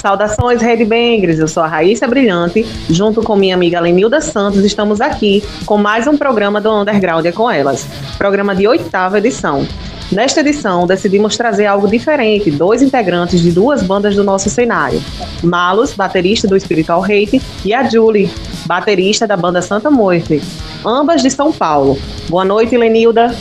Saudações, 0.00 0.62
Red 0.62 0.86
Bangers! 0.86 1.38
Eu 1.38 1.46
sou 1.46 1.62
a 1.62 1.66
Raíssa 1.66 2.08
Brilhante, 2.08 2.66
junto 2.88 3.22
com 3.22 3.36
minha 3.36 3.54
amiga 3.54 3.78
Lenilda 3.78 4.20
Santos, 4.22 4.64
estamos 4.64 4.98
aqui 4.98 5.44
com 5.66 5.76
mais 5.76 6.06
um 6.06 6.16
programa 6.16 6.58
do 6.58 6.72
Underground 6.72 7.26
é 7.26 7.32
com 7.32 7.50
elas, 7.50 7.86
programa 8.16 8.54
de 8.56 8.66
oitava 8.66 9.18
edição. 9.18 9.66
Nesta 10.10 10.40
edição, 10.40 10.86
decidimos 10.86 11.36
trazer 11.36 11.66
algo 11.66 11.86
diferente, 11.86 12.50
dois 12.50 12.80
integrantes 12.80 13.40
de 13.42 13.52
duas 13.52 13.82
bandas 13.82 14.16
do 14.16 14.24
nosso 14.24 14.48
cenário. 14.48 15.02
Malus, 15.42 15.92
baterista 15.92 16.48
do 16.48 16.58
Spiritual 16.58 17.04
Hate, 17.04 17.40
e 17.62 17.74
a 17.74 17.86
Julie, 17.86 18.30
baterista 18.64 19.26
da 19.26 19.36
banda 19.36 19.60
Santa 19.60 19.90
Morte, 19.90 20.42
ambas 20.84 21.22
de 21.22 21.30
São 21.30 21.52
Paulo. 21.52 21.98
Boa 22.26 22.44
noite, 22.44 22.74
Lenilda. 22.74 23.36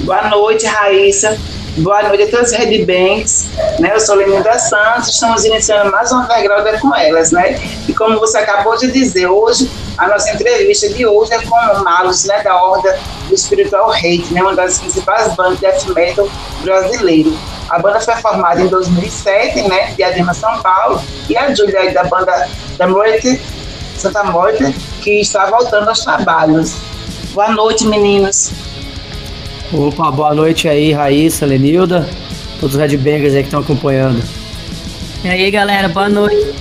Boa 0.00 0.28
noite, 0.28 0.66
Raíssa. 0.66 1.38
Boa 1.78 2.02
noite 2.04 2.22
a 2.22 2.30
todos 2.30 2.52
os 2.52 2.56
Red 2.56 2.86
né? 2.86 3.92
Eu 3.92 4.00
sou 4.00 4.14
Lenilda 4.14 4.58
Santos, 4.58 5.10
estamos 5.10 5.44
iniciando 5.44 5.92
mais 5.92 6.10
um 6.10 6.20
Underground 6.20 6.80
com 6.80 6.96
elas, 6.96 7.32
né? 7.32 7.60
E 7.86 7.92
como 7.92 8.18
você 8.18 8.38
acabou 8.38 8.78
de 8.78 8.90
dizer, 8.90 9.26
hoje, 9.26 9.70
a 9.98 10.08
nossa 10.08 10.30
entrevista 10.30 10.88
de 10.88 11.04
hoje 11.04 11.34
é 11.34 11.42
com 11.42 11.54
o 11.54 11.84
Malus, 11.84 12.24
né? 12.24 12.42
Da 12.42 12.56
Horda 12.64 12.98
do 13.28 13.36
Spiritual 13.36 13.92
Hate, 13.92 14.26
né? 14.30 14.40
Uma 14.40 14.54
das 14.54 14.78
principais 14.78 15.34
bandas 15.34 15.60
de 15.60 15.66
death 15.66 15.86
metal 15.94 16.26
brasileiro. 16.62 17.36
A 17.68 17.78
banda 17.78 18.00
foi 18.00 18.16
formada 18.16 18.62
em 18.62 18.68
2007, 18.68 19.68
né? 19.68 19.92
De 19.92 20.02
Adema, 20.02 20.32
São 20.32 20.58
Paulo, 20.62 21.02
e 21.28 21.36
a 21.36 21.54
Júlia 21.54 21.92
da 21.92 22.04
banda 22.04 22.48
da 22.78 22.88
Morte, 22.88 23.38
Santa 23.98 24.24
Morte, 24.24 24.72
que 25.02 25.20
está 25.20 25.44
voltando 25.50 25.90
aos 25.90 26.02
trabalhos. 26.02 26.74
Boa 27.34 27.50
noite, 27.50 27.86
meninos. 27.86 28.50
Opa, 29.72 30.10
boa 30.12 30.32
noite 30.32 30.68
aí, 30.68 30.92
Raíssa, 30.92 31.44
Lenilda, 31.44 32.08
todos 32.60 32.76
os 32.76 32.80
Red 32.80 32.96
Bangers 32.96 33.34
aí 33.34 33.40
que 33.40 33.48
estão 33.48 33.60
acompanhando. 33.60 34.22
E 35.24 35.28
aí, 35.28 35.50
galera, 35.50 35.88
boa 35.88 36.08
noite. 36.08 36.54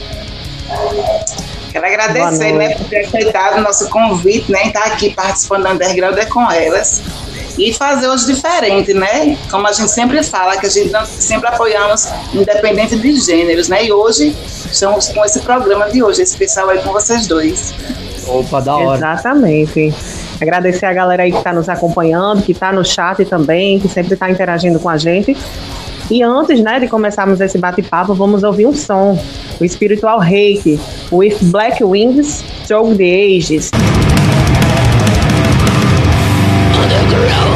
Quero 1.72 1.86
agradecer, 1.86 2.54
né, 2.54 2.70
por 2.76 2.88
ter 2.88 3.06
aceitado 3.06 3.60
o 3.60 3.62
nosso 3.62 3.90
convite, 3.90 4.52
né, 4.52 4.68
estar 4.68 4.86
aqui 4.86 5.12
participando 5.12 5.64
do 5.64 5.70
Underground 5.74 6.18
é 6.18 6.26
com 6.26 6.50
elas 6.52 7.04
e 7.60 7.74
fazer 7.74 8.08
hoje 8.08 8.26
diferente, 8.26 8.94
né? 8.94 9.38
Como 9.52 9.68
a 9.68 9.72
gente 9.72 9.92
sempre 9.92 10.22
fala, 10.24 10.58
que 10.58 10.66
a 10.66 10.70
gente 10.70 10.92
sempre 11.08 11.48
apoiamos 11.48 12.08
independente 12.34 12.98
de 12.98 13.20
gêneros, 13.20 13.70
né? 13.70 13.86
E 13.86 13.92
hoje 13.92 14.36
estamos 14.72 15.10
com 15.10 15.24
esse 15.24 15.42
programa 15.42 15.90
de 15.90 16.04
hoje, 16.04 16.22
especial 16.22 16.70
aí 16.70 16.80
com 16.80 16.92
vocês 16.92 17.28
dois. 17.28 17.74
Opa, 18.28 18.62
da 18.62 18.76
hora. 18.76 18.98
Exatamente. 18.98 19.94
Agradecer 20.42 20.86
a 20.86 20.94
galera 20.94 21.24
aí 21.24 21.32
que 21.32 21.38
está 21.38 21.54
nos 21.54 21.70
acompanhando, 21.70 22.42
que 22.44 22.52
está 22.52 22.72
no 22.72 22.84
chat 22.84 23.24
também, 23.26 23.80
que 23.80 23.88
sempre 23.88 24.14
está 24.14 24.30
interagindo 24.30 24.80
com 24.80 24.90
a 24.90 24.98
gente. 24.98 25.36
E 26.10 26.22
antes 26.22 26.60
né, 26.62 26.80
de 26.80 26.88
começarmos 26.88 27.42
esse 27.42 27.58
bate-papo, 27.58 28.14
vamos 28.14 28.44
ouvir 28.44 28.68
um 28.68 28.74
som, 28.74 29.18
o 29.60 29.68
Spiritual 29.68 30.20
Reiki, 30.20 30.80
With 31.12 31.38
Black 31.44 31.84
Wings, 31.84 32.44
Stroke 32.64 32.96
the 32.96 33.04
Ages. 33.04 33.72
I 37.18 37.55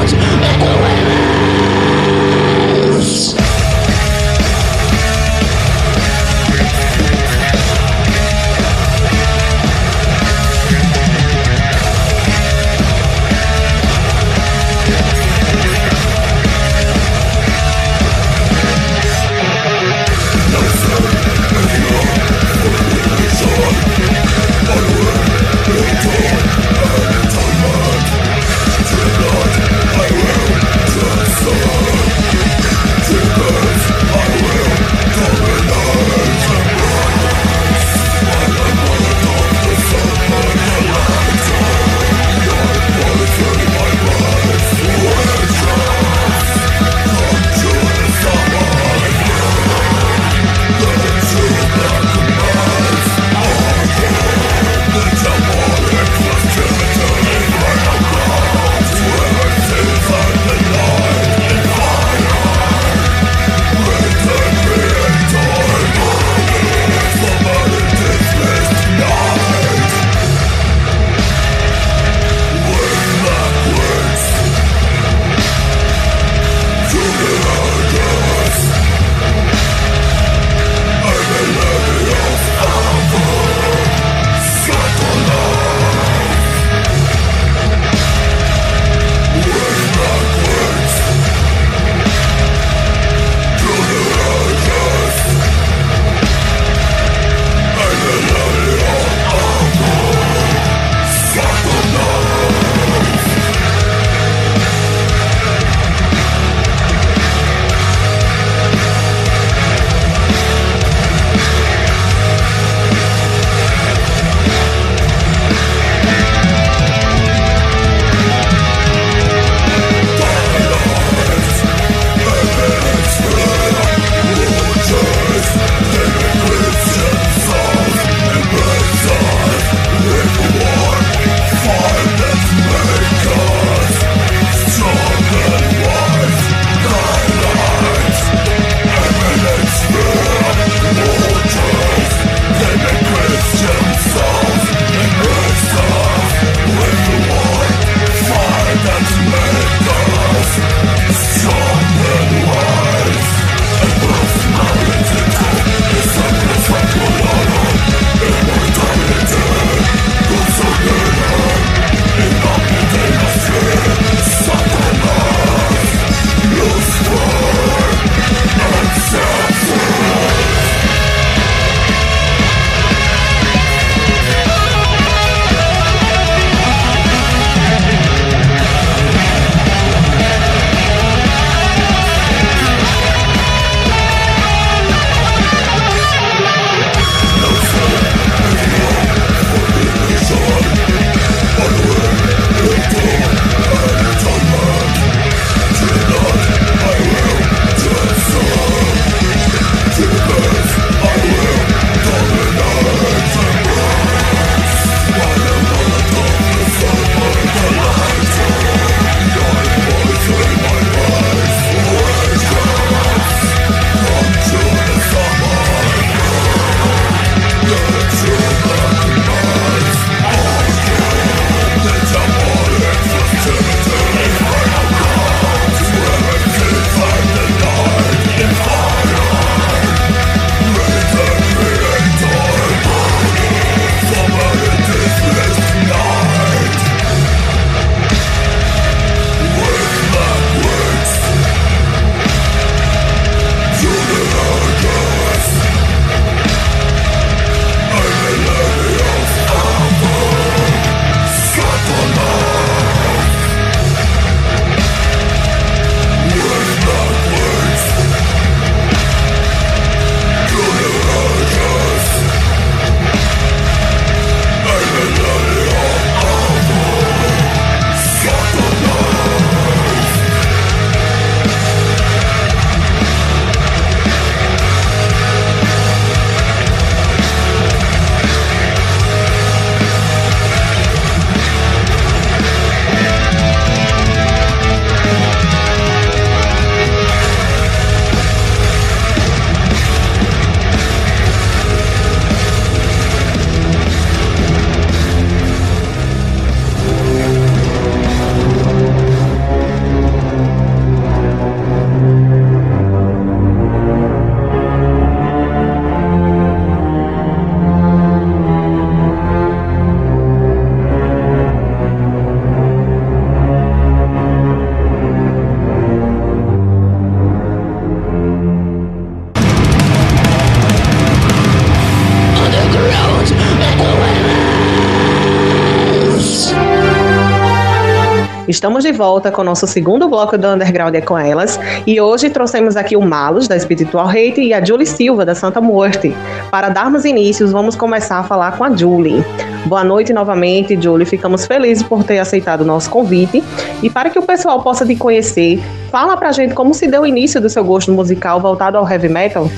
Estamos 328.69 328.83
de 328.83 328.91
volta 328.91 329.31
com 329.31 329.41
o 329.41 329.43
nosso 329.43 329.65
segundo 329.65 330.07
bloco 330.07 330.37
do 330.37 330.47
Underground 330.47 330.93
é 330.93 331.01
com 331.01 331.17
elas. 331.17 331.59
E 331.87 331.99
hoje 331.99 332.29
trouxemos 332.29 332.77
aqui 332.77 332.95
o 332.95 333.01
Malus, 333.01 333.47
da 333.47 333.57
Spiritual 333.57 334.07
Hate, 334.07 334.41
e 334.41 334.53
a 334.53 334.63
Julie 334.63 334.85
Silva, 334.85 335.25
da 335.25 335.33
Santa 335.33 335.59
Morte. 335.59 336.15
Para 336.51 336.69
darmos 336.69 337.03
inícios, 337.03 337.51
vamos 337.51 337.75
começar 337.75 338.19
a 338.19 338.23
falar 338.23 338.55
com 338.59 338.63
a 338.63 338.77
Julie. 338.77 339.25
Boa 339.65 339.83
noite 339.83 340.13
novamente, 340.13 340.79
Julie. 340.79 341.07
Ficamos 341.07 341.47
felizes 341.47 341.81
por 341.81 342.03
ter 342.03 342.19
aceitado 342.19 342.61
o 342.61 342.63
nosso 342.63 342.91
convite. 342.91 343.43
E 343.81 343.89
para 343.89 344.11
que 344.11 344.19
o 344.19 344.21
pessoal 344.21 344.61
possa 344.61 344.85
te 344.85 344.95
conhecer, 344.95 345.59
fala 345.91 346.15
pra 346.15 346.31
gente 346.31 346.53
como 346.53 346.71
se 346.71 346.85
deu 346.85 347.01
o 347.01 347.07
início 347.07 347.41
do 347.41 347.49
seu 347.49 347.63
gosto 347.63 347.91
musical 347.91 348.39
voltado 348.39 348.77
ao 348.77 348.87
heavy 348.87 349.09
metal. 349.09 349.49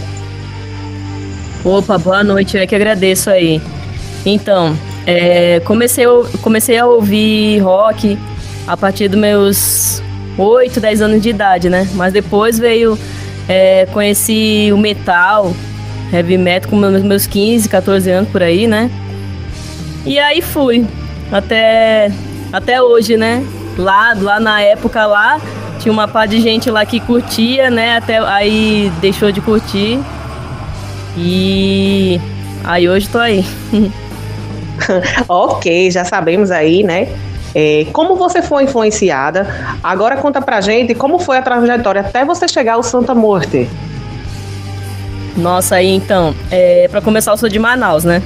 Opa, 1.65 1.97
boa 1.97 2.23
noite, 2.23 2.55
eu 2.55 2.63
é 2.63 2.65
que 2.65 2.75
agradeço 2.75 3.29
aí. 3.29 3.61
Então, 4.25 4.73
é, 5.05 5.59
comecei, 5.65 6.05
comecei 6.41 6.77
a 6.77 6.85
ouvir 6.85 7.59
rock 7.59 8.17
a 8.67 8.77
partir 8.77 9.07
dos 9.07 9.19
meus 9.19 10.01
8, 10.37 10.79
10 10.79 11.01
anos 11.01 11.21
de 11.21 11.29
idade, 11.29 11.69
né? 11.69 11.87
Mas 11.93 12.13
depois 12.13 12.57
veio, 12.57 12.97
é, 13.47 13.85
conheci 13.87 14.69
o 14.73 14.77
metal, 14.77 15.53
heavy 16.11 16.37
metal 16.37 16.69
com 16.69 16.75
meus, 16.75 17.03
meus 17.03 17.27
15, 17.27 17.67
14 17.67 18.09
anos 18.09 18.29
por 18.29 18.41
aí, 18.41 18.67
né? 18.67 18.89
E 20.05 20.17
aí 20.17 20.41
fui, 20.41 20.85
até, 21.31 22.11
até 22.51 22.81
hoje, 22.81 23.17
né? 23.17 23.45
Lá, 23.77 24.13
lá 24.19 24.39
na 24.39 24.61
época 24.61 25.05
lá, 25.05 25.39
tinha 25.79 25.91
uma 25.91 26.07
par 26.07 26.27
de 26.27 26.39
gente 26.39 26.69
lá 26.69 26.85
que 26.85 26.99
curtia, 26.99 27.69
né? 27.69 27.97
Até 27.97 28.19
aí 28.19 28.91
deixou 29.01 29.31
de 29.31 29.41
curtir. 29.41 29.99
E 31.17 32.19
aí 32.63 32.87
hoje 32.87 33.07
tô 33.09 33.17
aí. 33.17 33.45
ok, 35.27 35.91
já 35.91 36.05
sabemos 36.05 36.51
aí, 36.51 36.83
né? 36.83 37.07
É, 37.53 37.85
como 37.91 38.15
você 38.15 38.41
foi 38.41 38.63
influenciada? 38.63 39.47
Agora 39.83 40.17
conta 40.17 40.41
pra 40.41 40.61
gente 40.61 40.95
como 40.95 41.19
foi 41.19 41.37
a 41.37 41.41
trajetória 41.41 42.01
até 42.01 42.23
você 42.23 42.47
chegar 42.47 42.73
ao 42.73 42.83
Santa 42.83 43.13
Morte. 43.13 43.69
Nossa, 45.35 45.75
aí 45.75 45.87
então, 45.87 46.35
é, 46.49 46.87
para 46.89 47.01
começar 47.01 47.31
eu 47.31 47.37
sou 47.37 47.49
de 47.49 47.59
Manaus, 47.59 48.03
né? 48.03 48.21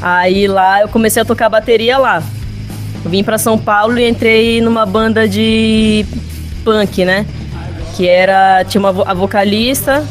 Aí 0.00 0.46
lá 0.46 0.80
eu 0.80 0.88
comecei 0.88 1.22
a 1.22 1.24
tocar 1.24 1.48
bateria 1.48 1.98
lá. 1.98 2.22
Eu 3.04 3.10
vim 3.10 3.22
para 3.22 3.38
São 3.38 3.58
Paulo 3.58 3.98
e 3.98 4.08
entrei 4.08 4.60
numa 4.60 4.84
banda 4.84 5.28
de 5.28 6.04
punk, 6.64 7.04
né? 7.04 7.24
Que 7.96 8.08
era 8.08 8.64
tinha 8.64 8.80
uma 8.80 9.10
a 9.10 9.14
vocalista, 9.14 10.04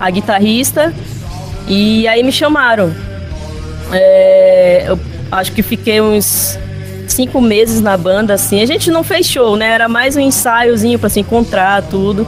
a 0.00 0.10
guitarrista 0.10 0.94
e 1.66 2.08
aí 2.08 2.22
me 2.22 2.32
chamaram. 2.32 2.94
É, 3.92 4.84
eu 4.86 4.98
acho 5.30 5.52
que 5.52 5.62
fiquei 5.62 6.00
uns 6.00 6.58
cinco 7.12 7.40
meses 7.40 7.80
na 7.80 7.96
banda, 7.96 8.34
assim. 8.34 8.62
A 8.62 8.66
gente 8.66 8.90
não 8.90 9.02
fez 9.02 9.26
show, 9.26 9.56
né? 9.56 9.70
Era 9.70 9.88
mais 9.88 10.16
um 10.16 10.20
ensaiozinho 10.20 10.98
para 10.98 11.08
se 11.08 11.20
encontrar, 11.20 11.82
tudo. 11.82 12.26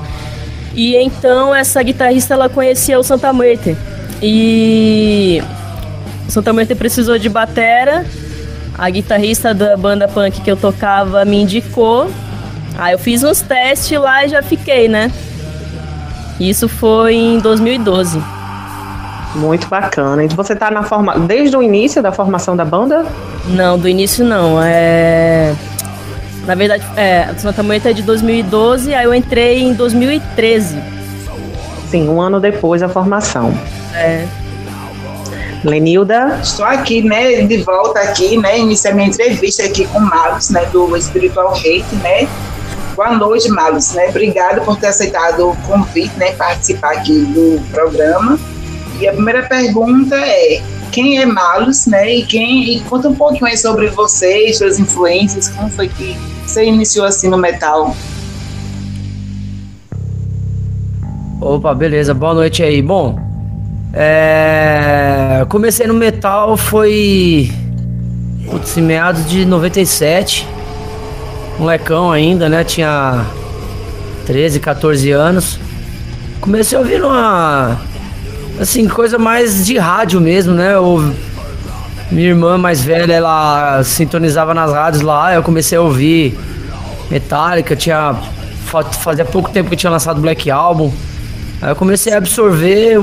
E 0.75 0.97
então 0.97 1.55
essa 1.55 1.83
guitarrista 1.83 2.35
ela 2.35 2.49
conhecia 2.49 2.99
o 2.99 3.03
Santa 3.03 3.33
Muerte. 3.33 3.77
E 4.23 5.43
o 6.29 6.31
Santa 6.31 6.53
Muerte 6.53 6.75
precisou 6.75 7.19
de 7.19 7.29
batera. 7.29 8.05
A 8.79 8.89
guitarrista 8.89 9.53
da 9.53 9.77
banda 9.77 10.09
punk 10.09 10.41
que 10.41 10.51
eu 10.51 10.57
tocava 10.57 11.25
me 11.25 11.43
indicou. 11.43 12.11
Aí 12.79 12.93
eu 12.93 12.99
fiz 12.99 13.23
uns 13.23 13.41
testes 13.41 13.99
lá 13.99 14.25
e 14.25 14.29
já 14.29 14.43
fiquei, 14.43 14.89
né? 14.89 15.11
Isso 16.39 16.69
foi 16.69 17.15
em 17.15 17.39
2012. 17.39 18.40
Muito 19.35 19.69
bacana. 19.69 20.25
E 20.25 20.29
você 20.29 20.57
tá 20.57 20.71
na 20.71 20.83
forma 20.83 21.19
desde 21.19 21.57
o 21.57 21.63
início 21.63 22.03
da 22.03 22.11
formação 22.11 22.57
da 22.57 22.65
banda? 22.65 23.07
Não, 23.47 23.79
do 23.79 23.89
início 23.89 24.25
não. 24.25 24.61
É 24.63 25.55
na 26.47 26.55
verdade, 26.55 26.85
é, 26.97 27.23
a 27.25 27.39
Santa 27.39 27.63
Moita 27.63 27.91
é 27.91 27.93
de 27.93 28.03
2012, 28.03 28.95
aí 28.95 29.05
eu 29.05 29.15
entrei 29.15 29.63
em 29.63 29.75
2013. 29.75 30.83
Sim, 31.89 32.09
um 32.09 32.21
ano 32.21 32.41
depois 32.41 32.81
da 32.81 32.89
formação. 32.89 33.53
É. 33.95 34.27
Lenilda? 35.63 36.41
Estou 36.43 36.65
aqui, 36.65 37.03
né, 37.03 37.43
de 37.43 37.59
volta 37.59 38.01
aqui, 38.01 38.39
né, 38.39 38.59
iniciar 38.59 38.95
minha 38.95 39.09
entrevista 39.09 39.63
aqui 39.63 39.87
com 39.87 39.99
o 39.99 40.01
Malus, 40.01 40.49
né, 40.51 40.65
do 40.73 40.97
Espiritual 40.97 41.53
Hate, 41.53 41.95
né. 42.03 42.27
Boa 42.97 43.13
noite, 43.13 43.49
Malus, 43.51 43.93
né, 43.93 44.09
obrigado 44.09 44.65
por 44.65 44.77
ter 44.79 44.89
aceitado 44.89 45.51
o 45.51 45.57
convite, 45.69 46.17
né, 46.17 46.33
participar 46.33 46.93
aqui 46.93 47.27
do 47.27 47.61
programa. 47.71 48.39
E 49.01 49.09
a 49.09 49.13
primeira 49.13 49.43
pergunta 49.45 50.15
é: 50.15 50.63
quem 50.93 51.19
é 51.19 51.27
Malus, 51.27 51.87
né? 51.87 52.17
E 52.17 52.27
quem 52.27 52.77
e 52.77 52.81
conta 52.81 53.09
um 53.09 53.15
pouquinho 53.15 53.47
aí 53.47 53.57
sobre 53.57 53.87
você, 53.89 54.53
suas 54.53 54.79
influências, 54.79 55.49
como 55.49 55.71
foi 55.71 55.89
que 55.89 56.15
você 56.47 56.65
iniciou 56.65 57.07
assim 57.07 57.29
no 57.29 57.39
metal? 57.39 57.97
Opa, 61.41 61.75
beleza. 61.75 62.13
Boa 62.13 62.35
noite 62.35 62.63
aí. 62.63 62.83
Bom, 62.83 63.19
é... 63.95 65.47
comecei 65.49 65.87
no 65.87 65.95
metal 65.95 66.57
foi 66.57 67.51
putz, 68.51 68.77
em 68.77 68.83
meados 68.83 69.29
de 69.31 69.47
97. 69.47 70.47
Molecão 71.59 72.13
ainda, 72.13 72.49
né? 72.49 72.65
Tinha 72.65 73.25
13, 74.27 74.61
14 74.61 75.11
anos. 75.11 75.59
Comecei 76.41 76.77
a 76.77 76.81
ouvir 76.81 77.03
uma 77.03 77.81
assim, 78.61 78.87
coisa 78.87 79.19
mais 79.19 79.65
de 79.65 79.79
rádio 79.79 80.21
mesmo, 80.21 80.55
né? 80.55 80.75
Eu, 80.75 81.13
minha 82.11 82.29
irmã 82.29 82.59
mais 82.59 82.83
velha, 82.83 83.15
ela 83.15 83.83
sintonizava 83.83 84.53
nas 84.53 84.71
rádios 84.73 85.03
lá, 85.03 85.35
eu 85.35 85.43
comecei 85.43 85.79
a 85.79 85.81
ouvir 85.81 86.39
Metallica, 87.11 87.75
tinha 87.75 88.15
fazia 89.03 89.25
pouco 89.25 89.51
tempo 89.51 89.69
que 89.69 89.77
tinha 89.77 89.91
lançado 89.91 90.21
Black 90.21 90.49
Album. 90.51 90.93
Aí 91.61 91.71
eu 91.71 91.77
comecei 91.77 92.13
a 92.13 92.19
absorver 92.19 93.01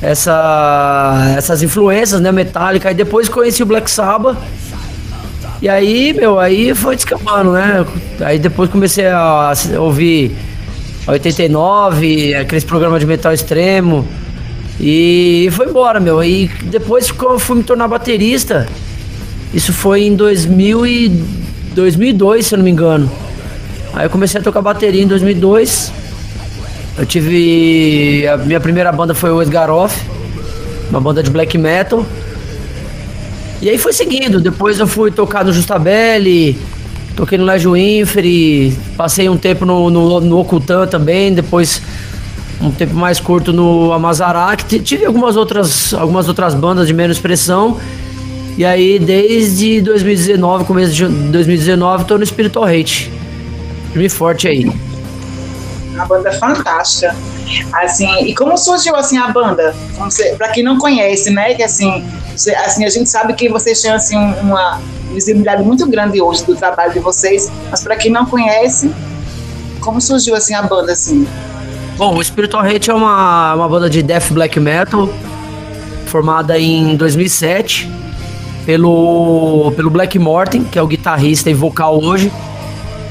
essa, 0.00 1.34
essas 1.36 1.62
influências, 1.62 2.20
né, 2.20 2.32
Metallica. 2.32 2.88
Aí 2.88 2.94
depois 2.94 3.28
conheci 3.28 3.62
o 3.62 3.66
Black 3.66 3.90
Sabbath. 3.90 4.38
E 5.60 5.68
aí, 5.68 6.12
meu, 6.12 6.40
aí 6.40 6.74
foi 6.74 6.96
descambando, 6.96 7.52
né? 7.52 7.84
Aí 8.20 8.38
depois 8.38 8.70
comecei 8.70 9.06
a 9.06 9.52
ouvir 9.78 10.34
89, 11.06 12.34
aqueles 12.34 12.64
programas 12.64 13.00
de 13.00 13.06
metal 13.06 13.32
extremo. 13.32 14.08
E 14.80 15.48
foi 15.52 15.66
embora, 15.68 16.00
meu. 16.00 16.22
E 16.22 16.48
depois 16.64 17.08
eu 17.08 17.38
fui 17.38 17.56
me 17.56 17.62
tornar 17.62 17.88
baterista, 17.88 18.68
isso 19.52 19.72
foi 19.72 20.04
em 20.04 20.16
2000 20.16 20.86
e 20.86 21.08
2002, 21.74 22.46
se 22.46 22.54
eu 22.54 22.58
não 22.58 22.64
me 22.64 22.70
engano. 22.70 23.10
Aí 23.92 24.06
eu 24.06 24.10
comecei 24.10 24.40
a 24.40 24.42
tocar 24.44 24.62
bateria 24.62 25.02
em 25.02 25.06
2002. 25.06 25.92
Eu 26.98 27.06
tive. 27.06 28.26
A 28.28 28.36
minha 28.38 28.60
primeira 28.60 28.90
banda 28.90 29.14
foi 29.14 29.30
o 29.30 29.42
Esgaroff, 29.42 29.94
uma 30.90 31.00
banda 31.00 31.22
de 31.22 31.30
black 31.30 31.56
metal. 31.58 32.04
E 33.60 33.68
aí 33.68 33.78
foi 33.78 33.92
seguindo. 33.92 34.40
Depois 34.40 34.78
eu 34.78 34.86
fui 34.86 35.10
tocar 35.10 35.44
no 35.44 35.52
Justabelli, 35.52 36.58
toquei 37.14 37.38
no 37.38 37.44
Légio 37.44 37.76
Inferi, 37.76 38.76
passei 38.96 39.28
um 39.28 39.36
tempo 39.36 39.64
no, 39.64 39.90
no, 39.90 40.20
no 40.20 40.38
Ocultan 40.38 40.86
também, 40.86 41.32
depois 41.32 41.80
um 42.62 42.70
tempo 42.70 42.94
mais 42.94 43.18
curto 43.18 43.52
no 43.52 43.92
Amazarak. 43.92 44.78
Tive 44.80 45.04
algumas 45.04 45.36
outras, 45.36 45.92
algumas 45.92 46.28
outras 46.28 46.54
bandas 46.54 46.86
de 46.86 46.94
menos 46.94 47.16
expressão. 47.16 47.78
E 48.56 48.64
aí, 48.64 48.98
desde 48.98 49.80
2019, 49.80 50.64
começo 50.64 50.92
de 50.92 51.06
2019, 51.06 52.04
tô 52.04 52.18
no 52.18 52.24
Spiritual 52.24 52.66
Hate. 52.66 53.10
Firme 53.92 54.08
forte 54.08 54.46
aí. 54.46 54.70
Uma 55.94 56.06
banda 56.06 56.32
fantástica. 56.32 57.14
Assim, 57.72 58.08
e 58.24 58.34
como 58.34 58.56
surgiu 58.56 58.94
assim 58.96 59.18
a 59.18 59.28
banda? 59.28 59.74
Para 60.38 60.48
quem 60.48 60.62
não 60.62 60.78
conhece, 60.78 61.30
né? 61.30 61.54
Que 61.54 61.62
assim, 61.62 62.04
assim, 62.64 62.84
a 62.84 62.88
gente 62.88 63.08
sabe 63.08 63.34
que 63.34 63.48
vocês 63.48 63.80
têm 63.82 63.90
assim 63.90 64.16
uma 64.16 64.80
visibilidade 65.12 65.62
muito 65.62 65.86
grande 65.86 66.20
hoje 66.20 66.44
do 66.44 66.54
trabalho 66.54 66.92
de 66.92 67.00
vocês, 67.00 67.50
mas 67.70 67.82
para 67.82 67.96
quem 67.96 68.10
não 68.10 68.24
conhece, 68.24 68.90
como 69.80 70.00
surgiu 70.00 70.34
assim 70.34 70.54
a 70.54 70.62
banda 70.62 70.92
assim? 70.92 71.26
Bom, 71.96 72.16
o 72.16 72.24
Spiritual 72.24 72.64
Hate 72.64 72.90
é 72.90 72.94
uma, 72.94 73.54
uma 73.54 73.68
banda 73.68 73.88
de 73.88 74.02
death 74.02 74.32
black 74.32 74.58
metal 74.58 75.08
formada 76.06 76.58
em 76.58 76.96
2007 76.96 77.88
pelo, 78.64 79.72
pelo 79.76 79.90
Black 79.90 80.18
Morten, 80.18 80.64
que 80.64 80.78
é 80.78 80.82
o 80.82 80.86
guitarrista 80.86 81.50
e 81.50 81.54
vocal 81.54 82.02
hoje, 82.02 82.32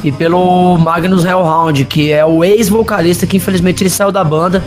e 0.04 0.12
pelo 0.12 0.78
Magnus 0.78 1.26
Hellhound, 1.26 1.86
que 1.86 2.12
é 2.12 2.26
o 2.26 2.44
ex-vocalista 2.44 3.28
que 3.28 3.38
infelizmente 3.38 3.84
ele 3.84 3.90
saiu 3.90 4.12
da 4.12 4.24
banda. 4.24 4.64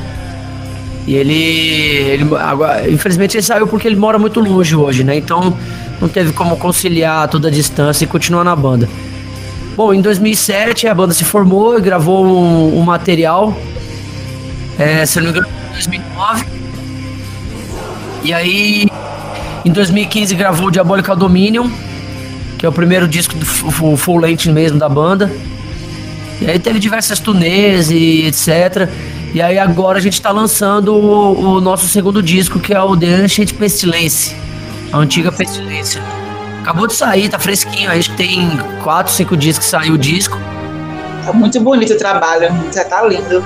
E 1.06 1.14
ele, 1.14 1.34
ele 1.34 2.36
agora, 2.36 2.90
infelizmente 2.90 3.36
ele 3.36 3.42
saiu 3.42 3.66
porque 3.66 3.86
ele 3.86 3.96
mora 3.96 4.18
muito 4.18 4.40
longe 4.40 4.74
hoje, 4.74 5.04
né? 5.04 5.16
Então 5.16 5.54
não 6.00 6.08
teve 6.08 6.32
como 6.32 6.56
conciliar 6.56 7.28
toda 7.28 7.48
a 7.48 7.50
distância 7.50 8.04
e 8.04 8.06
continuar 8.06 8.44
na 8.44 8.56
banda. 8.56 8.88
Bom, 9.76 9.92
em 9.92 10.00
2007 10.00 10.86
a 10.86 10.94
banda 10.94 11.12
se 11.12 11.24
formou 11.24 11.76
e 11.78 11.80
gravou 11.82 12.24
um, 12.24 12.78
um 12.78 12.82
material, 12.82 13.54
é, 14.78 15.04
se 15.06 15.18
não 15.20 15.24
me 15.24 15.30
engano, 15.30 15.46
em 15.70 15.72
2009. 15.72 16.46
E 18.24 18.32
aí 18.32 18.86
em 19.64 19.70
2015 19.70 20.34
gravou 20.34 20.70
Diabolical 20.70 21.16
Dominion, 21.16 21.70
que 22.58 22.66
é 22.66 22.68
o 22.68 22.72
primeiro 22.72 23.08
disco 23.08 23.34
do 23.34 23.46
full 23.96 24.18
length 24.18 24.46
mesmo 24.46 24.78
da 24.78 24.88
banda. 24.88 25.30
E 26.40 26.50
aí 26.50 26.58
teve 26.58 26.78
diversas 26.78 27.18
turnês 27.18 27.90
e 27.90 28.26
etc. 28.26 28.88
E 29.32 29.40
aí 29.40 29.58
agora 29.58 29.98
a 29.98 30.00
gente 30.00 30.14
está 30.14 30.30
lançando 30.30 30.94
o, 30.94 31.56
o, 31.56 31.60
nosso 31.60 31.86
segundo 31.88 32.22
disco, 32.22 32.60
que 32.60 32.72
é 32.72 32.80
o 32.80 32.96
The 32.96 33.06
Ancient 33.06 33.52
Pestilence, 33.54 34.34
a 34.92 34.98
antiga 34.98 35.32
Pestilência. 35.32 36.02
Acabou 36.60 36.86
de 36.86 36.94
sair, 36.94 37.28
tá 37.28 37.38
fresquinho, 37.38 37.90
acho 37.90 38.10
que 38.10 38.16
tem 38.16 38.56
4, 38.82 39.12
5 39.12 39.36
dias 39.36 39.58
que 39.58 39.64
saiu 39.64 39.94
o 39.94 39.98
disco. 39.98 40.38
Tá 41.24 41.32
muito 41.32 41.60
bonito 41.60 41.92
o 41.94 41.98
trabalho, 41.98 42.48
já 42.72 42.84
tá 42.84 43.02
lindo. 43.02 43.44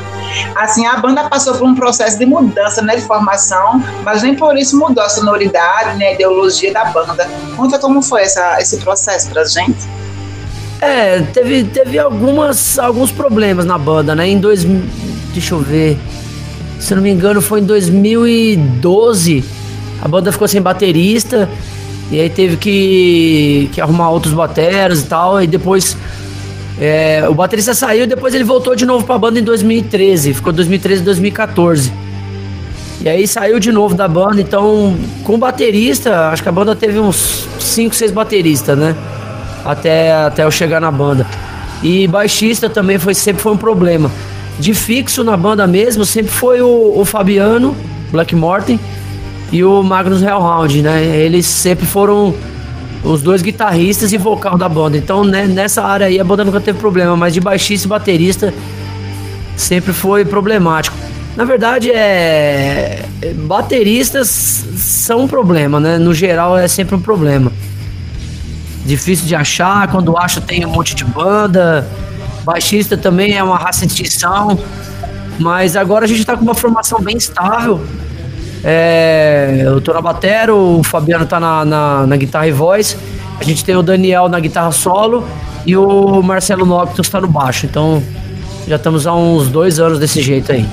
Assim, 0.54 0.86
a 0.86 0.96
banda 0.96 1.28
passou 1.28 1.54
por 1.54 1.66
um 1.66 1.74
processo 1.74 2.18
de 2.18 2.26
mudança, 2.26 2.82
né, 2.82 2.96
de 2.96 3.02
formação, 3.02 3.82
mas 4.04 4.22
nem 4.22 4.34
por 4.34 4.56
isso 4.56 4.78
mudou 4.78 5.02
a 5.02 5.08
sonoridade, 5.08 5.98
né, 5.98 6.08
a 6.08 6.12
ideologia 6.14 6.72
da 6.72 6.86
banda. 6.86 7.28
Conta 7.56 7.78
como 7.78 8.02
foi 8.02 8.22
essa, 8.22 8.60
esse 8.60 8.78
processo 8.78 9.30
pra 9.30 9.44
gente. 9.44 9.88
É, 10.80 11.20
teve, 11.32 11.64
teve 11.64 11.98
algumas, 11.98 12.78
alguns 12.78 13.10
problemas 13.10 13.64
na 13.64 13.76
banda, 13.76 14.14
né? 14.14 14.28
Em 14.28 14.38
dois, 14.38 14.64
deixa 15.32 15.54
eu 15.54 15.58
ver, 15.58 15.98
se 16.78 16.94
não 16.94 17.02
me 17.02 17.10
engano, 17.10 17.42
foi 17.42 17.60
em 17.60 17.64
2012. 17.64 19.44
A 20.00 20.06
banda 20.06 20.30
ficou 20.30 20.46
sem 20.46 20.62
baterista 20.62 21.48
e 22.10 22.20
aí 22.20 22.30
teve 22.30 22.56
que, 22.56 23.68
que 23.72 23.80
arrumar 23.80 24.10
outros 24.10 24.32
bateras 24.32 25.00
e 25.00 25.06
tal. 25.06 25.42
E 25.42 25.46
depois 25.46 25.96
é, 26.80 27.26
o 27.28 27.34
baterista 27.34 27.74
saiu 27.74 28.06
depois 28.06 28.34
ele 28.34 28.44
voltou 28.44 28.76
de 28.76 28.86
novo 28.86 29.04
pra 29.04 29.18
banda 29.18 29.38
em 29.38 29.42
2013. 29.42 30.34
Ficou 30.34 30.52
2013 30.52 31.02
e 31.02 31.04
2014. 31.04 31.92
E 33.00 33.08
aí 33.08 33.26
saiu 33.28 33.60
de 33.60 33.70
novo 33.70 33.94
da 33.94 34.08
banda, 34.08 34.40
então 34.40 34.96
com 35.22 35.38
baterista, 35.38 36.30
acho 36.30 36.42
que 36.42 36.48
a 36.48 36.52
banda 36.52 36.74
teve 36.74 36.98
uns 36.98 37.46
5, 37.60 37.94
6 37.94 38.10
bateristas, 38.10 38.76
né? 38.76 38.96
Até, 39.64 40.12
até 40.12 40.44
eu 40.44 40.50
chegar 40.50 40.80
na 40.80 40.90
banda. 40.90 41.26
E 41.82 42.08
baixista 42.08 42.68
também 42.68 42.98
foi, 42.98 43.14
sempre 43.14 43.40
foi 43.40 43.52
um 43.52 43.56
problema. 43.56 44.10
De 44.58 44.74
fixo 44.74 45.22
na 45.22 45.36
banda 45.36 45.64
mesmo, 45.66 46.04
sempre 46.04 46.32
foi 46.32 46.60
o, 46.60 46.94
o 46.96 47.04
Fabiano, 47.04 47.76
Black 48.10 48.34
Morten, 48.34 48.80
e 49.52 49.62
o 49.62 49.82
Magnus 49.82 50.22
Hellhound, 50.22 50.82
né? 50.82 51.04
Eles 51.04 51.46
sempre 51.46 51.86
foram 51.86 52.34
os 53.08 53.22
dois 53.22 53.40
guitarristas 53.40 54.12
e 54.12 54.18
vocal 54.18 54.58
da 54.58 54.68
banda. 54.68 54.96
Então, 54.96 55.24
né, 55.24 55.46
nessa 55.46 55.82
área 55.82 56.06
aí 56.06 56.20
a 56.20 56.24
banda 56.24 56.44
nunca 56.44 56.60
teve 56.60 56.78
problema, 56.78 57.16
mas 57.16 57.32
de 57.32 57.40
baixista 57.40 57.86
e 57.86 57.88
baterista 57.88 58.54
sempre 59.56 59.92
foi 59.92 60.24
problemático. 60.24 60.96
Na 61.34 61.44
verdade, 61.44 61.90
é 61.90 63.04
bateristas 63.34 64.28
são 64.28 65.22
um 65.22 65.28
problema, 65.28 65.80
né? 65.80 65.98
No 65.98 66.12
geral 66.12 66.56
é 66.58 66.68
sempre 66.68 66.94
um 66.94 67.00
problema. 67.00 67.50
Difícil 68.84 69.26
de 69.26 69.34
achar, 69.34 69.88
quando 69.88 70.16
acha 70.16 70.40
tem 70.40 70.64
um 70.66 70.70
monte 70.70 70.94
de 70.94 71.04
banda. 71.04 71.88
Baixista 72.44 72.96
também 72.96 73.36
é 73.36 73.42
uma 73.42 73.56
raça 73.56 73.86
de 73.86 73.92
extinção. 73.92 74.58
Mas 75.38 75.76
agora 75.76 76.04
a 76.04 76.08
gente 76.08 76.24
tá 76.24 76.36
com 76.36 76.42
uma 76.42 76.54
formação 76.54 77.00
bem 77.00 77.16
estável. 77.16 77.80
É, 78.64 79.62
eu 79.64 79.80
tô 79.80 79.92
na 79.92 80.00
batera, 80.00 80.54
o 80.54 80.82
Fabiano 80.82 81.26
tá 81.26 81.38
na, 81.38 81.64
na, 81.64 82.06
na, 82.06 82.16
guitarra 82.16 82.46
e 82.48 82.52
voz. 82.52 82.96
A 83.40 83.44
gente 83.44 83.64
tem 83.64 83.76
o 83.76 83.82
Daniel 83.82 84.28
na 84.28 84.40
guitarra 84.40 84.72
solo 84.72 85.24
e 85.64 85.76
o 85.76 86.22
Marcelo 86.22 86.66
Noctus 86.66 87.08
tá 87.08 87.20
no 87.20 87.28
baixo. 87.28 87.66
Então 87.66 88.02
já 88.66 88.76
estamos 88.76 89.06
há 89.06 89.14
uns 89.14 89.48
dois 89.48 89.78
anos 89.78 89.98
desse 89.98 90.20
jeito 90.20 90.52
aí. 90.52 90.66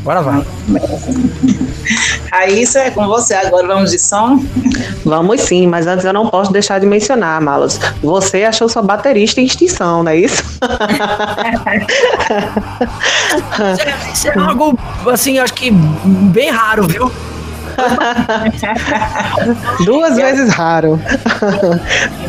Agora 0.00 0.22
vai. 0.22 0.44
Raíssa, 2.32 2.80
é 2.80 2.90
com 2.90 3.06
você 3.06 3.34
agora. 3.34 3.66
Vamos 3.66 3.90
de 3.90 3.98
som? 3.98 4.42
Vamos 5.04 5.40
sim, 5.42 5.66
mas 5.66 5.86
antes 5.86 6.04
eu 6.04 6.12
não 6.12 6.28
posso 6.28 6.52
deixar 6.52 6.78
de 6.78 6.86
mencionar, 6.86 7.40
Malos. 7.40 7.78
Você 8.02 8.44
achou 8.44 8.68
sua 8.68 8.82
baterista 8.82 9.40
em 9.40 9.44
extinção, 9.44 10.02
não 10.02 10.12
é 10.12 10.16
isso? 10.16 10.42
isso 14.12 14.28
é 14.28 14.38
algo, 14.38 14.78
assim, 15.10 15.38
acho 15.38 15.54
que 15.54 15.70
bem 15.70 16.50
raro, 16.50 16.86
viu? 16.86 17.10
Duas 19.84 20.16
vezes 20.16 20.52
raro. 20.52 21.00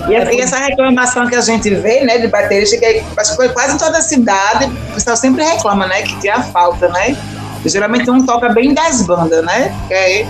E, 0.07 0.41
essa 0.41 0.57
reclamação 0.57 1.27
que 1.27 1.35
a 1.35 1.41
gente 1.41 1.73
vê, 1.75 2.01
né, 2.01 2.17
de 2.19 2.27
baterista, 2.27 2.77
que 2.77 3.03
acho 3.17 3.31
que 3.31 3.35
foi 3.35 3.49
quase 3.49 3.77
toda 3.77 3.97
a 3.97 4.01
cidade, 4.01 4.65
o 4.65 4.93
pessoal 4.93 5.17
sempre 5.17 5.43
reclama, 5.43 5.87
né, 5.87 6.01
que 6.03 6.15
tinha 6.19 6.41
falta, 6.43 6.87
né? 6.89 7.17
Geralmente 7.65 8.09
um 8.09 8.25
toca 8.25 8.49
bem 8.49 8.73
das 8.73 9.05
bandas, 9.05 9.43
né? 9.43 9.75
Que 9.87 9.93
aí 9.93 10.27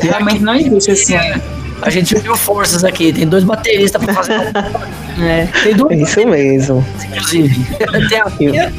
realmente 0.00 0.42
não 0.42 0.54
existe 0.54 0.90
assim. 0.90 1.16
A 1.82 1.90
gente 1.90 2.14
viu 2.18 2.36
forças 2.36 2.84
aqui, 2.84 3.12
tem 3.12 3.26
dois 3.26 3.44
bateristas 3.44 4.02
pra 4.02 4.14
fazer. 4.14 4.52
é, 5.22 5.48
tem 5.62 5.74
dois. 5.74 6.00
Isso 6.00 6.26
mesmo. 6.26 6.86
Inclusive. 7.04 7.66
tem 8.08 8.20
a 8.20 8.30
minha. 8.38 8.72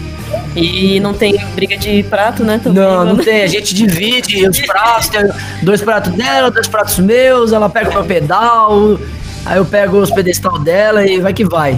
E 0.56 1.00
não 1.00 1.14
tem 1.14 1.38
briga 1.56 1.78
de 1.78 2.04
prato, 2.04 2.44
né? 2.44 2.60
Também, 2.62 2.84
não, 2.84 3.06
não 3.06 3.16
né? 3.16 3.24
tem. 3.24 3.44
A 3.44 3.48
gente 3.48 3.74
divide 3.74 4.48
os 4.48 4.60
pratos, 4.62 5.08
tem 5.10 5.22
dois 5.62 5.82
pratos 5.82 6.14
dela, 6.14 6.50
dois 6.50 6.68
pratos 6.68 6.98
meus, 7.00 7.54
ela 7.54 7.70
pega 7.70 7.92
o 7.92 7.94
meu 7.94 8.06
pedal. 8.06 9.00
Aí 9.48 9.58
eu 9.58 9.66
pego 9.66 9.98
os 10.00 10.12
pedestal 10.12 10.60
dela 10.60 11.06
e 11.06 11.22
vai 11.22 11.34
que 11.34 11.46
vai. 11.46 11.78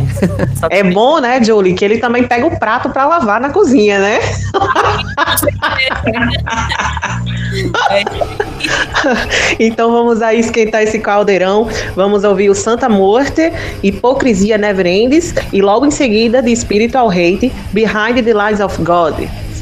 é 0.72 0.82
bom, 0.84 1.20
né, 1.20 1.44
Julie, 1.44 1.76
que 1.76 1.86
ele 1.86 2.00
também 2.00 2.28
pega 2.28 2.48
o 2.48 2.58
prato 2.58 2.90
para 2.90 3.06
lavar 3.06 3.40
na 3.40 3.52
cozinha, 3.52 4.00
né? 4.00 4.20
então 9.60 9.92
vamos 9.92 10.24
aí 10.24 10.40
esquentar 10.40 10.82
esse 10.82 10.98
caldeirão. 10.98 11.70
Vamos 11.96 12.24
ouvir 12.24 12.50
o 12.50 12.56
Santa 12.56 12.90
Morte, 12.90 13.54
Hipocrisia 13.84 14.58
Never 14.58 14.88
Ends 14.88 15.36
e 15.54 15.62
logo 15.62 15.86
em 15.86 15.92
seguida 15.92 16.42
de 16.42 16.56
Spiritual 16.56 17.12
Hate, 17.12 17.54
Behind 17.72 18.24
the 18.24 18.34
Lies 18.34 18.60
of 18.60 18.82
God. 18.82 19.14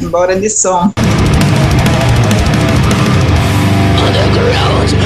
Bora 0.03 0.39
de 0.39 0.49
som. 0.49 0.93
Eu 4.93 4.96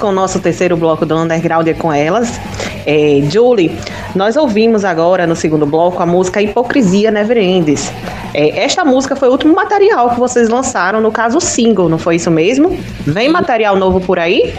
com 0.00 0.08
o 0.08 0.12
nosso 0.12 0.40
terceiro 0.40 0.76
bloco 0.76 1.04
do 1.04 1.14
Underground 1.14 1.68
é 1.68 1.74
com 1.74 1.92
elas. 1.92 2.40
É, 2.86 3.20
Julie, 3.30 3.78
nós 4.16 4.36
ouvimos 4.36 4.84
agora 4.84 5.26
no 5.26 5.36
segundo 5.36 5.66
bloco 5.66 6.02
a 6.02 6.06
música 6.06 6.40
Hipocrisia 6.40 7.10
Never 7.10 7.36
Ends. 7.36 7.92
É, 8.32 8.64
esta 8.64 8.84
música 8.84 9.14
foi 9.14 9.28
o 9.28 9.32
último 9.32 9.54
material 9.54 10.10
que 10.10 10.18
vocês 10.18 10.48
lançaram, 10.48 11.00
no 11.00 11.12
caso 11.12 11.38
o 11.38 11.40
single, 11.40 11.88
não 11.88 11.98
foi 11.98 12.16
isso 12.16 12.30
mesmo? 12.30 12.76
Vem 13.06 13.28
material 13.28 13.76
novo 13.76 14.00
por 14.00 14.18
aí? 14.18 14.54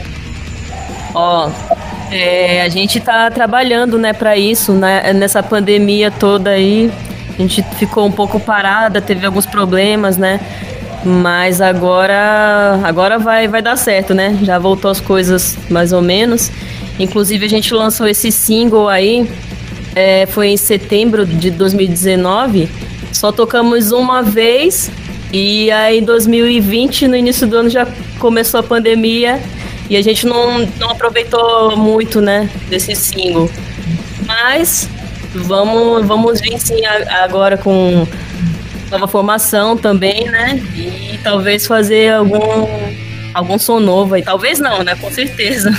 Ó, 1.13 1.49
é, 2.11 2.61
a 2.61 2.69
gente 2.69 2.99
tá 2.99 3.31
trabalhando, 3.31 3.97
né, 3.97 4.13
para 4.13 4.37
isso, 4.37 4.73
né, 4.73 5.11
nessa 5.13 5.41
pandemia 5.41 6.11
toda 6.11 6.51
aí. 6.51 6.91
A 7.33 7.41
gente 7.41 7.63
ficou 7.77 8.05
um 8.05 8.11
pouco 8.11 8.39
parada, 8.39 9.01
teve 9.01 9.25
alguns 9.25 9.45
problemas, 9.45 10.17
né? 10.17 10.39
Mas 11.03 11.61
agora, 11.61 12.79
agora 12.83 13.17
vai, 13.17 13.47
vai 13.47 13.61
dar 13.61 13.75
certo, 13.75 14.13
né? 14.13 14.37
Já 14.43 14.59
voltou 14.59 14.91
as 14.91 15.01
coisas 15.01 15.57
mais 15.69 15.91
ou 15.93 16.01
menos. 16.01 16.51
Inclusive 16.99 17.45
a 17.45 17.49
gente 17.49 17.73
lançou 17.73 18.07
esse 18.07 18.31
single 18.31 18.87
aí, 18.87 19.29
é, 19.95 20.25
foi 20.27 20.49
em 20.49 20.57
setembro 20.57 21.25
de 21.25 21.49
2019. 21.49 22.69
Só 23.11 23.31
tocamos 23.31 23.91
uma 23.91 24.21
vez 24.21 24.91
e 25.33 25.71
aí 25.71 25.99
em 25.99 26.03
2020, 26.03 27.07
no 27.07 27.15
início 27.15 27.47
do 27.47 27.57
ano, 27.57 27.69
já 27.69 27.87
começou 28.19 28.59
a 28.59 28.63
pandemia 28.63 29.41
e 29.89 29.97
a 29.97 30.01
gente 30.01 30.27
não, 30.27 30.59
não 30.79 30.91
aproveitou 30.91 31.75
muito, 31.75 32.21
né, 32.21 32.49
desse 32.69 32.95
single. 32.95 33.49
Mas 34.25 34.87
vamos, 35.33 36.05
vamos 36.05 36.39
vir 36.39 36.59
sim 36.59 36.85
agora 36.85 37.57
com 37.57 38.07
nova 38.91 39.07
formação 39.07 39.77
também, 39.77 40.25
né? 40.25 40.61
E 40.75 41.19
talvez 41.23 41.65
fazer 41.65 42.13
algum, 42.13 42.67
algum 43.33 43.57
som 43.57 43.79
novo 43.79 44.15
aí. 44.15 44.21
Talvez 44.21 44.59
não, 44.59 44.83
né? 44.83 44.95
Com 44.95 45.09
certeza. 45.09 45.71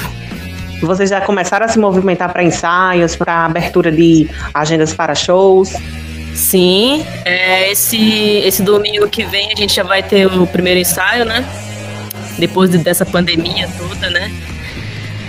Vocês 0.80 1.10
já 1.10 1.20
começaram 1.20 1.66
a 1.66 1.68
se 1.68 1.78
movimentar 1.78 2.32
para 2.32 2.42
ensaios, 2.42 3.14
para 3.14 3.44
abertura 3.44 3.92
de 3.92 4.28
agendas 4.52 4.92
para 4.92 5.14
shows? 5.14 5.72
Sim, 6.34 7.06
é, 7.24 7.70
esse, 7.70 8.40
esse 8.44 8.62
domingo 8.62 9.06
que 9.08 9.22
vem 9.22 9.52
a 9.52 9.54
gente 9.54 9.74
já 9.74 9.82
vai 9.82 10.02
ter 10.02 10.26
o 10.26 10.46
primeiro 10.46 10.80
ensaio, 10.80 11.24
né? 11.24 11.44
Depois 12.38 12.70
de, 12.70 12.78
dessa 12.78 13.04
pandemia 13.04 13.68
toda, 13.78 14.10
né? 14.10 14.32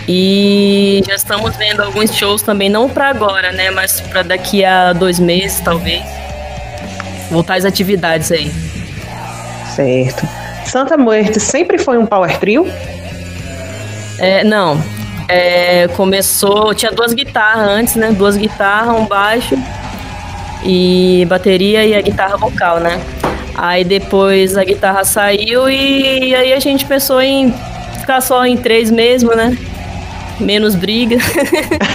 E 0.08 1.02
já 1.06 1.15
estamos 1.15 1.56
vendo 1.56 1.82
alguns 1.82 2.15
shows 2.15 2.41
também, 2.41 2.69
não 2.69 2.89
para 2.89 3.10
agora, 3.10 3.52
né? 3.52 3.69
Mas 3.69 4.00
para 4.02 4.24
daqui 4.24 4.63
a 4.63 4.93
dois 4.93 5.19
meses, 5.19 5.60
talvez 5.60 6.04
voltar 7.34 7.56
às 7.56 7.65
atividades 7.65 8.32
aí. 8.32 8.52
Certo. 9.76 10.28
Santa 10.65 10.98
Muerte 10.98 11.39
sempre 11.39 11.78
foi 11.78 11.98
um 11.98 12.06
power 12.06 12.38
trio? 12.38 12.65
É, 14.19 14.43
não. 14.43 14.82
É, 15.28 15.88
começou, 15.89 16.74
tinha 16.74 16.91
duas 16.91 17.13
guitarras 17.13 17.67
antes, 17.67 17.96
né? 17.96 18.12
Duas 18.12 18.38
guitarras, 18.38 18.96
um 18.96 19.06
baixo 19.06 19.58
e 20.63 21.26
bateria 21.28 21.86
e 21.86 21.96
a 21.96 22.02
guitarra 22.02 22.38
vocal, 22.38 22.80
né? 22.80 23.02
Aí 23.56 23.84
depois 23.84 24.58
a 24.58 24.63
guitarra 24.63 25.04
saiu 25.04 25.69
e, 25.69 26.34
aí 26.34 26.54
a 26.54 26.60
gente 26.60 26.86
pensou 26.86 27.22
em 27.22 27.54
ficar 28.00 28.22
só 28.22 28.46
em 28.46 28.58
três 28.58 28.89
mesmo, 28.89 29.36
né? 29.36 29.58
Menos 30.39 30.76
briga. 30.76 31.17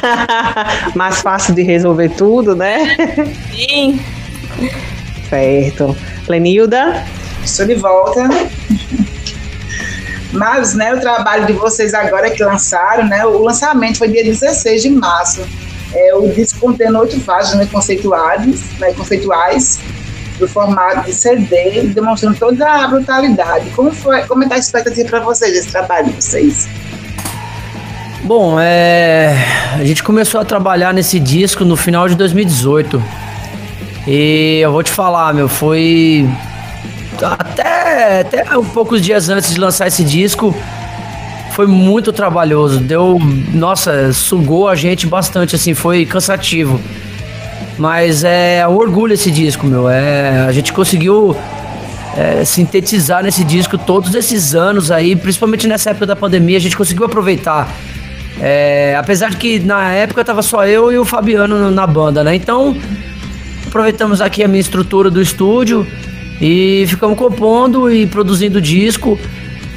Mais 0.95 1.21
fácil 1.21 1.55
de 1.55 1.63
resolver 1.63 2.11
tudo, 2.11 2.55
né? 2.55 2.97
Sim. 3.55 4.01
Certo. 5.29 5.97
Lenilda? 6.29 7.05
Estou 7.45 7.67
de 7.67 7.75
volta. 7.75 8.29
Mas, 10.33 10.75
né, 10.75 10.95
o 10.95 11.01
trabalho 11.01 11.47
de 11.47 11.53
vocês 11.55 11.95
agora 11.95 12.31
que 12.31 12.43
lançaram, 12.43 13.07
né, 13.07 13.25
o 13.25 13.43
lançamento 13.43 13.99
foi 13.99 14.09
dia 14.09 14.23
16 14.23 14.83
de 14.83 14.91
março. 14.91 15.43
É, 15.95 16.15
o 16.15 16.29
disco 16.29 16.61
contém 16.61 16.95
oito 16.95 17.19
faixas 17.21 17.55
né, 17.55 17.67
conceituais, 17.71 18.63
né, 18.79 18.93
conceituais 18.93 19.81
do 20.39 20.47
formato 20.47 21.07
de 21.07 21.15
CD, 21.15 21.83
demonstrando 21.95 22.39
toda 22.39 22.67
a 22.71 22.87
brutalidade. 22.87 23.71
Como 23.71 23.91
foi, 23.91 24.23
como 24.25 24.43
está 24.43 24.57
a 24.57 24.59
expectativa 24.59 25.09
para 25.09 25.21
vocês 25.21 25.57
esse 25.57 25.69
trabalho 25.69 26.09
de 26.09 26.23
vocês? 26.23 26.69
Bom, 28.23 28.61
é, 28.61 29.35
a 29.75 29.85
gente 29.85 30.03
começou 30.03 30.41
a 30.41 30.45
trabalhar 30.45 30.93
nesse 30.93 31.19
disco 31.19 31.65
no 31.65 31.77
final 31.77 32.09
de 32.09 32.15
2018. 32.15 33.03
E 34.11 34.61
eu 34.63 34.73
vou 34.73 34.83
te 34.83 34.91
falar, 34.91 35.35
meu, 35.35 35.49
foi 35.51 36.27
até, 37.23 38.21
até 38.21 38.57
um 38.57 38.65
poucos 38.65 39.03
dias 39.03 39.29
antes 39.29 39.53
de 39.53 39.61
lançar 39.61 39.87
esse 39.87 40.03
disco, 40.03 40.57
foi 41.53 41.67
muito 41.67 42.11
trabalhoso. 42.11 42.81
Deu, 42.81 43.19
nossa, 43.53 44.11
sugou 44.15 44.67
a 44.67 44.75
gente 44.75 45.07
bastante, 45.07 45.55
assim, 45.55 45.75
foi 45.75 46.07
cansativo. 46.07 46.81
Mas 47.77 48.25
é 48.25 48.67
um 48.67 48.77
orgulho 48.77 49.13
esse 49.13 49.31
disco, 49.31 49.67
meu. 49.67 49.91
É, 49.91 50.47
a 50.49 50.53
gente 50.53 50.73
conseguiu 50.73 51.37
é, 52.17 52.47
sintetizar 52.47 53.23
nesse 53.23 53.45
disco 53.45 53.77
todos 53.77 54.15
esses 54.15 54.55
anos 54.55 54.91
aí, 54.91 55.15
principalmente 55.17 55.67
nessa 55.69 55.91
época 55.91 56.07
da 56.07 56.17
pandemia, 56.17 56.57
a 56.57 56.61
gente 56.61 56.79
conseguiu 56.79 57.05
aproveitar. 57.05 57.69
É, 58.41 58.97
apesar 58.99 59.29
de 59.29 59.37
que 59.37 59.59
na 59.59 59.93
época 59.93 60.25
tava 60.25 60.41
só 60.41 60.65
eu 60.65 60.91
e 60.91 60.97
o 60.97 61.05
Fabiano 61.05 61.71
na 61.71 61.87
banda, 61.87 62.25
né? 62.25 62.35
Então 62.35 62.75
aproveitamos 63.69 64.21
aqui 64.21 64.43
a 64.43 64.49
minha 64.49 64.61
estrutura 64.61 65.11
do 65.11 65.21
estúdio 65.23 65.87
e 66.41 66.85
ficamos 66.89 67.17
compondo 67.17 67.91
e 67.91 68.07
produzindo 68.07 68.61
disco. 68.61 69.19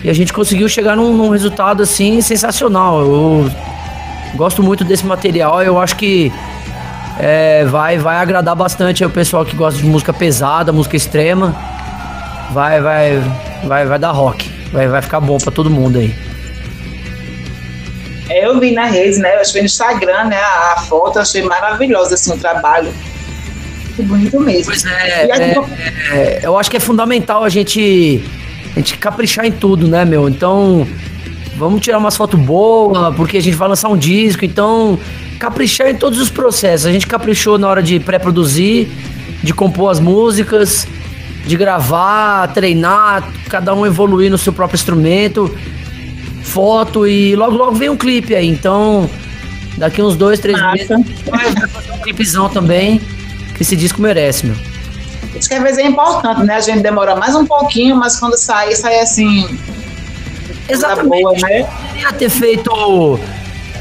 E 0.03 0.09
a 0.09 0.13
gente 0.13 0.33
conseguiu 0.33 0.67
chegar 0.67 0.95
num, 0.95 1.15
num 1.15 1.29
resultado 1.29 1.83
assim 1.83 2.21
sensacional. 2.21 3.01
Eu 3.01 3.51
gosto 4.35 4.63
muito 4.63 4.83
desse 4.83 5.05
material. 5.05 5.61
Eu 5.61 5.79
acho 5.79 5.95
que 5.95 6.31
é, 7.19 7.65
vai, 7.65 7.99
vai 7.99 8.15
agradar 8.15 8.55
bastante 8.55 9.05
o 9.05 9.09
pessoal 9.09 9.45
que 9.45 9.55
gosta 9.55 9.79
de 9.79 9.85
música 9.85 10.11
pesada, 10.11 10.71
música 10.71 10.95
extrema. 10.95 11.55
Vai, 12.51 12.81
vai, 12.81 13.21
vai, 13.65 13.85
vai 13.85 13.99
dar 13.99 14.11
rock. 14.11 14.49
Vai, 14.71 14.87
vai 14.87 15.01
ficar 15.01 15.19
bom 15.19 15.37
para 15.37 15.51
todo 15.51 15.69
mundo 15.69 15.99
aí. 15.99 16.15
É, 18.29 18.47
eu 18.47 18.59
vi 18.59 18.71
na 18.71 18.85
rede, 18.85 19.19
né? 19.19 19.35
Eu 19.35 19.41
achei 19.41 19.61
no 19.61 19.65
Instagram, 19.65 20.25
né? 20.25 20.39
A, 20.39 20.77
foto, 20.87 21.19
achei 21.19 21.43
maravilhosa 21.43 22.15
assim 22.15 22.33
o 22.33 22.37
trabalho 22.37 22.91
muito 23.97 24.07
bonito 24.07 24.39
mesmo. 24.39 24.65
Pois 24.65 24.85
é, 24.85 25.27
é, 25.29 25.55
é, 26.11 26.39
eu 26.43 26.57
acho 26.57 26.69
que 26.69 26.77
é 26.77 26.79
fundamental 26.79 27.43
a 27.43 27.49
gente, 27.49 28.23
a 28.71 28.79
gente 28.79 28.97
caprichar 28.97 29.45
em 29.45 29.51
tudo, 29.51 29.87
né, 29.87 30.05
meu? 30.05 30.29
Então, 30.29 30.87
vamos 31.57 31.81
tirar 31.81 31.97
umas 31.97 32.15
fotos 32.15 32.39
boas, 32.39 33.15
porque 33.15 33.37
a 33.37 33.41
gente 33.41 33.55
vai 33.55 33.67
lançar 33.67 33.89
um 33.89 33.97
disco, 33.97 34.45
então 34.45 34.99
caprichar 35.39 35.89
em 35.89 35.95
todos 35.95 36.19
os 36.19 36.29
processos. 36.29 36.85
A 36.85 36.91
gente 36.91 37.07
caprichou 37.07 37.57
na 37.57 37.67
hora 37.67 37.81
de 37.81 37.99
pré-produzir, 37.99 38.87
de 39.43 39.53
compor 39.53 39.91
as 39.91 39.99
músicas, 39.99 40.87
de 41.45 41.57
gravar, 41.57 42.47
treinar, 42.53 43.27
cada 43.49 43.73
um 43.73 43.85
evoluir 43.85 44.29
no 44.29 44.37
seu 44.37 44.53
próprio 44.53 44.77
instrumento, 44.77 45.55
foto 46.43 47.07
e 47.07 47.35
logo 47.35 47.55
logo 47.57 47.71
vem 47.73 47.89
um 47.89 47.97
clipe 47.97 48.35
aí. 48.35 48.47
Então, 48.47 49.09
daqui 49.77 50.01
uns 50.01 50.15
dois, 50.15 50.39
três 50.39 50.59
Massa. 50.59 50.97
meses 50.97 51.21
vai 51.27 51.67
fazer 51.67 51.91
um 51.91 51.97
clipezão 51.97 52.47
também 52.49 53.01
esse 53.61 53.75
disco 53.75 54.01
merece, 54.01 54.47
meu. 54.47 54.55
Isso 55.35 55.47
que 55.47 55.55
às 55.55 55.63
vezes 55.63 55.77
é 55.77 55.85
importante, 55.85 56.43
né? 56.43 56.55
A 56.55 56.59
gente 56.59 56.81
demora 56.81 57.15
mais 57.15 57.35
um 57.35 57.45
pouquinho, 57.45 57.95
mas 57.95 58.19
quando 58.19 58.35
sai, 58.35 58.75
sai 58.75 58.99
assim. 58.99 59.47
Exatamente. 60.67 61.23
Boa, 61.23 61.33
né? 61.33 61.63
Poderia 61.63 62.13
ter 62.13 62.29
feito 62.29 63.19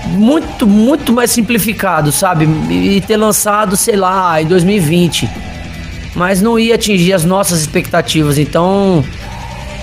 muito, 0.06 0.66
muito 0.66 1.12
mais 1.12 1.30
simplificado, 1.30 2.12
sabe? 2.12 2.44
E 2.70 3.00
ter 3.00 3.16
lançado, 3.16 3.76
sei 3.76 3.96
lá, 3.96 4.40
em 4.40 4.46
2020. 4.46 5.28
Mas 6.14 6.42
não 6.42 6.58
ia 6.58 6.74
atingir 6.74 7.12
as 7.12 7.24
nossas 7.24 7.60
expectativas. 7.60 8.38
Então, 8.38 9.04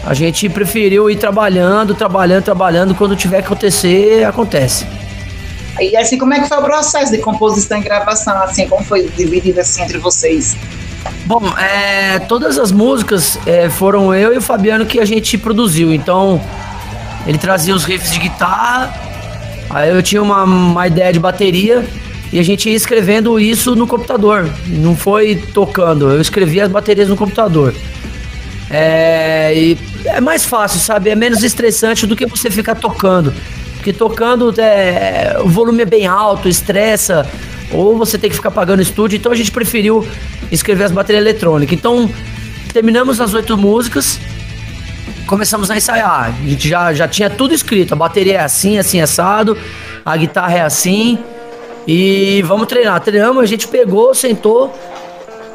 a 0.06 0.14
gente 0.14 0.48
preferiu 0.50 1.10
ir 1.10 1.16
trabalhando, 1.16 1.96
trabalhando, 1.96 2.44
trabalhando. 2.44 2.96
Quando 2.96 3.16
tiver 3.16 3.42
que 3.42 3.48
acontecer, 3.48 4.24
acontece. 4.26 4.86
E 5.80 5.96
assim, 5.96 6.18
como 6.18 6.34
é 6.34 6.40
que 6.40 6.48
foi 6.48 6.58
o 6.58 6.64
processo 6.64 7.12
de 7.12 7.20
composição 7.20 7.78
e 7.78 7.82
gravação, 7.82 8.38
assim, 8.42 8.68
como 8.68 8.84
foi 8.84 9.10
dividido 9.16 9.60
assim 9.60 9.84
entre 9.84 9.98
vocês? 9.98 10.56
Bom, 11.26 11.44
é, 11.58 12.20
todas 12.20 12.58
as 12.58 12.72
músicas 12.72 13.40
é, 13.46 13.70
foram 13.70 14.14
eu 14.14 14.34
e 14.34 14.38
o 14.38 14.42
Fabiano 14.42 14.86
que 14.86 15.00
a 15.00 15.06
gente 15.06 15.38
produziu. 15.38 15.94
Então, 15.94 16.42
ele 17.26 17.38
trazia 17.38 17.76
os 17.76 17.84
riffs 17.84 18.12
de 18.12 18.20
guitarra, 18.20 18.94
aí 19.70 19.90
eu 19.90 20.02
tinha 20.02 20.22
uma, 20.22 20.44
uma 20.44 20.88
ideia 20.88 21.12
de 21.12 21.20
bateria 21.20 21.86
e 22.32 22.40
a 22.40 22.44
gente 22.44 22.70
ia 22.70 22.76
escrevendo 22.76 23.40
isso 23.40 23.76
no 23.76 23.86
computador. 23.88 24.50
Não 24.68 24.96
foi 24.96 25.36
tocando, 25.36 26.10
eu 26.10 26.22
escrevia 26.22 26.66
as 26.66 26.72
baterias 26.72 27.10
no 27.10 27.16
computador. 27.16 27.74
É, 28.70 29.76
é 30.06 30.22
mais 30.22 30.44
fácil, 30.46 30.80
sabe? 30.80 31.10
É 31.10 31.16
menos 31.16 31.44
estressante 31.44 32.06
do 32.06 32.16
que 32.16 32.26
você 32.26 32.50
ficar 32.50 32.76
tocando. 32.76 33.34
Porque 33.88 33.98
tocando 33.98 34.54
é, 34.60 35.38
o 35.40 35.48
volume 35.48 35.84
é 35.84 35.86
bem 35.86 36.06
alto, 36.06 36.50
estressa, 36.50 37.26
ou 37.72 37.98
você 37.98 38.18
tem 38.18 38.30
que 38.30 38.36
ficar 38.36 38.52
pagando 38.52 38.82
estúdio. 38.82 39.16
Então 39.16 39.32
a 39.32 39.36
gente 39.36 39.50
preferiu 39.50 40.06
escrever 40.52 40.84
as 40.84 40.92
baterias 40.92 41.24
eletrônicas. 41.24 41.78
Então 41.78 42.12
terminamos 42.74 43.22
as 43.22 43.34
oito 43.34 43.58
músicas 43.58 44.20
começamos 45.26 45.72
a 45.72 45.78
ensaiar. 45.78 46.36
A 46.38 46.50
gente 46.50 46.68
já, 46.68 46.94
já 46.94 47.08
tinha 47.08 47.30
tudo 47.30 47.54
escrito. 47.54 47.94
A 47.94 47.96
bateria 47.96 48.34
é 48.34 48.44
assim, 48.44 48.78
assim, 48.78 49.00
assado. 49.00 49.58
A 50.06 50.18
guitarra 50.18 50.58
é 50.58 50.62
assim. 50.64 51.18
E 51.88 52.42
vamos 52.46 52.68
treinar. 52.68 53.00
Treinamos, 53.00 53.42
a 53.42 53.46
gente 53.46 53.70
pegou, 53.70 54.14
sentou. 54.14 54.78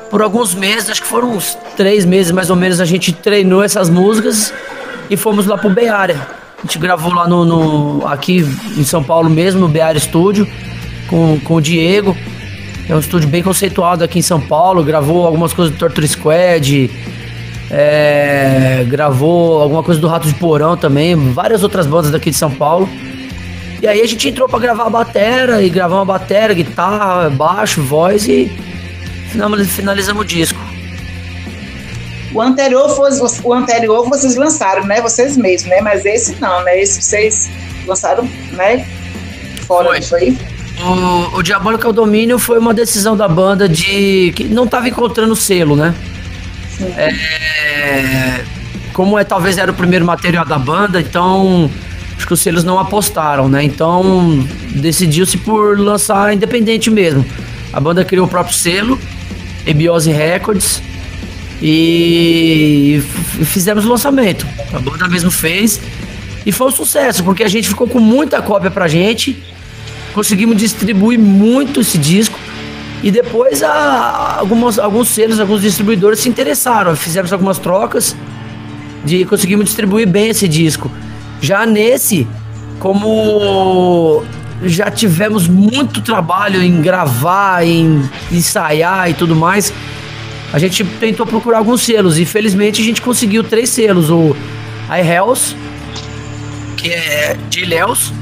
Por 0.09 0.23
alguns 0.23 0.55
meses, 0.55 0.88
acho 0.88 1.03
que 1.03 1.09
foram 1.09 1.33
uns 1.33 1.55
três 1.77 2.07
meses 2.07 2.33
mais 2.33 2.49
ou 2.49 2.57
menos, 2.57 2.81
a 2.81 2.87
gente 2.87 3.12
treinou 3.12 3.62
essas 3.62 3.90
músicas 3.90 4.55
e 5.11 5.18
fomos 5.18 5.45
lá 5.45 5.59
pro 5.59 5.68
Bay 5.68 5.88
Area. 5.88 6.41
A 6.62 6.66
gente 6.66 6.79
gravou 6.79 7.12
lá 7.12 7.27
no, 7.27 7.44
no 7.44 8.07
aqui 8.07 8.38
em 8.77 8.85
São 8.85 9.03
Paulo 9.03 9.29
mesmo, 9.29 9.66
no 9.66 9.83
Area 9.83 9.98
Studio, 9.98 10.46
com, 11.09 11.38
com 11.40 11.57
o 11.57 11.61
Diego. 11.61 12.16
É 12.88 12.94
um 12.94 13.01
estúdio 13.01 13.29
bem 13.29 13.42
conceituado 13.42 14.05
aqui 14.05 14.20
em 14.20 14.22
São 14.22 14.40
Paulo. 14.40 14.85
Gravou 14.85 15.27
algumas 15.27 15.53
coisas 15.53 15.75
do 15.75 15.79
Torture 15.79 16.07
Squad, 16.07 16.88
é, 17.68 18.85
gravou 18.88 19.61
alguma 19.61 19.83
coisa 19.83 20.01
do 20.01 20.07
Rato 20.07 20.29
de 20.29 20.35
Porão 20.35 20.77
também, 20.77 21.16
várias 21.33 21.64
outras 21.64 21.85
bandas 21.85 22.12
daqui 22.12 22.31
de 22.31 22.37
São 22.37 22.51
Paulo. 22.51 22.88
E 23.81 23.88
aí 23.88 24.01
a 24.01 24.07
gente 24.07 24.29
entrou 24.29 24.48
para 24.48 24.61
gravar 24.61 24.87
a 24.87 24.90
batera 24.90 25.62
e 25.64 25.68
gravar 25.68 25.96
uma 25.96 26.05
batera, 26.05 26.55
guitarra, 26.55 27.29
baixo, 27.29 27.83
voz 27.83 28.29
e 28.29 28.53
finalizamos 29.66 30.22
o 30.22 30.25
disco. 30.25 30.71
O 32.35 32.40
anterior, 32.40 32.88
foi, 32.88 33.11
o 33.45 33.53
anterior 33.53 34.09
vocês 34.09 34.37
lançaram, 34.37 34.85
né? 34.85 35.01
Vocês 35.01 35.37
mesmos, 35.37 35.68
né? 35.71 35.81
Mas 35.81 36.05
esse 36.05 36.35
não, 36.40 36.62
né? 36.64 36.81
Esse 36.81 37.03
vocês 37.03 37.51
lançaram, 37.87 38.29
né? 38.53 38.87
Fora, 39.66 39.88
foi. 40.03 40.03
foi? 40.03 40.38
O, 40.83 41.38
o 41.38 41.42
Diabólico 41.42 41.87
ao 41.87 41.92
Domínio 41.92 42.38
foi 42.38 42.59
uma 42.59 42.73
decisão 42.73 43.16
da 43.16 43.29
banda 43.29 43.68
de 43.68 44.33
que 44.35 44.45
não 44.45 44.64
estava 44.64 44.88
encontrando 44.88 45.37
selo, 45.37 45.77
né? 45.77 45.95
É, 46.97 48.45
como 48.92 49.18
é 49.18 49.25
talvez 49.25 49.59
era 49.59 49.71
o 49.71 49.75
primeiro 49.75 50.05
material 50.05 50.45
da 50.45 50.59
banda, 50.59 51.01
então 51.01 51.71
acho 52.16 52.27
que 52.27 52.33
os 52.33 52.40
selos 52.40 52.64
não 52.64 52.79
apostaram, 52.79 53.49
né? 53.49 53.62
Então 53.62 54.45
decidiu-se 54.71 55.37
por 55.38 55.79
lançar 55.79 56.33
independente 56.35 56.90
mesmo. 56.90 57.25
A 57.73 57.79
banda 57.79 58.05
criou 58.05 58.27
o 58.27 58.29
próprio 58.29 58.55
selo, 58.55 58.99
Ebiose 59.66 60.11
Records, 60.11 60.83
e 61.62 63.01
fizemos 63.44 63.85
o 63.85 63.88
lançamento. 63.88 64.44
A 64.72 64.81
banda 64.81 65.07
mesmo 65.09 65.31
fez 65.31 65.81
e 66.44 66.51
foi 66.51 66.66
um 66.66 66.70
sucesso, 66.72 67.22
porque 67.22 67.44
a 67.44 67.48
gente 67.48 67.68
ficou 67.68 67.87
com 67.87 68.01
muita 68.01 68.42
cópia 68.42 68.70
pra 68.70 68.88
gente, 68.88 69.40
conseguimos 70.12 70.57
distribuir 70.57 71.18
muito 71.18 71.81
esse 71.81 71.96
disco. 71.96 72.38
E 73.03 73.11
depois 73.11 73.62
a, 73.62 74.38
algumas, 74.38 74.79
alguns 74.79 75.09
selos, 75.09 75.38
alguns 75.40 75.62
distribuidores 75.62 76.20
se 76.20 76.29
interessaram. 76.29 76.94
Fizemos 76.96 77.33
algumas 77.33 77.59
trocas 77.59 78.16
de 79.05 79.25
conseguimos 79.25 79.64
distribuir 79.64 80.09
bem 80.09 80.29
esse 80.29 80.46
disco. 80.48 80.90
Já 81.40 81.66
nesse, 81.66 82.27
como 82.79 84.22
já 84.64 84.90
tivemos 84.90 85.48
muito 85.48 86.01
trabalho 86.01 86.62
em 86.62 86.81
gravar, 86.81 87.66
em 87.66 88.09
ensaiar 88.31 89.11
e 89.11 89.14
tudo 89.14 89.35
mais, 89.35 89.72
a 90.52 90.58
gente 90.58 90.84
tentou 90.84 91.26
procurar 91.26 91.58
alguns 91.58 91.82
selos 91.82 92.18
e 92.18 92.24
felizmente 92.24 92.82
a 92.82 92.84
gente 92.84 93.00
conseguiu 93.00 93.42
três 93.42 93.70
selos: 93.70 94.10
o 94.10 94.36
iHealth, 94.88 95.56
que 96.76 96.92
é 96.92 97.36
de 97.48 97.64
Léus, 97.64 98.12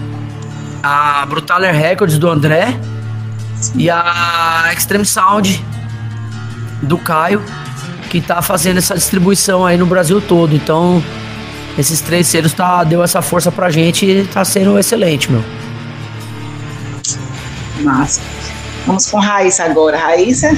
a 0.83 1.27
Brutaler 1.27 1.75
Records 1.75 2.19
do 2.19 2.29
André 2.29 2.79
e 3.75 3.91
a 3.91 4.73
Extreme 4.77 5.05
Sound 5.05 5.63
do 6.83 6.97
Caio, 6.99 7.43
que 8.09 8.21
tá 8.21 8.41
fazendo 8.41 8.79
essa 8.79 8.95
distribuição 8.95 9.67
aí 9.67 9.77
no 9.77 9.87
Brasil 9.87 10.21
todo. 10.21 10.55
Então, 10.55 11.03
esses 11.77 12.01
três 12.01 12.29
selos 12.29 12.53
tá, 12.53 12.85
deu 12.85 13.03
essa 13.03 13.21
força 13.21 13.51
pra 13.51 13.71
gente 13.71 14.07
e 14.07 14.25
tá 14.25 14.45
sendo 14.45 14.79
excelente, 14.79 15.31
meu. 15.31 15.45
Massa. 17.83 18.40
Vamos 18.87 19.11
com 19.11 19.19
Raíssa 19.19 19.65
agora. 19.65 19.97
Raíssa? 19.97 20.51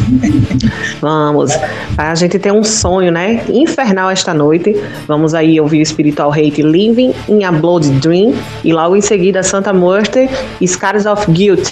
Vamos. 1.00 1.52
A 1.96 2.14
gente 2.14 2.38
tem 2.38 2.52
um 2.52 2.64
sonho, 2.64 3.10
né? 3.10 3.44
Infernal 3.48 4.10
esta 4.10 4.32
noite. 4.32 4.74
Vamos 5.06 5.34
aí 5.34 5.60
ouvir 5.60 5.82
o 5.82 5.86
Spiritual 5.86 6.32
Hate 6.32 6.62
Living 6.62 7.14
in 7.28 7.44
a 7.44 7.52
Blood 7.52 7.88
Dream. 8.00 8.34
E 8.64 8.72
logo 8.72 8.96
em 8.96 9.00
seguida, 9.00 9.42
Santa 9.42 9.72
Murder 9.72 10.28
e 10.60 10.66
Scars 10.66 11.06
of 11.06 11.30
Guilt. 11.30 11.68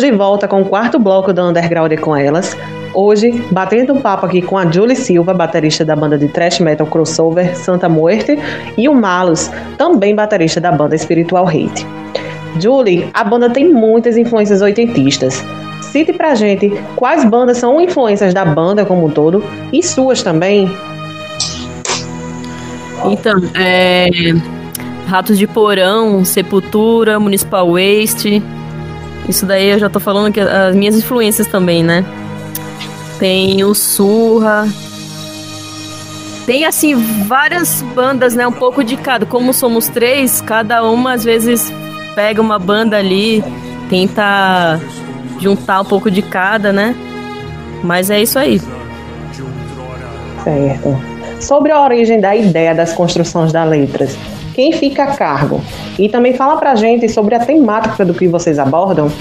Estamos 0.00 0.16
de 0.16 0.24
volta 0.24 0.48
com 0.48 0.62
o 0.62 0.64
quarto 0.64 0.98
bloco 0.98 1.30
do 1.30 1.42
Underground 1.42 1.92
com 2.00 2.16
elas. 2.16 2.56
Hoje, 2.94 3.44
batendo 3.50 3.92
um 3.92 4.00
papo 4.00 4.24
aqui 4.24 4.40
com 4.40 4.56
a 4.56 4.64
Julie 4.64 4.96
Silva, 4.96 5.34
baterista 5.34 5.84
da 5.84 5.94
banda 5.94 6.16
de 6.16 6.26
thrash 6.26 6.58
metal 6.58 6.86
crossover 6.86 7.54
Santa 7.54 7.86
Muerte, 7.86 8.38
e 8.78 8.88
o 8.88 8.94
Malus, 8.94 9.50
também 9.76 10.14
baterista 10.14 10.58
da 10.58 10.72
banda 10.72 10.96
Spiritual 10.96 11.46
Hate. 11.46 11.86
Julie, 12.58 13.10
a 13.12 13.22
banda 13.22 13.50
tem 13.50 13.70
muitas 13.70 14.16
influências 14.16 14.62
oitentistas. 14.62 15.44
Cite 15.82 16.14
pra 16.14 16.34
gente 16.34 16.70
quais 16.96 17.22
bandas 17.26 17.58
são 17.58 17.78
influências 17.78 18.32
da 18.32 18.46
banda 18.46 18.86
como 18.86 19.04
um 19.04 19.10
todo 19.10 19.44
e 19.70 19.82
suas 19.82 20.22
também. 20.22 20.74
Então, 23.04 23.38
é. 23.54 24.08
Ratos 25.06 25.36
de 25.36 25.46
Porão, 25.46 26.24
Sepultura, 26.24 27.20
Municipal 27.20 27.68
Waste, 27.72 28.42
isso 29.30 29.46
daí 29.46 29.70
eu 29.70 29.78
já 29.78 29.88
tô 29.88 29.98
falando 30.00 30.32
que 30.32 30.40
as 30.40 30.74
minhas 30.74 30.96
influências 30.96 31.46
também, 31.46 31.82
né? 31.82 32.04
Tem 33.18 33.64
o 33.64 33.74
Surra. 33.74 34.68
Tem, 36.44 36.64
assim, 36.64 36.94
várias 37.26 37.80
bandas, 37.94 38.34
né? 38.34 38.46
Um 38.46 38.52
pouco 38.52 38.82
de 38.82 38.96
cada. 38.96 39.24
Como 39.24 39.52
somos 39.52 39.88
três, 39.88 40.40
cada 40.40 40.82
uma 40.82 41.12
às 41.12 41.22
vezes 41.22 41.72
pega 42.14 42.40
uma 42.40 42.58
banda 42.58 42.96
ali, 42.96 43.44
tenta 43.88 44.80
juntar 45.38 45.80
um 45.80 45.84
pouco 45.84 46.10
de 46.10 46.22
cada, 46.22 46.72
né? 46.72 46.94
Mas 47.84 48.10
é 48.10 48.20
isso 48.20 48.38
aí. 48.38 48.60
Certo. 50.42 51.00
Sobre 51.40 51.72
a 51.72 51.80
origem 51.80 52.20
da 52.20 52.34
ideia 52.34 52.74
das 52.74 52.92
construções 52.92 53.52
das 53.52 53.68
letras, 53.68 54.16
quem 54.54 54.72
fica 54.72 55.04
a 55.04 55.16
cargo? 55.16 55.62
E 56.00 56.08
também 56.08 56.32
fala 56.32 56.56
pra 56.56 56.74
gente 56.74 57.06
sobre 57.10 57.34
a 57.34 57.40
temática 57.40 58.06
do 58.06 58.14
que 58.14 58.26
vocês 58.26 58.58
abordam. 58.58 59.12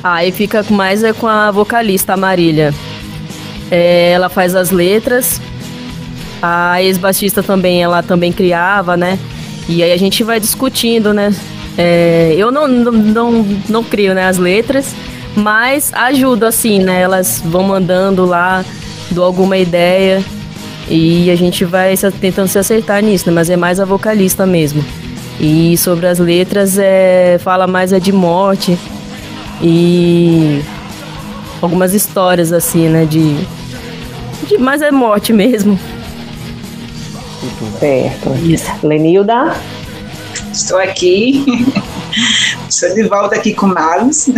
Aí 0.00 0.30
fica 0.30 0.64
mais 0.70 1.02
é 1.02 1.12
com 1.12 1.26
a 1.26 1.50
vocalista, 1.50 2.16
Marília. 2.16 2.72
É, 3.68 4.12
ela 4.12 4.28
faz 4.28 4.54
as 4.54 4.70
letras. 4.70 5.40
A 6.40 6.80
ex-baixista 6.80 7.42
também, 7.42 7.82
ela 7.82 8.00
também 8.00 8.32
criava, 8.32 8.96
né? 8.96 9.18
E 9.68 9.82
aí 9.82 9.90
a 9.92 9.96
gente 9.96 10.22
vai 10.22 10.38
discutindo, 10.38 11.12
né? 11.12 11.34
É, 11.76 12.34
eu 12.38 12.52
não, 12.52 12.68
não, 12.68 12.92
não, 12.92 13.32
não 13.68 13.82
crio 13.82 14.14
né, 14.14 14.28
as 14.28 14.38
letras, 14.38 14.94
mas 15.34 15.92
ajudo 15.94 16.46
assim, 16.46 16.78
né? 16.78 17.00
Elas 17.00 17.42
vão 17.44 17.64
mandando 17.64 18.24
lá, 18.24 18.64
dou 19.10 19.24
alguma 19.24 19.58
ideia. 19.58 20.22
E 20.88 21.30
a 21.30 21.36
gente 21.36 21.64
vai 21.64 21.94
tentando 22.20 22.48
se 22.48 22.58
acertar 22.58 23.02
nisso, 23.02 23.28
né? 23.28 23.34
Mas 23.34 23.48
é 23.48 23.56
mais 23.56 23.80
a 23.80 23.84
vocalista 23.84 24.44
mesmo. 24.46 24.84
E 25.40 25.76
sobre 25.78 26.06
as 26.06 26.18
letras, 26.18 26.78
é, 26.78 27.38
fala 27.38 27.66
mais 27.66 27.92
é 27.92 27.98
de 27.98 28.12
morte 28.12 28.78
e 29.62 30.62
algumas 31.60 31.94
histórias 31.94 32.52
assim, 32.52 32.88
né? 32.88 33.04
De, 33.04 33.36
de 34.46 34.58
mas 34.58 34.82
é 34.82 34.90
morte 34.90 35.32
mesmo. 35.32 35.78
Certo. 37.78 38.34
Isso. 38.44 38.70
Lenilda? 38.82 39.56
Estou 40.52 40.78
aqui. 40.78 41.44
Estou 42.72 42.94
de 42.94 43.02
volta 43.02 43.36
aqui 43.36 43.52
com 43.52 43.66
o 43.66 43.74
Marlos. 43.74 44.28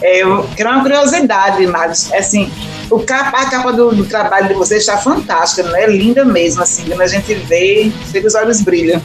É, 0.00 0.22
eu 0.22 0.48
quero 0.56 0.70
uma 0.70 0.82
curiosidade, 0.82 1.66
Marlos. 1.66 2.12
É 2.12 2.18
assim, 2.18 2.50
o 2.88 3.00
capa, 3.00 3.38
a 3.38 3.50
capa 3.50 3.72
do, 3.72 3.92
do, 3.92 4.04
trabalho 4.06 4.48
de 4.48 4.54
vocês 4.54 4.82
está 4.82 4.96
fantástica, 4.96 5.64
não 5.64 5.76
é? 5.76 5.86
Linda 5.86 6.24
mesmo, 6.24 6.62
assim, 6.62 6.84
quando 6.84 7.00
a 7.00 7.06
gente 7.06 7.34
vê, 7.34 7.90
os 8.24 8.34
olhos 8.36 8.60
brilham. 8.60 9.02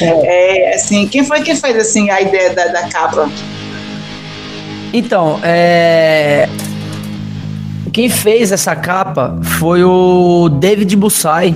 É. 0.00 0.68
é. 0.70 0.74
assim, 0.74 1.06
quem 1.06 1.24
foi 1.24 1.42
que 1.42 1.54
fez 1.54 1.76
assim 1.76 2.08
a 2.10 2.20
ideia 2.22 2.54
da, 2.54 2.66
da 2.68 2.88
capa? 2.88 3.30
Então, 4.92 5.38
é... 5.42 6.48
quem 7.92 8.08
fez 8.08 8.52
essa 8.52 8.74
capa 8.74 9.38
foi 9.58 9.84
o 9.84 10.48
David 10.48 10.96
Bussai, 10.96 11.54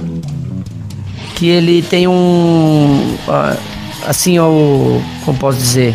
que 1.34 1.48
ele 1.48 1.80
tem 1.80 2.06
um, 2.06 3.16
assim, 4.06 4.38
o, 4.38 5.00
como 5.24 5.38
posso 5.38 5.58
dizer, 5.58 5.94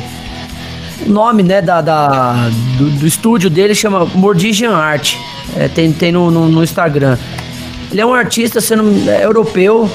o 1.06 1.10
nome, 1.10 1.44
né, 1.44 1.62
da, 1.62 1.82
da 1.82 2.50
do, 2.78 2.90
do, 2.90 3.08
estúdio 3.08 3.50
dele 3.50 3.76
chama 3.76 4.06
Mordigian 4.06 4.74
Art. 4.76 5.16
É, 5.56 5.68
tem 5.68 5.92
tem 5.92 6.12
no, 6.12 6.32
no, 6.32 6.48
no, 6.48 6.64
Instagram. 6.64 7.18
Ele 7.92 8.02
é 8.02 8.06
um 8.06 8.14
artista 8.14 8.60
sendo 8.60 9.10
é, 9.10 9.24
europeu, 9.24 9.90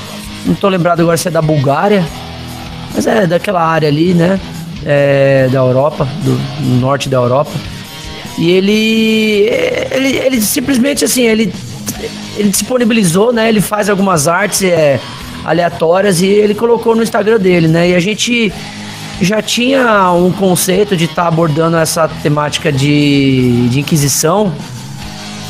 não 0.46 0.54
tô 0.54 0.68
lembrado 0.68 1.00
agora 1.00 1.16
se 1.16 1.28
é 1.28 1.30
da 1.30 1.42
Bulgária, 1.42 2.06
mas 2.94 3.06
é 3.06 3.26
daquela 3.26 3.62
área 3.62 3.88
ali, 3.88 4.14
né? 4.14 4.40
É, 4.84 5.48
da 5.52 5.58
Europa, 5.58 6.08
do, 6.22 6.80
norte 6.80 7.08
da 7.08 7.18
Europa. 7.18 7.50
E 8.38 8.50
ele, 8.50 9.50
ele, 9.90 10.16
ele 10.16 10.40
simplesmente 10.40 11.04
assim, 11.04 11.22
ele, 11.22 11.52
ele 12.36 12.48
disponibilizou, 12.48 13.32
né? 13.32 13.48
Ele 13.48 13.60
faz 13.60 13.90
algumas 13.90 14.26
artes 14.26 14.62
é, 14.62 14.98
aleatórias 15.44 16.22
e 16.22 16.26
ele 16.26 16.54
colocou 16.54 16.94
no 16.94 17.02
Instagram 17.02 17.38
dele, 17.38 17.68
né? 17.68 17.90
E 17.90 17.94
a 17.94 18.00
gente 18.00 18.52
já 19.20 19.42
tinha 19.42 20.12
um 20.12 20.32
conceito 20.32 20.96
de 20.96 21.04
estar 21.04 21.22
tá 21.22 21.28
abordando 21.28 21.76
essa 21.76 22.08
temática 22.22 22.72
de, 22.72 23.68
de 23.68 23.80
Inquisição 23.80 24.52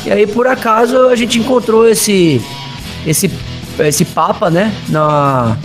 e 0.05 0.11
aí, 0.11 0.25
por 0.25 0.47
acaso, 0.47 1.09
a 1.09 1.15
gente 1.15 1.37
encontrou 1.37 1.87
esse, 1.87 2.41
esse, 3.05 3.29
esse 3.79 4.03
Papa, 4.03 4.49
né? 4.49 4.73
Na, 4.89 5.57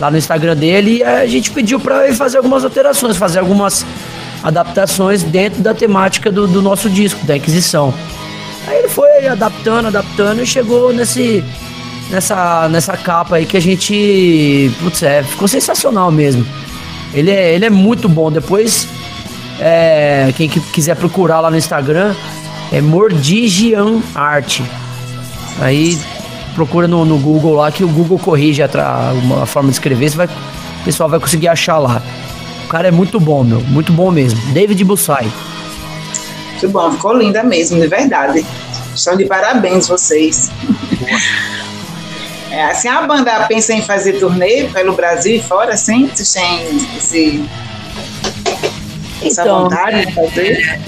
lá 0.00 0.10
no 0.10 0.16
Instagram 0.16 0.56
dele. 0.56 0.98
E 0.98 1.04
a 1.04 1.26
gente 1.26 1.50
pediu 1.50 1.78
para 1.78 2.06
ele 2.06 2.16
fazer 2.16 2.38
algumas 2.38 2.64
alterações, 2.64 3.16
fazer 3.16 3.40
algumas 3.40 3.84
adaptações 4.42 5.22
dentro 5.22 5.62
da 5.62 5.74
temática 5.74 6.32
do, 6.32 6.46
do 6.46 6.62
nosso 6.62 6.88
disco, 6.88 7.24
da 7.26 7.36
Inquisição. 7.36 7.92
Aí 8.66 8.78
ele 8.78 8.88
foi 8.88 9.26
adaptando, 9.28 9.88
adaptando 9.88 10.42
e 10.42 10.46
chegou 10.46 10.90
nesse, 10.90 11.44
nessa, 12.10 12.66
nessa 12.70 12.96
capa 12.96 13.36
aí 13.36 13.44
que 13.44 13.56
a 13.58 13.60
gente. 13.60 14.72
Putz, 14.80 15.02
é, 15.02 15.22
ficou 15.22 15.46
sensacional 15.46 16.10
mesmo. 16.10 16.46
Ele 17.14 17.30
é, 17.30 17.54
ele 17.54 17.64
é 17.64 17.70
muito 17.70 18.08
bom. 18.08 18.30
Depois, 18.30 18.88
é, 19.60 20.32
quem 20.36 20.48
quiser 20.48 20.96
procurar 20.96 21.40
lá 21.40 21.50
no 21.50 21.56
Instagram, 21.56 22.14
é 22.72 22.80
Mordigian 22.80 24.00
Art. 24.14 24.60
Aí 25.60 25.98
procura 26.54 26.88
no, 26.88 27.04
no, 27.04 27.18
Google 27.18 27.54
lá 27.54 27.70
que 27.70 27.84
o 27.84 27.88
Google 27.88 28.18
corrige 28.18 28.62
a, 28.62 28.68
a 29.42 29.46
forma 29.46 29.68
de 29.68 29.74
escrever, 29.74 30.10
você 30.10 30.16
vai, 30.16 30.26
o 30.26 30.84
pessoal 30.84 31.08
vai 31.08 31.20
conseguir 31.20 31.48
achar 31.48 31.78
lá. 31.78 32.02
O 32.64 32.68
cara 32.68 32.88
é 32.88 32.90
muito 32.90 33.20
bom, 33.20 33.44
meu, 33.44 33.60
muito 33.60 33.92
bom 33.92 34.10
mesmo. 34.10 34.40
David 34.52 34.82
Bussai. 34.84 35.30
Muito 36.52 36.68
bom, 36.68 36.90
ficou 36.92 37.16
linda 37.16 37.42
mesmo, 37.42 37.80
de 37.80 37.86
verdade. 37.86 38.44
Estão 38.94 39.16
de 39.16 39.26
parabéns 39.26 39.88
vocês. 39.88 40.50
É, 42.54 42.66
assim, 42.66 42.86
a 42.86 43.02
banda 43.02 43.46
pensa 43.48 43.74
em 43.74 43.82
fazer 43.82 44.12
turnê 44.20 44.68
pelo 44.72 44.92
Brasil 44.94 45.34
e 45.34 45.42
fora, 45.42 45.74
assim? 45.74 46.06
Vocês 46.06 46.32
têm 46.32 46.76
esse, 46.96 47.44
essa 49.20 49.42
então, 49.42 49.64
vontade 49.64 50.06
de 50.06 50.14
fazer? 50.14 50.80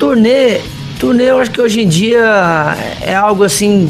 Turnê 0.00 0.60
Turnê, 0.98 1.30
eu 1.30 1.38
acho 1.38 1.52
que 1.52 1.60
hoje 1.60 1.82
em 1.82 1.88
dia 1.88 2.76
é 3.00 3.14
algo 3.14 3.44
assim 3.44 3.88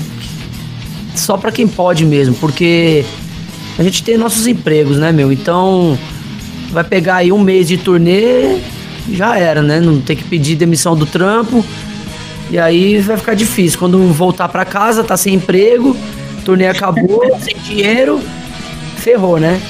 só 1.17 1.39
para 1.39 1.51
quem 1.51 1.67
pode 1.67 2.05
mesmo, 2.05 2.35
porque 2.35 3.03
a 3.79 3.83
gente 3.83 4.03
tem 4.03 4.19
nossos 4.19 4.47
empregos, 4.47 4.99
né, 4.99 5.11
meu? 5.11 5.33
Então 5.33 5.99
vai 6.71 6.85
pegar 6.85 7.17
aí 7.17 7.33
um 7.33 7.39
mês 7.39 7.67
de 7.67 7.79
turnê, 7.79 8.59
já 9.11 9.39
era, 9.39 9.63
né? 9.63 9.81
Não 9.81 10.03
tem 10.03 10.15
que 10.15 10.25
pedir 10.25 10.55
demissão 10.55 10.95
do 10.95 11.07
trampo. 11.07 11.65
E 12.51 12.59
aí 12.59 12.99
vai 12.99 13.17
ficar 13.17 13.33
difícil. 13.35 13.79
Quando 13.79 13.99
voltar 14.13 14.51
para 14.51 14.67
casa, 14.67 15.03
tá 15.03 15.17
sem 15.17 15.35
emprego, 15.35 15.97
turnê 16.51 16.67
acabou, 16.67 17.23
sem 17.41 17.57
dinheiro, 17.59 18.21
ferrou, 18.99 19.39
né? 19.39 19.61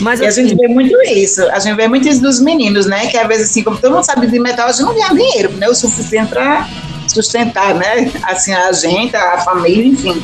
Mas, 0.00 0.20
e 0.20 0.26
assim, 0.26 0.42
a 0.42 0.44
gente 0.44 0.56
vê 0.56 0.68
muito 0.68 0.96
isso, 1.02 1.42
a 1.50 1.58
gente 1.58 1.74
vê 1.74 1.88
muito 1.88 2.06
isso 2.06 2.20
dos 2.20 2.40
meninos, 2.40 2.86
né? 2.86 3.06
Que 3.06 3.16
às 3.16 3.26
vezes, 3.26 3.50
assim, 3.50 3.64
como 3.64 3.78
todo 3.78 3.94
mundo 3.94 4.04
sabe 4.04 4.26
de 4.26 4.38
metal, 4.38 4.68
a 4.68 4.72
gente 4.72 4.82
não 4.82 4.94
ganha 4.94 5.08
dinheiro, 5.08 5.52
né? 5.54 5.68
O 5.68 5.74
suficiente 5.74 6.28
para 6.28 6.68
sustentar, 7.08 7.74
né? 7.74 8.12
Assim, 8.22 8.52
a 8.52 8.70
gente, 8.72 9.16
a 9.16 9.38
família, 9.38 9.86
enfim. 9.86 10.22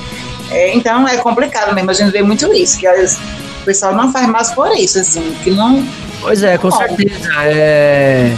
É, 0.50 0.74
então 0.76 1.08
é 1.08 1.16
complicado 1.16 1.74
mesmo, 1.74 1.90
a 1.90 1.94
gente 1.94 2.12
vê 2.12 2.22
muito 2.22 2.52
isso, 2.52 2.78
que 2.78 2.86
as, 2.86 3.16
o 3.62 3.64
pessoal 3.64 3.94
não 3.96 4.12
faz 4.12 4.28
mais 4.28 4.52
por 4.52 4.70
isso, 4.72 5.00
assim, 5.00 5.34
que 5.42 5.50
não. 5.50 5.84
Pois 6.20 6.42
é, 6.42 6.56
com 6.56 6.70
certeza. 6.70 7.28
É... 7.46 8.32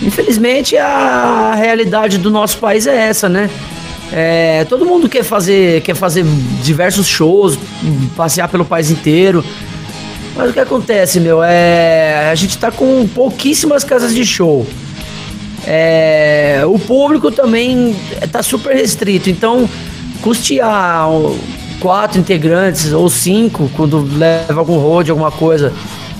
Infelizmente 0.00 0.78
a 0.78 1.54
realidade 1.54 2.16
do 2.16 2.30
nosso 2.30 2.56
país 2.56 2.86
é 2.86 2.96
essa, 2.96 3.28
né? 3.28 3.50
É, 4.12 4.64
todo 4.68 4.84
mundo 4.84 5.08
quer 5.08 5.22
fazer, 5.22 5.82
quer 5.82 5.94
fazer 5.94 6.24
diversos 6.62 7.06
shows, 7.06 7.58
passear 8.16 8.48
pelo 8.48 8.64
país 8.64 8.90
inteiro. 8.90 9.44
Mas 10.36 10.50
o 10.50 10.52
que 10.52 10.60
acontece, 10.60 11.20
meu, 11.20 11.42
é. 11.42 12.30
A 12.30 12.34
gente 12.34 12.56
tá 12.58 12.70
com 12.70 13.06
pouquíssimas 13.08 13.84
casas 13.84 14.14
de 14.14 14.24
show. 14.24 14.66
É, 15.66 16.62
o 16.66 16.78
público 16.78 17.30
também 17.30 17.94
tá 18.32 18.42
super 18.42 18.74
restrito, 18.74 19.28
então 19.28 19.68
custear 20.22 21.06
quatro 21.78 22.18
integrantes 22.18 22.92
ou 22.92 23.08
cinco 23.08 23.70
quando 23.76 24.06
leva 24.16 24.58
algum 24.58 24.78
road, 24.78 25.10
alguma 25.10 25.30
coisa, 25.30 25.72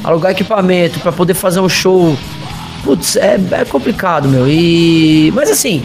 alugar 0.04 0.32
equipamento 0.32 1.00
para 1.00 1.12
poder 1.12 1.34
fazer 1.34 1.60
um 1.60 1.68
show, 1.68 2.16
putz, 2.84 3.16
é, 3.16 3.38
é 3.52 3.64
complicado, 3.64 4.28
meu. 4.28 4.46
E 4.48 5.30
mas 5.34 5.50
assim, 5.50 5.82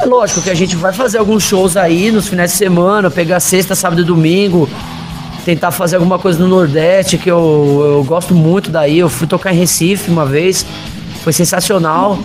é 0.00 0.04
lógico 0.06 0.42
que 0.42 0.50
a 0.50 0.54
gente 0.54 0.76
vai 0.76 0.92
fazer 0.92 1.18
alguns 1.18 1.42
shows 1.42 1.76
aí 1.76 2.10
nos 2.10 2.28
finais 2.28 2.52
de 2.52 2.56
semana, 2.56 3.10
pegar 3.10 3.40
sexta, 3.40 3.74
sábado 3.74 4.00
e 4.00 4.04
domingo, 4.04 4.68
tentar 5.44 5.70
fazer 5.70 5.96
alguma 5.96 6.18
coisa 6.18 6.38
no 6.38 6.46
Nordeste, 6.46 7.18
que 7.18 7.30
eu, 7.30 7.96
eu 7.96 8.04
gosto 8.04 8.34
muito 8.34 8.70
daí. 8.70 8.98
Eu 8.98 9.08
fui 9.08 9.26
tocar 9.26 9.52
em 9.52 9.56
Recife 9.56 10.10
uma 10.10 10.24
vez, 10.24 10.64
foi 11.22 11.32
sensacional. 11.32 12.18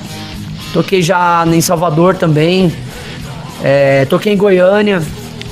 Toquei 0.71 1.01
já 1.01 1.45
em 1.47 1.61
Salvador 1.61 2.15
também, 2.15 2.73
é, 3.63 4.05
toquei 4.05 4.33
em 4.33 4.37
Goiânia. 4.37 5.01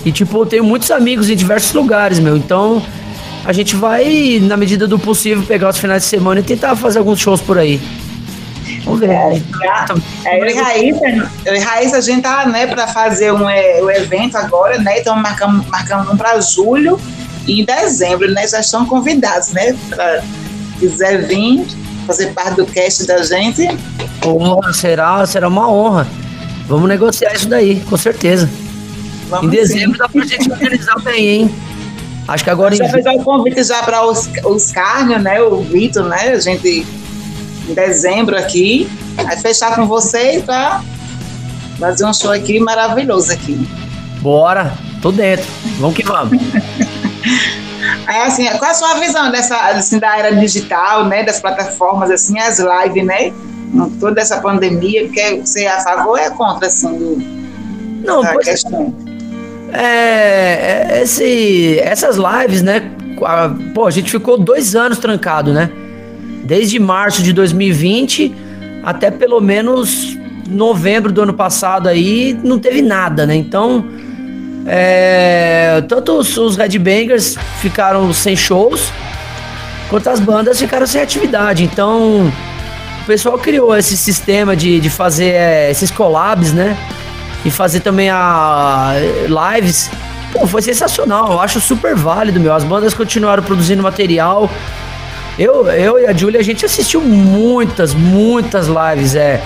E, 0.04 0.12
tipo, 0.12 0.42
eu 0.42 0.46
tenho 0.46 0.64
muitos 0.64 0.90
amigos 0.90 1.30
em 1.30 1.36
diversos 1.36 1.74
lugares, 1.74 2.20
meu. 2.20 2.36
Então, 2.36 2.82
a 3.46 3.54
gente 3.54 3.76
vai, 3.76 4.40
na 4.42 4.58
medida 4.58 4.88
do 4.88 4.98
possível, 4.98 5.44
pegar 5.44 5.70
os 5.70 5.78
finais 5.78 6.04
de 6.04 6.10
semana 6.10 6.40
e 6.40 6.44
tentar 6.44 6.76
fazer 6.76 7.00
alguns 7.00 7.20
shows 7.20 7.40
por 7.42 7.58
aí. 7.58 7.80
Ver. 8.98 9.10
É, 9.10 9.42
é, 10.26 10.42
eu 10.42 10.46
e 10.46 10.54
Raíssa, 10.54 11.30
eu 11.46 11.56
e 11.56 11.60
Raíssa, 11.60 11.98
a 11.98 12.02
gente 12.02 12.22
tá, 12.22 12.46
né, 12.46 12.68
para 12.68 12.88
fazer 12.88 13.32
um, 13.32 13.50
é, 13.50 13.82
um 13.82 13.90
evento 13.90 14.38
agora, 14.38 14.78
né? 14.80 15.00
Então 15.00 15.16
marcamos, 15.16 15.66
marcamos 15.68 16.10
um 16.10 16.18
para 16.18 16.40
julho 16.42 17.00
e 17.48 17.62
em 17.62 17.66
dezembro, 17.66 18.32
né? 18.32 18.48
Já 18.48 18.60
estão 18.60 18.86
convidados, 18.86 19.50
né? 19.50 19.76
Para 19.90 20.24
quiser 20.80 21.28
vir 21.28 21.66
fazer 22.08 22.34
parte 22.34 22.56
do 22.56 22.66
cast 22.66 23.06
da 23.06 23.24
gente. 23.24 23.68
Porra, 24.22 24.74
será, 24.74 25.26
será 25.26 25.48
uma 25.48 25.70
honra. 25.70 26.08
Vamos 26.68 26.88
negociar 26.88 27.34
isso 27.34 27.48
daí, 27.48 27.80
com 27.82 27.98
certeza. 27.98 28.50
Vamos 29.30 29.48
em 29.48 29.50
dezembro 29.50 29.94
sim. 29.94 29.98
dá 29.98 30.10
pra 30.10 30.26
gente 30.26 30.52
organizar 30.52 31.00
bem, 31.02 31.28
hein? 31.28 31.56
Acho 32.28 32.44
que 32.44 32.50
agora. 32.50 32.76
Já 32.76 32.90
fez 32.90 33.06
o 33.06 33.24
convite 33.24 33.64
já 33.64 33.82
para 33.84 34.06
os, 34.06 34.30
os 34.46 34.72
Carnio, 34.72 35.20
né? 35.20 35.42
O 35.42 35.62
Vitor, 35.62 36.06
né? 36.06 36.30
A 36.30 36.40
gente 36.40 36.86
em 37.68 37.74
dezembro 37.74 38.38
aqui. 38.38 38.90
Vai 39.16 39.38
fechar 39.38 39.76
com 39.76 39.86
vocês 39.88 40.44
pra 40.44 40.82
fazer 41.80 42.06
um 42.06 42.14
show 42.14 42.32
aqui 42.32 42.60
maravilhoso 42.60 43.32
aqui. 43.32 43.68
Bora, 44.22 44.74
tô 45.02 45.12
dentro. 45.12 45.46
Vamos 45.80 45.96
que 45.96 46.04
vamos. 46.04 46.40
É 48.08 48.24
assim, 48.24 48.46
qual 48.58 48.66
é 48.66 48.72
a 48.72 48.74
sua 48.74 48.94
visão 48.96 49.32
dessa, 49.32 49.58
assim, 49.70 49.98
da 49.98 50.18
era 50.18 50.36
digital, 50.36 51.06
né, 51.06 51.24
das 51.24 51.40
plataformas, 51.40 52.12
assim, 52.12 52.38
as 52.40 52.60
lives, 52.60 53.06
né, 53.06 53.34
toda 54.00 54.22
essa 54.22 54.40
pandemia, 54.40 55.06
porque 55.06 55.42
você 55.44 55.64
é 55.64 55.72
a 55.72 55.80
favor 55.80 56.10
ou 56.10 56.18
é 56.18 56.30
contra, 56.30 56.68
assim, 56.68 56.98
do, 56.98 57.18
Não, 58.06 58.22
pois, 58.22 58.46
questão? 58.46 58.94
É, 59.74 60.90
é, 60.90 61.02
esse, 61.02 61.80
essas 61.80 62.18
lives, 62.18 62.62
né, 62.62 62.92
a, 63.24 63.50
pô, 63.74 63.88
a 63.88 63.92
gente 63.92 64.12
ficou 64.12 64.38
dois 64.38 64.76
anos 64.76 65.00
trancado, 65.00 65.54
né, 65.54 65.70
desde 66.44 66.80
março 66.80 67.22
de 67.24 67.34
2020 67.34 68.36
até 68.84 69.12
pelo 69.12 69.40
menos 69.40 70.18
novembro 70.48 71.12
do 71.12 71.22
ano 71.22 71.34
passado 71.34 71.88
aí 71.88 72.38
não 72.44 72.60
teve 72.60 72.82
nada, 72.82 73.26
né? 73.26 73.36
Então, 73.36 73.86
é, 74.66 75.84
tanto 75.88 76.14
os, 76.14 76.38
os 76.38 76.56
Bangers 76.56 77.38
ficaram 77.60 78.12
sem 78.14 78.36
shows, 78.36 78.92
quanto 79.90 80.10
as 80.10 80.20
bandas 80.20 80.60
ficaram 80.60 80.86
sem 80.86 81.02
atividade. 81.02 81.64
Então, 81.64 82.32
o 83.02 83.06
pessoal 83.06 83.38
criou 83.38 83.76
esse 83.76 83.96
sistema 83.96 84.56
de, 84.56 84.80
de 84.80 84.90
fazer 84.90 85.34
é, 85.34 85.72
esses 85.72 85.90
collabs, 85.90 86.54
né? 86.54 86.78
E 87.46 87.50
fazer 87.50 87.80
também 87.80 88.10
a 88.10 88.94
lives. 89.56 89.90
Pô, 90.32 90.46
foi 90.48 90.62
sensacional, 90.62 91.34
eu 91.34 91.42
acho 91.42 91.60
super 91.60 91.96
válido, 91.96 92.40
meu. 92.40 92.54
As 92.54 92.64
bandas 92.64 92.94
continuaram 92.94 93.44
produzindo 93.44 93.82
material. 93.82 94.50
Eu, 95.38 95.68
eu 95.68 96.00
e 96.00 96.08
a 96.08 96.14
Julia, 96.14 96.40
a 96.40 96.44
gente 96.44 96.66
assistiu 96.66 97.02
muitas, 97.02 97.94
muitas 97.94 98.68
lives. 98.68 99.16
É, 99.16 99.42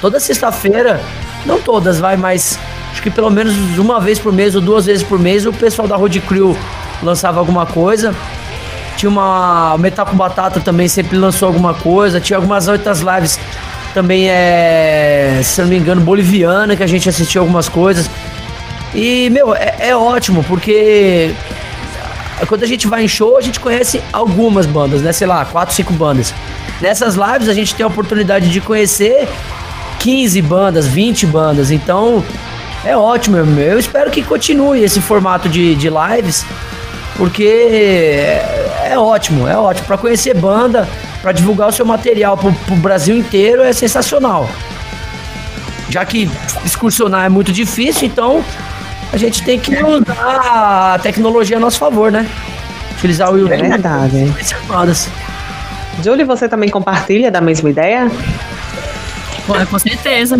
toda 0.00 0.18
sexta-feira, 0.20 1.00
não 1.46 1.60
todas, 1.60 1.98
vai, 2.00 2.16
mas 2.16 2.58
acho 2.90 3.02
que 3.02 3.10
pelo 3.10 3.30
menos 3.30 3.54
uma 3.78 4.00
vez 4.00 4.18
por 4.18 4.32
mês 4.32 4.54
ou 4.54 4.60
duas 4.60 4.86
vezes 4.86 5.02
por 5.02 5.18
mês 5.18 5.46
o 5.46 5.52
pessoal 5.52 5.86
da 5.86 5.96
Road 5.96 6.20
Crew 6.20 6.56
lançava 7.02 7.38
alguma 7.38 7.66
coisa. 7.66 8.14
Tinha 8.96 9.08
uma. 9.08 9.74
O 9.74 9.78
Metal 9.78 10.04
com 10.04 10.16
Batata 10.16 10.60
também 10.60 10.88
sempre 10.88 11.16
lançou 11.16 11.46
alguma 11.46 11.72
coisa. 11.72 12.20
Tinha 12.20 12.36
algumas 12.36 12.66
outras 12.66 13.00
lives 13.00 13.38
também, 13.94 14.28
é, 14.28 15.40
se 15.44 15.60
não 15.60 15.68
me 15.68 15.76
engano, 15.78 16.00
boliviana, 16.00 16.74
que 16.74 16.82
a 16.82 16.86
gente 16.86 17.08
assistiu 17.08 17.42
algumas 17.42 17.68
coisas. 17.68 18.10
E, 18.94 19.30
meu, 19.30 19.54
é, 19.54 19.76
é 19.78 19.96
ótimo, 19.96 20.42
porque 20.44 21.32
quando 22.46 22.62
a 22.62 22.66
gente 22.66 22.86
vai 22.86 23.04
em 23.04 23.08
show, 23.08 23.36
a 23.36 23.40
gente 23.40 23.58
conhece 23.58 24.02
algumas 24.12 24.66
bandas, 24.66 25.02
né? 25.02 25.12
Sei 25.12 25.26
lá, 25.26 25.44
quatro, 25.44 25.74
cinco 25.74 25.92
bandas. 25.92 26.34
Nessas 26.80 27.14
lives 27.14 27.48
a 27.48 27.54
gente 27.54 27.74
tem 27.74 27.84
a 27.84 27.86
oportunidade 27.86 28.50
de 28.50 28.60
conhecer 28.60 29.28
15 29.98 30.40
bandas, 30.42 30.86
20 30.86 31.26
bandas. 31.26 31.70
Então 31.70 32.24
é 32.84 32.96
ótimo. 32.96 33.36
Eu 33.36 33.78
espero 33.78 34.10
que 34.10 34.22
continue 34.22 34.82
esse 34.82 35.00
formato 35.00 35.48
de, 35.48 35.74
de 35.74 35.88
lives, 35.88 36.44
porque 37.16 37.44
é, 37.44 38.90
é 38.92 38.98
ótimo, 38.98 39.48
é 39.48 39.56
ótimo. 39.56 39.86
Para 39.86 39.98
conhecer 39.98 40.34
banda, 40.34 40.88
para 41.20 41.32
divulgar 41.32 41.68
o 41.68 41.72
seu 41.72 41.84
material 41.84 42.36
pro, 42.36 42.52
pro 42.52 42.76
Brasil 42.76 43.16
inteiro 43.16 43.62
é 43.62 43.72
sensacional. 43.72 44.48
Já 45.90 46.04
que 46.04 46.30
excursionar 46.64 47.24
é 47.24 47.28
muito 47.28 47.52
difícil, 47.52 48.06
então 48.06 48.44
a 49.12 49.16
gente 49.16 49.44
tem 49.44 49.58
que 49.58 49.74
usar 49.82 50.94
a 50.94 50.98
tecnologia 50.98 51.56
a 51.56 51.60
nosso 51.60 51.78
favor, 51.78 52.12
né? 52.12 52.28
Utilizar 52.92 53.32
o 53.32 53.38
YouTube. 53.38 53.64
É 53.64 53.68
verdade. 53.68 54.32
Julie, 56.02 56.24
você 56.24 56.48
também 56.48 56.68
compartilha 56.68 57.30
da 57.30 57.40
mesma 57.40 57.70
ideia? 57.70 58.10
com 59.70 59.78
certeza. 59.78 60.38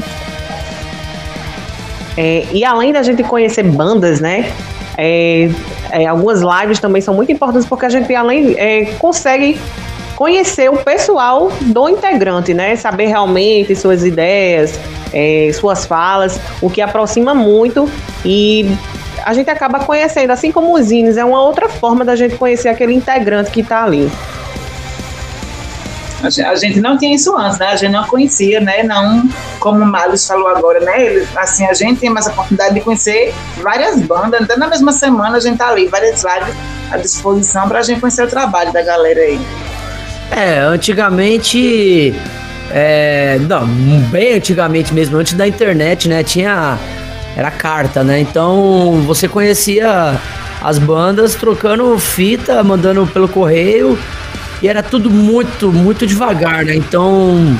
É, 2.16 2.46
e 2.52 2.64
além 2.64 2.92
da 2.92 3.02
gente 3.02 3.22
conhecer 3.22 3.62
bandas, 3.62 4.20
né? 4.20 4.52
É, 4.96 5.48
é, 5.90 6.06
algumas 6.06 6.40
lives 6.40 6.80
também 6.80 7.00
são 7.00 7.14
muito 7.14 7.30
importantes 7.30 7.66
porque 7.66 7.86
a 7.86 7.88
gente 7.88 8.12
além 8.14 8.56
é, 8.58 8.86
consegue 8.98 9.58
conhecer 10.16 10.68
o 10.68 10.76
pessoal 10.78 11.52
do 11.60 11.88
integrante, 11.88 12.52
né? 12.52 12.74
Saber 12.74 13.06
realmente 13.06 13.74
suas 13.76 14.04
ideias, 14.04 14.78
é, 15.12 15.50
suas 15.54 15.86
falas, 15.86 16.40
o 16.60 16.68
que 16.68 16.80
aproxima 16.80 17.32
muito 17.34 17.88
e 18.24 18.66
a 19.24 19.32
gente 19.32 19.50
acaba 19.50 19.80
conhecendo, 19.80 20.30
assim 20.30 20.50
como 20.50 20.74
os 20.74 20.86
zines, 20.86 21.16
é 21.16 21.24
uma 21.24 21.42
outra 21.42 21.68
forma 21.68 22.04
da 22.04 22.16
gente 22.16 22.36
conhecer 22.36 22.68
aquele 22.68 22.94
integrante 22.94 23.50
que 23.50 23.60
está 23.60 23.84
ali. 23.84 24.10
A 26.22 26.56
gente 26.56 26.80
não 26.80 26.98
tinha 26.98 27.14
isso 27.14 27.36
antes, 27.36 27.58
né? 27.58 27.68
A 27.68 27.76
gente 27.76 27.92
não 27.92 28.04
conhecia, 28.04 28.58
né? 28.58 28.82
Não, 28.82 29.28
como 29.60 29.84
o 29.84 29.86
Malus 29.86 30.26
falou 30.26 30.48
agora, 30.48 30.80
né? 30.80 31.24
Assim, 31.36 31.64
a 31.64 31.72
gente 31.72 32.00
tem 32.00 32.10
mais 32.10 32.26
a 32.26 32.32
oportunidade 32.32 32.74
de 32.74 32.80
conhecer 32.80 33.32
várias 33.62 34.00
bandas. 34.02 34.42
Até 34.42 34.56
na 34.56 34.66
mesma 34.66 34.90
semana 34.90 35.36
a 35.36 35.40
gente 35.40 35.58
tá 35.58 35.68
ali, 35.68 35.86
várias 35.86 36.24
lives 36.24 36.56
à 36.90 36.96
disposição 36.96 37.68
para 37.68 37.78
a 37.78 37.82
gente 37.82 38.00
conhecer 38.00 38.24
o 38.24 38.28
trabalho 38.28 38.72
da 38.72 38.82
galera 38.82 39.20
aí. 39.20 39.40
É, 40.32 40.58
antigamente 40.58 42.12
é, 42.70 43.38
não, 43.40 43.66
bem 44.10 44.34
antigamente 44.34 44.92
mesmo, 44.92 45.16
antes 45.16 45.34
da 45.34 45.46
internet, 45.46 46.08
né? 46.08 46.22
Tinha. 46.22 46.78
Era 47.38 47.52
carta, 47.52 48.02
né? 48.02 48.18
Então 48.18 49.00
você 49.06 49.28
conhecia 49.28 50.20
as 50.60 50.76
bandas 50.76 51.36
trocando 51.36 51.96
fita, 51.96 52.64
mandando 52.64 53.06
pelo 53.06 53.28
correio. 53.28 53.96
E 54.60 54.66
era 54.66 54.82
tudo 54.82 55.08
muito, 55.08 55.72
muito 55.72 56.04
devagar, 56.04 56.64
né? 56.64 56.74
Então. 56.74 57.56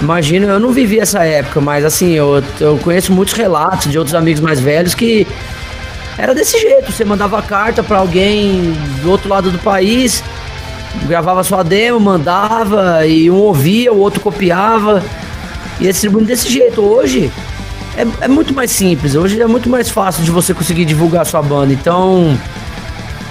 Imagina, 0.00 0.46
eu 0.46 0.60
não 0.60 0.70
vivi 0.70 1.00
essa 1.00 1.24
época, 1.24 1.60
mas 1.60 1.84
assim, 1.84 2.12
eu, 2.12 2.42
eu 2.60 2.78
conheço 2.78 3.12
muitos 3.12 3.34
relatos 3.34 3.90
de 3.90 3.98
outros 3.98 4.14
amigos 4.14 4.40
mais 4.40 4.60
velhos 4.60 4.94
que 4.94 5.26
era 6.18 6.34
desse 6.34 6.60
jeito, 6.60 6.92
você 6.92 7.04
mandava 7.04 7.40
carta 7.42 7.82
para 7.82 7.98
alguém 7.98 8.74
do 9.02 9.10
outro 9.10 9.28
lado 9.28 9.50
do 9.50 9.58
país, 9.58 10.22
gravava 11.06 11.42
sua 11.42 11.62
demo, 11.62 11.98
mandava, 11.98 13.06
e 13.06 13.30
um 13.30 13.36
ouvia, 13.36 13.92
o 13.92 13.98
outro 13.98 14.20
copiava, 14.20 15.02
e 15.80 15.84
distribuindo 15.84 16.26
desse 16.26 16.50
jeito. 16.50 16.80
Hoje 16.80 17.32
é, 17.96 18.24
é 18.24 18.28
muito 18.28 18.52
mais 18.54 18.70
simples, 18.70 19.14
hoje 19.14 19.40
é 19.40 19.46
muito 19.46 19.68
mais 19.68 19.88
fácil 19.88 20.24
de 20.24 20.30
você 20.30 20.52
conseguir 20.52 20.84
divulgar 20.84 21.24
sua 21.24 21.42
banda. 21.42 21.72
Então, 21.72 22.38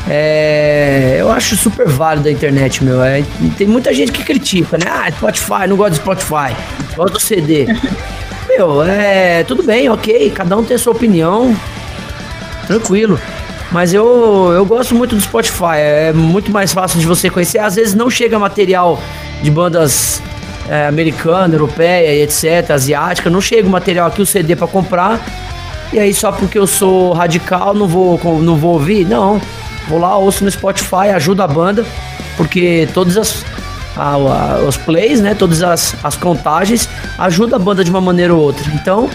é, 0.09 1.17
eu 1.19 1.31
acho 1.31 1.55
super 1.55 1.87
válido 1.87 2.27
a 2.27 2.31
internet, 2.31 2.83
meu. 2.83 3.03
É, 3.03 3.23
tem 3.57 3.67
muita 3.67 3.93
gente 3.93 4.11
que 4.11 4.23
critica, 4.23 4.77
né? 4.77 4.85
Ah, 4.87 5.11
Spotify, 5.11 5.67
não 5.67 5.75
gosto 5.75 5.91
de 5.91 5.97
Spotify, 5.97 6.55
gosto 6.95 7.13
do 7.13 7.19
CD. 7.19 7.65
meu, 8.47 8.83
é. 8.83 9.43
Tudo 9.43 9.63
bem, 9.63 9.89
ok, 9.89 10.31
cada 10.31 10.57
um 10.57 10.63
tem 10.63 10.75
a 10.75 10.79
sua 10.79 10.93
opinião. 10.93 11.55
Tranquilo. 12.67 13.19
Mas 13.71 13.93
eu, 13.93 14.51
eu 14.53 14.65
gosto 14.65 14.93
muito 14.93 15.15
do 15.15 15.21
Spotify, 15.21 15.77
é 15.77 16.13
muito 16.13 16.51
mais 16.51 16.71
fácil 16.71 16.99
de 16.99 17.07
você 17.07 17.29
conhecer. 17.29 17.57
Às 17.57 17.75
vezes 17.75 17.95
não 17.95 18.09
chega 18.09 18.37
material 18.37 19.01
de 19.41 19.49
bandas 19.49 20.21
é, 20.69 20.87
americana, 20.87 21.53
europeia 21.55 22.23
etc, 22.23 22.71
asiática, 22.71 23.29
não 23.29 23.41
chega 23.41 23.67
o 23.67 23.71
material 23.71 24.07
aqui, 24.07 24.21
o 24.21 24.25
CD 24.25 24.55
para 24.55 24.67
comprar. 24.67 25.19
E 25.91 25.99
aí 25.99 26.13
só 26.13 26.31
porque 26.31 26.57
eu 26.57 26.65
sou 26.65 27.13
radical 27.13 27.73
não 27.73 27.87
vou, 27.87 28.19
não 28.41 28.55
vou 28.55 28.73
ouvir? 28.73 29.05
Não. 29.05 29.39
Vou 29.87 29.99
lá, 29.99 30.17
ouço 30.17 30.43
no 30.43 30.49
Spotify, 30.49 31.09
ajuda 31.13 31.43
a 31.43 31.47
banda, 31.47 31.85
porque 32.37 32.87
todas 32.93 33.17
as 33.17 33.45
a, 33.95 34.13
a, 34.13 34.59
os 34.67 34.77
plays, 34.77 35.21
né, 35.21 35.35
todas 35.35 35.61
as, 35.61 35.95
as 36.03 36.15
contagens 36.15 36.89
ajuda 37.17 37.57
a 37.57 37.59
banda 37.59 37.83
de 37.83 37.91
uma 37.91 38.01
maneira 38.01 38.33
ou 38.33 38.41
outra. 38.41 38.65
Então, 38.73 39.09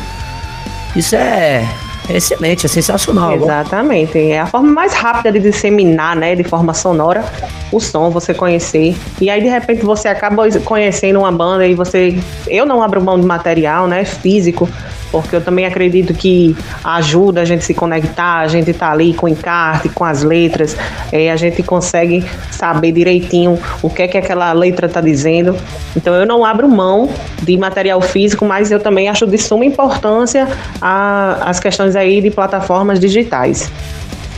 isso 0.94 1.16
é 1.16 1.66
é 2.08 2.16
excelente, 2.16 2.66
é 2.66 2.68
sensacional. 2.68 3.32
Exatamente. 3.34 4.18
É 4.18 4.40
a 4.40 4.46
forma 4.46 4.70
mais 4.72 4.92
rápida 4.94 5.32
de 5.32 5.40
disseminar, 5.40 6.16
né, 6.16 6.34
de 6.34 6.44
forma 6.44 6.72
sonora, 6.72 7.24
o 7.70 7.80
som, 7.80 8.10
você 8.10 8.32
conhecer. 8.32 8.96
E 9.20 9.28
aí, 9.28 9.40
de 9.42 9.48
repente, 9.48 9.84
você 9.84 10.08
acaba 10.08 10.44
conhecendo 10.60 11.20
uma 11.20 11.32
banda 11.32 11.66
e 11.66 11.74
você. 11.74 12.18
Eu 12.46 12.64
não 12.64 12.82
abro 12.82 13.02
mão 13.02 13.20
de 13.20 13.26
material, 13.26 13.86
né, 13.86 14.04
físico 14.04 14.68
porque 15.10 15.36
eu 15.36 15.40
também 15.40 15.64
acredito 15.66 16.12
que 16.14 16.56
ajuda 16.84 17.40
a 17.42 17.44
gente 17.44 17.64
se 17.64 17.74
conectar, 17.74 18.38
a 18.38 18.48
gente 18.48 18.72
tá 18.72 18.90
ali 18.90 19.14
com 19.14 19.26
o 19.26 19.28
encarte, 19.28 19.88
com 19.88 20.04
as 20.04 20.22
letras, 20.22 20.76
é, 21.12 21.30
a 21.30 21.36
gente 21.36 21.62
consegue 21.62 22.24
saber 22.50 22.92
direitinho 22.92 23.58
o 23.82 23.90
que 23.90 24.02
é 24.02 24.08
que 24.08 24.18
aquela 24.18 24.52
letra 24.52 24.88
tá 24.88 25.00
dizendo. 25.00 25.56
Então 25.96 26.14
eu 26.14 26.26
não 26.26 26.44
abro 26.44 26.68
mão 26.68 27.08
de 27.42 27.56
material 27.56 28.00
físico, 28.00 28.44
mas 28.44 28.70
eu 28.70 28.80
também 28.80 29.08
acho 29.08 29.26
de 29.26 29.38
suma 29.38 29.64
importância 29.64 30.48
a, 30.80 31.48
as 31.48 31.58
questões 31.60 31.96
aí 31.96 32.20
de 32.20 32.30
plataformas 32.30 33.00
digitais. 33.00 33.70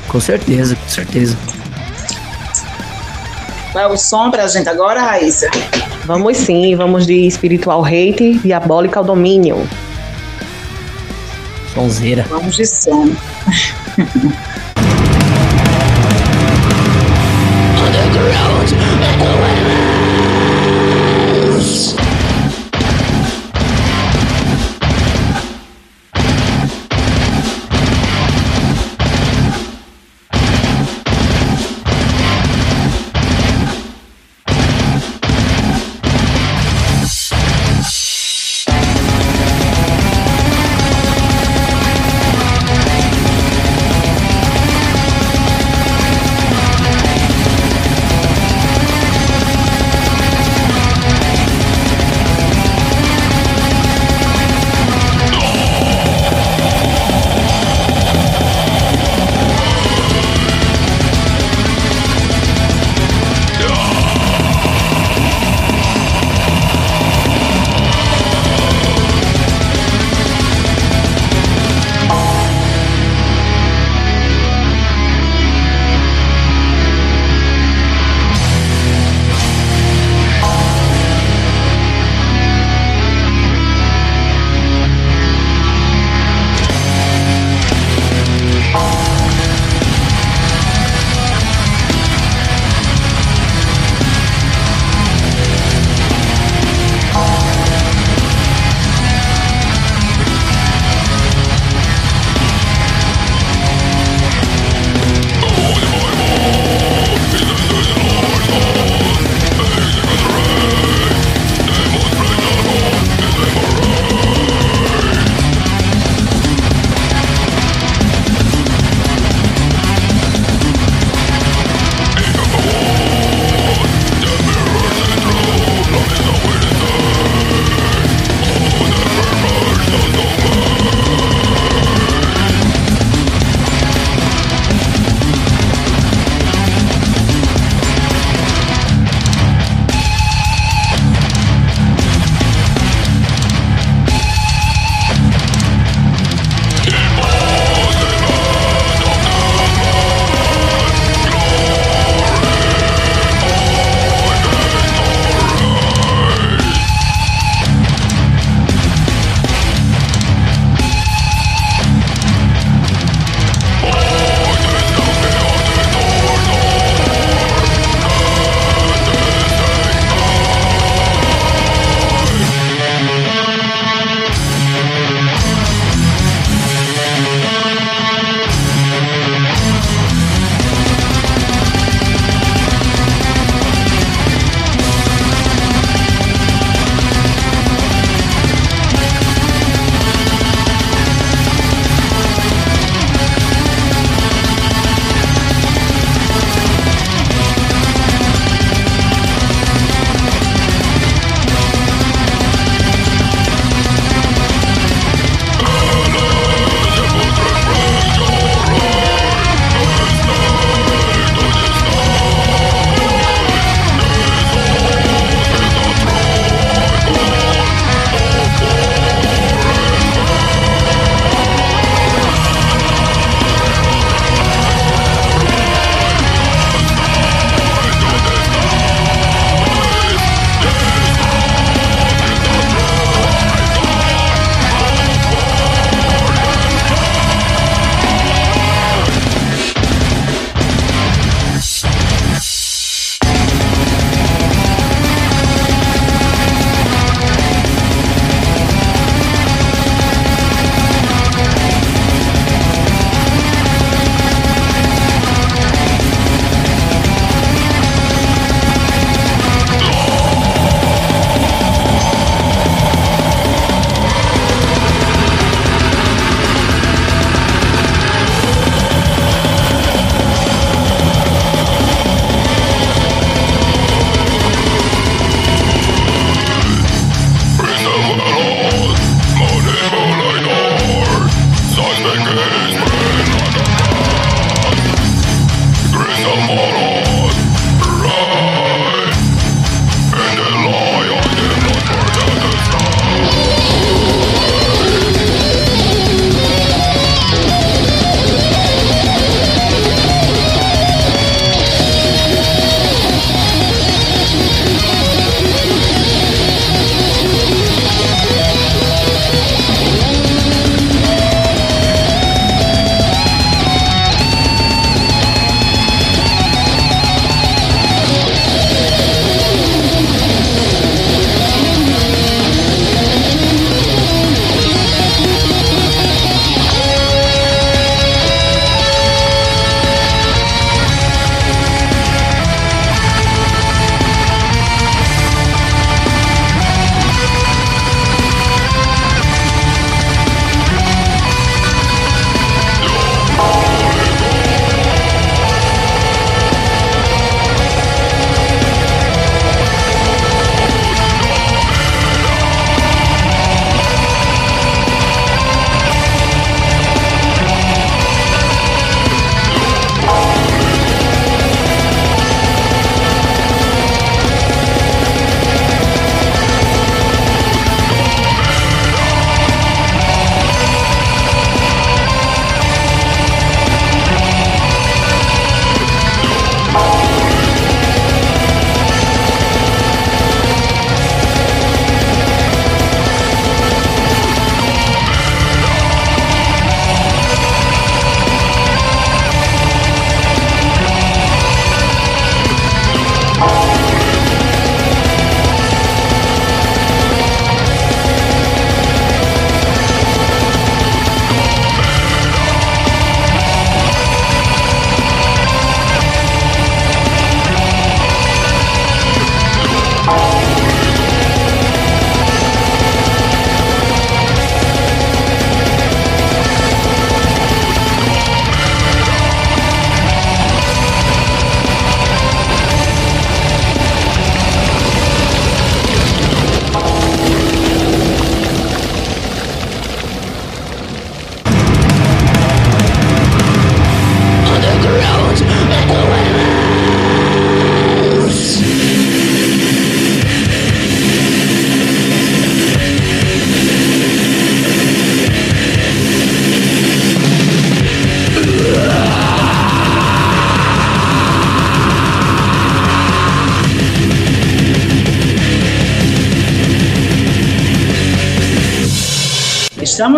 Com 0.09 0.21
certeza, 0.21 0.77
com 0.77 0.89
certeza. 0.89 1.37
Qual 3.73 3.85
é 3.85 3.87
o 3.87 3.97
som 3.97 4.31
pra 4.31 4.49
gente 4.49 4.69
agora, 4.69 5.01
Raíssa? 5.01 5.49
Vamos 6.05 6.39
sim, 6.39 6.75
vamos 6.75 7.07
de 7.07 7.27
espiritual 7.27 7.85
hate, 7.85 8.41
diabólica 8.43 8.99
ao 8.99 9.05
domínio. 9.05 9.69
Sonzeira. 11.75 12.27
Vamos 12.29 12.57
de 12.57 12.67
som. 12.67 13.17
Underground, 17.87 18.71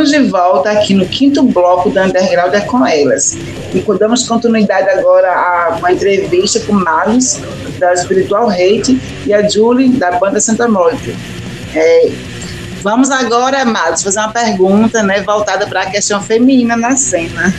Estamos 0.03 0.11
de 0.11 0.31
volta 0.31 0.71
aqui 0.71 0.95
no 0.95 1.07
quinto 1.07 1.45
bloco 1.45 1.89
da 1.89 2.07
Underground 2.07 2.53
é 2.55 2.61
com 2.63 2.85
elas. 2.85 3.37
E 3.73 3.85
damos 4.01 4.27
continuidade 4.27 4.91
agora 4.91 5.31
a 5.31 5.77
uma 5.79 5.93
entrevista 5.93 6.59
com 6.61 6.73
Marlos, 6.73 7.39
da 7.79 7.95
Spiritual 7.95 8.51
Hate, 8.51 9.01
e 9.25 9.33
a 9.33 9.49
Julie, 9.49 9.91
da 9.91 10.11
banda 10.19 10.41
Santa 10.41 10.67
Mônica. 10.67 11.15
É, 11.73 12.11
vamos 12.83 13.13
agora, 13.13 13.65
Marlos, 13.65 14.03
fazer 14.03 14.19
uma 14.19 14.33
pergunta 14.33 15.05
né, 15.05 15.23
voltada 15.23 15.69
para 15.69 15.83
a 15.83 15.87
questão 15.87 16.21
feminina 16.21 16.77
na 16.77 16.97
cena. 16.97 17.55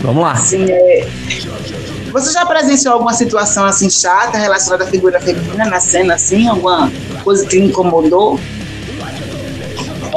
Vamos 0.00 0.24
lá. 0.24 0.32
Assim, 0.32 0.66
é, 0.68 1.06
você 2.10 2.32
já 2.32 2.44
presenciou 2.44 2.94
alguma 2.94 3.14
situação 3.14 3.64
assim 3.64 3.88
chata 3.88 4.36
relacionada 4.36 4.82
à 4.82 4.86
figura 4.88 5.20
feminina 5.20 5.64
na 5.64 5.78
cena, 5.78 6.14
assim? 6.14 6.48
Alguma 6.48 6.90
coisa 7.22 7.46
que 7.46 7.56
lhe 7.56 7.66
incomodou? 7.66 8.40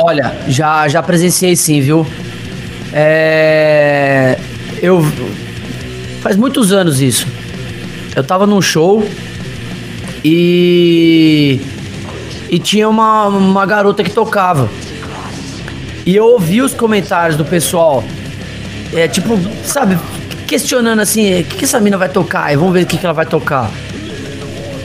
Olha, 0.07 0.35
já, 0.47 0.87
já 0.87 1.01
presenciei 1.01 1.55
sim, 1.55 1.81
viu? 1.81 2.05
É. 2.93 4.37
Eu. 4.79 5.03
Faz 6.21 6.35
muitos 6.35 6.71
anos 6.71 7.01
isso. 7.01 7.27
Eu 8.15 8.23
tava 8.23 8.45
num 8.45 8.61
show 8.61 9.03
e. 10.23 11.59
E 12.51 12.59
tinha 12.59 12.87
uma, 12.87 13.29
uma 13.29 13.65
garota 13.65 14.03
que 14.03 14.11
tocava. 14.11 14.69
E 16.05 16.15
eu 16.15 16.25
ouvi 16.25 16.61
os 16.61 16.75
comentários 16.75 17.35
do 17.35 17.43
pessoal. 17.43 18.03
É 18.93 19.07
tipo, 19.07 19.39
sabe, 19.63 19.97
questionando 20.45 20.99
assim, 20.99 21.41
o 21.41 21.43
que, 21.45 21.55
que 21.57 21.65
essa 21.65 21.79
mina 21.79 21.97
vai 21.97 22.09
tocar? 22.09 22.53
E 22.53 22.55
vamos 22.55 22.73
ver 22.73 22.83
o 22.83 22.85
que, 22.85 22.95
que 22.95 23.05
ela 23.07 23.13
vai 23.13 23.25
tocar. 23.25 23.71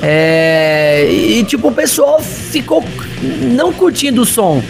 É, 0.01 1.07
e 1.13 1.45
tipo, 1.45 1.69
o 1.69 1.73
pessoal 1.73 2.23
ficou 2.23 2.83
não 3.43 3.71
curtindo 3.71 4.23
o 4.23 4.25
som 4.25 4.63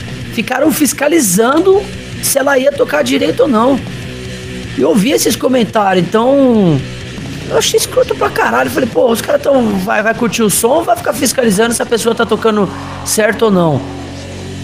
ficaram 0.42 0.72
fiscalizando 0.72 1.82
se 2.22 2.38
ela 2.38 2.58
ia 2.58 2.72
tocar 2.72 3.04
direito 3.04 3.40
ou 3.40 3.48
não. 3.48 3.78
Eu 4.78 4.88
ouvi 4.88 5.10
esses 5.10 5.36
comentários, 5.36 6.06
então. 6.06 6.80
Eu 7.50 7.58
achei 7.58 7.78
escroto 7.78 8.14
pra 8.14 8.30
caralho. 8.30 8.70
Falei, 8.70 8.88
pô, 8.90 9.10
os 9.10 9.20
caras 9.20 9.42
tão. 9.42 9.78
Vai, 9.80 10.02
vai 10.02 10.14
curtir 10.14 10.42
o 10.42 10.48
som 10.48 10.82
vai 10.82 10.96
ficar 10.96 11.12
fiscalizando 11.12 11.74
se 11.74 11.82
a 11.82 11.86
pessoa 11.86 12.14
tá 12.14 12.24
tocando 12.24 12.68
certo 13.04 13.46
ou 13.46 13.50
não? 13.50 13.80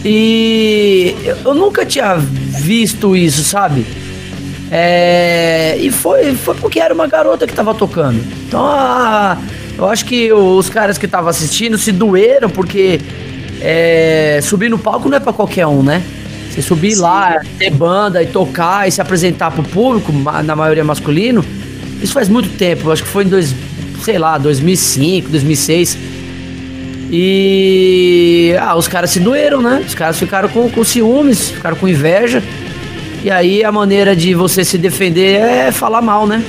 E 0.05 1.15
eu 1.45 1.55
nunca 1.55 1.85
tinha 1.85 2.17
visto 2.17 3.15
isso, 3.15 3.43
sabe? 3.43 3.85
É, 4.71 5.77
e 5.79 5.91
foi, 5.91 6.35
foi 6.35 6.55
porque 6.55 6.81
era 6.81 6.95
uma 6.95 7.07
garota 7.07 7.47
que 7.47 7.53
tava 7.53 7.75
tocando. 7.75 8.21
Então, 8.47 8.65
a, 8.65 9.37
eu 9.77 9.87
acho 9.87 10.05
que 10.07 10.33
os 10.33 10.71
caras 10.71 10.97
que 10.97 11.07
estavam 11.07 11.29
assistindo 11.29 11.77
se 11.77 11.93
doeram 11.93 12.49
porque 12.49 13.01
é, 13.61 14.41
subir 14.43 14.69
no 14.69 14.79
palco 14.79 15.09
não 15.09 15.17
é 15.17 15.21
para 15.21 15.33
qualquer 15.33 15.67
um, 15.67 15.83
né? 15.83 16.03
Você 16.51 16.63
subir 16.63 16.95
Sim. 16.95 17.03
lá, 17.03 17.41
ter 17.59 17.71
banda 17.71 18.23
e 18.23 18.27
tocar 18.27 18.89
e 18.89 18.91
se 18.91 19.01
apresentar 19.01 19.51
pro 19.51 19.63
público, 19.63 20.13
na 20.43 20.57
maioria 20.57 20.85
masculino, 20.85 21.45
isso 22.01 22.13
faz 22.13 22.29
muito 22.29 22.49
tempo. 22.57 22.91
Acho 22.91 23.03
que 23.03 23.09
foi 23.09 23.25
em 23.25 23.29
dois, 23.29 23.55
sei 24.03 24.19
lá, 24.19 24.39
2005, 24.39 25.29
2006. 25.29 25.99
E 27.11 28.55
ah, 28.61 28.75
os 28.75 28.89
caras 28.89 29.11
se 29.11 29.21
doeram, 29.21 29.61
né? 29.61 29.85
Os 29.87 29.95
caras 29.95 30.19
ficaram 30.19 30.49
com, 30.49 30.69
com 30.71 30.83
ciúmes, 30.83 31.51
ficaram 31.51 31.77
com 31.77 31.87
inveja. 31.87 32.43
E 33.23 33.31
aí 33.31 33.65
a 33.65 33.71
maneira 33.71 34.15
de 34.15 34.35
você 34.35 34.65
se 34.65 34.79
defender 34.79 35.41
é 35.41 35.71
falar 35.73 36.01
mal, 36.01 36.27
né? 36.27 36.43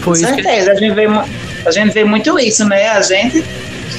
Foi 0.00 0.18
com 0.20 0.26
certeza, 0.26 0.70
que... 0.70 0.70
a, 0.70 0.74
gente 0.74 0.94
vê, 0.94 1.06
a 1.66 1.70
gente 1.70 1.92
vê 1.92 2.04
muito 2.04 2.38
isso, 2.38 2.64
né? 2.64 2.88
A 2.88 3.02
gente 3.02 3.44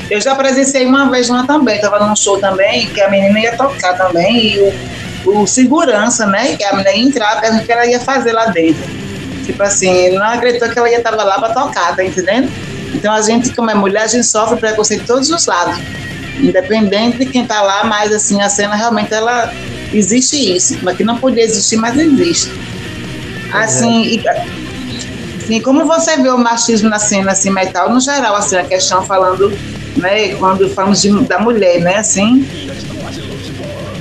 eu 0.10 0.20
já 0.22 0.36
presenciei 0.36 0.86
uma 0.86 1.10
vez 1.10 1.30
lá 1.30 1.46
também, 1.46 1.80
tava 1.80 2.00
num 2.06 2.16
show 2.16 2.40
também, 2.40 2.88
que 2.88 3.02
a 3.02 3.10
menina 3.10 3.40
ia 3.40 3.56
tocar 3.56 3.98
também, 3.98 4.54
e 4.54 4.60
o, 5.26 5.42
o 5.42 5.48
segurança, 5.48 6.26
né? 6.26 6.56
Que 6.56 6.64
a 6.64 6.76
mulher 6.76 6.96
ia 6.96 7.04
entrar, 7.04 7.38
o 7.38 7.66
que 7.66 7.72
ela 7.72 7.86
ia 7.86 8.00
fazer 8.00 8.32
lá 8.32 8.46
dentro. 8.48 8.84
Tipo 9.46 9.64
assim, 9.64 10.12
não 10.12 10.26
acreditou 10.26 10.70
que 10.70 10.78
ela 10.78 10.90
ia 10.90 10.98
estar 10.98 11.12
lá 11.12 11.40
para 11.40 11.54
tocar, 11.54 11.96
tá 11.96 12.04
entendendo? 12.04 12.52
Então 12.94 13.14
a 13.14 13.22
gente, 13.22 13.54
como 13.54 13.70
é 13.70 13.74
mulher, 13.74 14.04
a 14.04 14.08
gente 14.08 14.26
sofre 14.26 14.58
preconceito 14.58 15.02
de 15.02 15.08
todos 15.08 15.30
os 15.30 15.46
lados. 15.46 15.80
Independente 16.40 17.18
de 17.18 17.26
quem 17.26 17.46
tá 17.46 17.62
lá, 17.62 17.84
mas 17.84 18.12
assim, 18.14 18.42
a 18.42 18.50
cena 18.50 18.76
realmente 18.76 19.14
ela 19.14 19.52
existe 19.94 20.36
isso. 20.36 20.78
Mas 20.82 20.98
que 20.98 21.04
não 21.04 21.18
podia 21.18 21.44
existir, 21.44 21.78
mas 21.78 21.98
existe. 21.98 22.52
Assim, 23.52 24.04
e, 24.04 24.24
assim, 25.50 25.62
como 25.62 25.86
você 25.86 26.16
vê 26.18 26.30
o 26.30 26.38
machismo 26.38 26.89
na 26.89 27.00
cena 27.00 27.32
assim, 27.32 27.50
metal, 27.50 27.91
no 27.91 28.00
geral, 28.00 28.36
assim, 28.36 28.56
a 28.56 28.64
questão 28.64 29.02
falando, 29.02 29.52
né, 29.97 30.36
quando 30.36 30.70
falamos 30.70 31.02
de, 31.02 31.10
da 31.24 31.39
mulher, 31.39 31.82
né, 31.82 31.97
assim. 31.97 32.47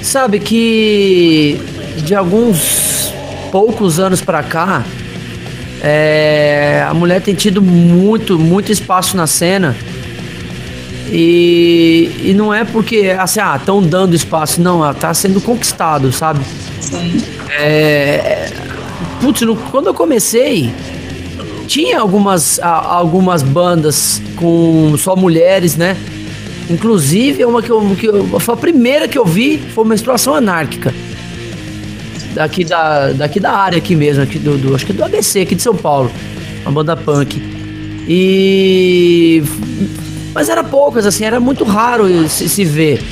Sabe 0.02 0.38
que 0.38 1.58
de 2.04 2.14
alguns 2.14 3.12
poucos 3.50 3.98
anos 3.98 4.20
para 4.20 4.42
cá, 4.42 4.84
é, 5.82 6.84
a 6.86 6.92
mulher 6.92 7.22
tem 7.22 7.34
tido 7.34 7.62
muito, 7.62 8.38
muito 8.38 8.70
espaço 8.70 9.16
na 9.16 9.26
cena. 9.26 9.74
E, 11.10 12.12
e 12.22 12.34
não 12.34 12.52
é 12.52 12.64
porque, 12.64 13.16
assim, 13.18 13.40
ah, 13.40 13.56
estão 13.56 13.82
dando 13.82 14.14
espaço, 14.14 14.60
não, 14.60 14.84
ela 14.84 14.92
tá 14.92 15.14
sendo 15.14 15.40
conquistado, 15.40 16.12
sabe? 16.12 16.40
Sim. 16.82 17.22
É, 17.58 18.50
putz, 19.22 19.40
no, 19.40 19.56
quando 19.56 19.86
eu 19.86 19.94
comecei, 19.94 20.70
tinha 21.68 22.00
algumas, 22.00 22.58
algumas 22.60 23.42
bandas 23.42 24.22
com 24.36 24.96
só 24.96 25.14
mulheres, 25.14 25.76
né? 25.76 25.96
Inclusive, 26.68 27.44
uma 27.44 27.62
que 27.62 27.70
eu, 27.70 27.96
que 27.96 28.06
eu, 28.06 28.40
foi 28.40 28.54
a 28.54 28.56
primeira 28.56 29.06
que 29.06 29.18
eu 29.18 29.24
vi 29.24 29.58
foi 29.58 29.84
Menstruação 29.84 30.34
Anárquica. 30.34 30.94
Daqui 32.34 32.64
da, 32.64 33.12
daqui 33.12 33.38
da 33.38 33.52
área 33.52 33.78
aqui 33.78 33.94
mesmo, 33.94 34.22
aqui 34.22 34.38
do, 34.38 34.56
do, 34.56 34.74
acho 34.74 34.86
que 34.86 34.92
do 34.92 35.04
ABC, 35.04 35.40
aqui 35.40 35.54
de 35.54 35.62
São 35.62 35.74
Paulo. 35.74 36.10
Uma 36.62 36.72
banda 36.72 36.96
punk. 36.96 37.40
E. 38.08 39.42
Mas 40.34 40.48
era 40.48 40.64
poucas, 40.64 41.04
assim, 41.04 41.24
era 41.24 41.38
muito 41.38 41.64
raro 41.64 42.06
se, 42.28 42.48
se 42.48 42.64
ver. 42.64 43.02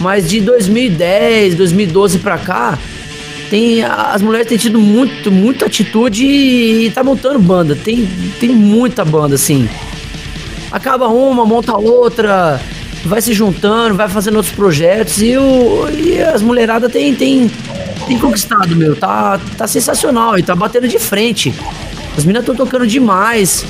Mas 0.00 0.28
de 0.28 0.40
2010, 0.40 1.54
2012 1.54 2.18
pra 2.18 2.38
cá, 2.38 2.78
tem 3.50 3.82
as 3.82 4.22
mulheres 4.22 4.46
têm 4.46 4.56
tido 4.56 4.78
muito, 4.78 5.30
muita 5.30 5.66
atitude 5.66 6.24
e 6.24 6.90
tá 6.94 7.02
montando 7.02 7.38
banda. 7.40 7.74
Tem, 7.74 8.08
tem 8.38 8.50
muita 8.50 9.04
banda, 9.04 9.34
assim. 9.34 9.68
Acaba 10.70 11.08
uma, 11.08 11.44
monta 11.44 11.76
outra 11.76 12.60
vai 13.04 13.20
se 13.20 13.32
juntando, 13.32 13.94
vai 13.94 14.08
fazendo 14.08 14.36
outros 14.36 14.54
projetos 14.54 15.22
e, 15.22 15.36
o, 15.36 15.88
e 15.90 16.20
as 16.20 16.42
mulheradas 16.42 16.92
tem, 16.92 17.14
tem, 17.14 17.50
tem 18.06 18.18
conquistado, 18.18 18.76
meu. 18.76 18.94
Tá, 18.94 19.40
tá 19.56 19.66
sensacional 19.66 20.38
e 20.38 20.42
tá 20.42 20.54
batendo 20.54 20.86
de 20.86 20.98
frente. 20.98 21.52
As 22.16 22.24
meninas 22.24 22.42
estão 22.42 22.54
tocando 22.54 22.86
demais, 22.86 23.64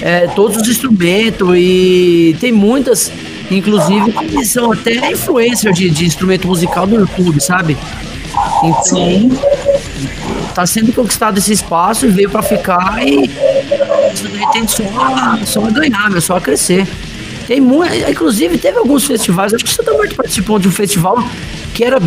é, 0.00 0.26
todos 0.28 0.56
os 0.56 0.68
instrumentos 0.68 1.48
e 1.56 2.36
tem 2.40 2.50
muitas, 2.50 3.12
inclusive, 3.50 4.12
que 4.12 4.44
são 4.44 4.72
até 4.72 5.12
influencer 5.12 5.72
de, 5.72 5.88
de 5.90 6.04
instrumento 6.04 6.46
musical 6.46 6.86
do 6.86 6.96
YouTube, 6.96 7.40
sabe? 7.40 7.76
Então, 8.64 8.82
Sim. 8.84 9.30
tá 10.54 10.66
sendo 10.66 10.92
conquistado 10.92 11.38
esse 11.38 11.52
espaço 11.52 12.06
e 12.06 12.10
veio 12.10 12.30
para 12.30 12.42
ficar 12.42 13.02
e 13.06 13.28
tem 14.52 14.66
só, 14.68 14.84
só 15.44 15.64
a 15.64 15.70
ganhar, 15.70 16.10
meu, 16.10 16.20
só 16.20 16.36
a 16.36 16.40
crescer. 16.40 16.86
Tem 17.46 17.60
muito, 17.60 17.92
inclusive 18.08 18.56
teve 18.58 18.78
alguns 18.78 19.04
festivais, 19.04 19.52
acho 19.52 19.64
que 19.64 19.70
você 19.70 19.82
também 19.82 20.14
participou 20.14 20.58
de 20.58 20.68
um 20.68 20.72
festival 20.72 21.22
que 21.74 21.84
era 21.84 21.98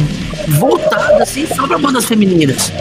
voltado 0.48 1.22
assim 1.22 1.46
só 1.46 1.68
para 1.68 1.78
bandas 1.78 2.06
femininas. 2.06 2.72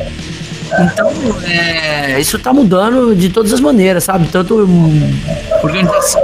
Então, 0.81 1.13
é, 1.45 2.21
isso 2.21 2.39
tá 2.39 2.53
mudando 2.53 3.15
de 3.15 3.29
todas 3.29 3.53
as 3.53 3.61
maneiras, 3.61 4.05
sabe? 4.05 4.29
Tanto 4.29 4.67
organização 5.63 6.23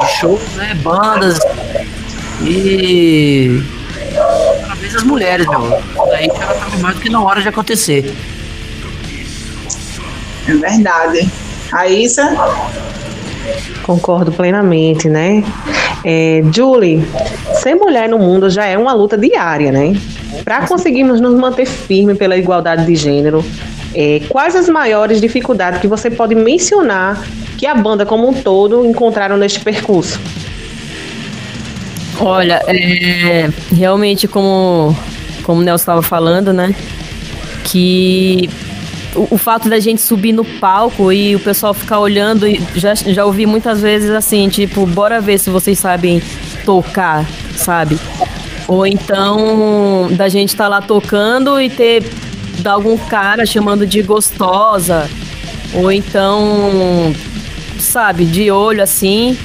de 0.00 0.06
shows, 0.18 0.42
né? 0.56 0.74
Bandas 0.82 1.38
e 2.42 3.62
as 4.96 5.02
mulheres, 5.02 5.46
meu. 5.46 5.82
Daí 6.10 6.26
já 6.26 6.54
tava 6.54 6.76
mais 6.78 6.94
do 6.96 7.00
que 7.00 7.08
na 7.08 7.22
hora 7.22 7.40
de 7.40 7.48
acontecer. 7.48 8.14
É 10.48 10.54
verdade. 10.54 11.30
A 11.72 11.88
Isa 11.88 12.36
Concordo 13.82 14.30
plenamente, 14.32 15.08
né? 15.08 15.42
É, 16.04 16.42
Julie, 16.52 17.02
ser 17.54 17.74
mulher 17.74 18.08
no 18.08 18.18
mundo 18.18 18.48
já 18.48 18.66
é 18.66 18.78
uma 18.78 18.92
luta 18.92 19.18
diária, 19.18 19.72
né? 19.72 19.92
Para 20.44 20.66
conseguirmos 20.66 21.20
nos 21.20 21.34
manter 21.34 21.66
firmes 21.66 22.16
pela 22.16 22.36
igualdade 22.36 22.86
de 22.86 22.94
gênero, 22.94 23.44
é, 23.94 24.20
quais 24.28 24.54
as 24.56 24.68
maiores 24.68 25.20
dificuldades 25.20 25.80
que 25.80 25.88
você 25.88 26.10
pode 26.10 26.34
mencionar 26.34 27.22
que 27.58 27.66
a 27.66 27.74
banda 27.74 28.06
como 28.06 28.28
um 28.28 28.32
todo 28.32 28.86
encontraram 28.86 29.36
neste 29.36 29.60
percurso? 29.60 30.20
Olha, 32.24 32.62
é, 32.68 33.50
realmente 33.74 34.28
como, 34.28 34.96
como 35.42 35.60
o 35.60 35.64
Nelson 35.64 35.82
estava 35.82 36.02
falando, 36.02 36.52
né? 36.52 36.74
Que 37.64 38.48
o, 39.14 39.34
o, 39.34 39.38
fato 39.38 39.68
da 39.68 39.80
gente 39.80 40.00
subir 40.00 40.32
no 40.32 40.44
palco 40.44 41.12
e 41.12 41.34
o 41.34 41.40
pessoal 41.40 41.74
ficar 41.74 41.98
olhando, 41.98 42.46
já, 42.76 42.94
já 42.94 43.24
ouvi 43.24 43.44
muitas 43.44 43.80
vezes 43.80 44.10
assim, 44.10 44.48
tipo, 44.48 44.86
bora 44.86 45.20
ver 45.20 45.38
se 45.38 45.50
vocês 45.50 45.78
sabem 45.78 46.22
tocar, 46.64 47.28
sabe? 47.56 47.98
Ou 48.68 48.86
então 48.86 50.08
da 50.12 50.28
gente 50.28 50.50
estar 50.50 50.64
tá 50.64 50.70
lá 50.70 50.80
tocando 50.80 51.60
e 51.60 51.68
ter 51.68 52.04
dar 52.60 52.72
algum 52.72 52.96
cara 52.96 53.44
chamando 53.44 53.86
de 53.86 54.00
gostosa. 54.00 55.10
Ou 55.74 55.90
então, 55.90 57.12
sabe, 57.78 58.24
de 58.24 58.50
olho 58.50 58.82
assim. 58.82 59.36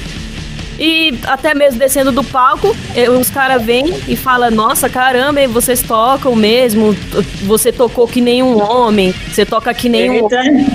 E 0.79 1.17
até 1.25 1.53
mesmo 1.53 1.79
descendo 1.79 2.11
do 2.11 2.23
palco, 2.23 2.75
os 3.19 3.29
caras 3.29 3.63
vêm 3.63 3.93
e 4.07 4.15
falam: 4.15 4.51
Nossa, 4.51 4.89
caramba, 4.89 5.47
vocês 5.47 5.81
tocam 5.81 6.35
mesmo. 6.35 6.95
Você 7.43 7.71
tocou 7.71 8.07
que 8.07 8.21
nem 8.21 8.43
um 8.43 8.61
homem, 8.61 9.13
você 9.31 9.45
toca 9.45 9.73
que 9.73 9.89
nem 9.89 10.21
um 10.21 10.25
homem. 10.25 10.67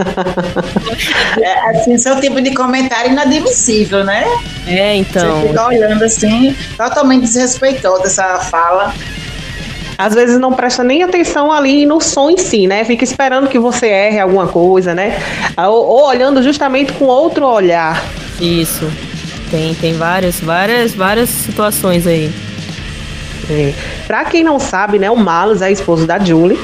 é, 1.40 1.70
assim, 1.70 1.98
seu 1.98 2.20
tipo 2.20 2.40
de 2.40 2.54
comentário 2.54 3.12
inadmissível, 3.12 4.04
né? 4.04 4.24
É, 4.66 4.96
então. 4.96 5.40
Você 5.40 5.48
fica 5.48 5.66
olhando 5.66 6.04
assim, 6.04 6.56
totalmente 6.76 7.22
desrespeitosa 7.22 8.04
essa 8.04 8.38
fala. 8.38 8.94
Às 9.98 10.14
vezes 10.14 10.38
não 10.38 10.52
presta 10.52 10.82
nem 10.82 11.02
atenção 11.02 11.52
ali 11.52 11.84
no 11.84 12.00
som 12.00 12.30
em 12.30 12.38
si, 12.38 12.66
né? 12.66 12.84
Fica 12.84 13.04
esperando 13.04 13.48
que 13.48 13.58
você 13.58 13.86
erre 13.86 14.18
alguma 14.18 14.48
coisa, 14.48 14.94
né? 14.94 15.18
Ou, 15.58 15.86
ou 15.86 16.06
olhando 16.06 16.42
justamente 16.42 16.92
com 16.94 17.04
outro 17.04 17.46
olhar. 17.46 18.02
Isso. 18.40 18.90
Tem, 19.50 19.74
tem 19.74 19.94
várias, 19.94 20.40
várias, 20.40 20.94
várias 20.94 21.28
situações 21.28 22.06
aí. 22.06 22.32
É. 23.50 23.72
Pra 24.06 24.24
quem 24.24 24.44
não 24.44 24.60
sabe, 24.60 24.98
né, 24.98 25.10
o 25.10 25.16
Malus 25.16 25.60
é 25.60 25.72
esposo 25.72 26.06
da 26.06 26.18
Julie, 26.18 26.58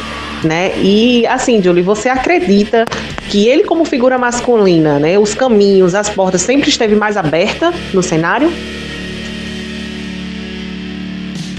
né? 0.45 0.73
E 0.79 1.27
assim, 1.27 1.61
Julie, 1.61 1.83
você 1.83 2.09
acredita 2.09 2.85
que 3.29 3.49
ele 3.49 3.65
como 3.65 3.85
figura 3.85 4.17
masculina, 4.17 4.99
né, 5.01 5.19
os 5.19 5.35
caminhos, 5.35 5.95
as 5.95 6.09
portas 6.09 6.43
sempre 6.43 6.69
esteve 6.69 6.95
mais 6.95 7.17
aberta 7.17 7.75
no 7.93 8.03
cenário? 8.03 8.53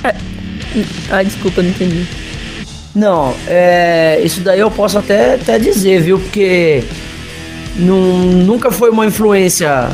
É. 0.04 0.16
Ah, 1.12 1.24
desculpa, 1.24 1.62
não 1.62 1.70
entendi. 1.70 2.06
Não, 2.96 3.36
é, 3.48 4.22
isso 4.24 4.40
daí 4.40 4.60
eu 4.60 4.72
posso 4.72 4.98
até, 4.98 5.36
até 5.36 5.60
dizer, 5.60 6.02
viu? 6.02 6.20
Porque 6.20 6.84
nunca 7.76 8.72
foi 8.72 8.90
uma 8.90 9.06
influência 9.06 9.90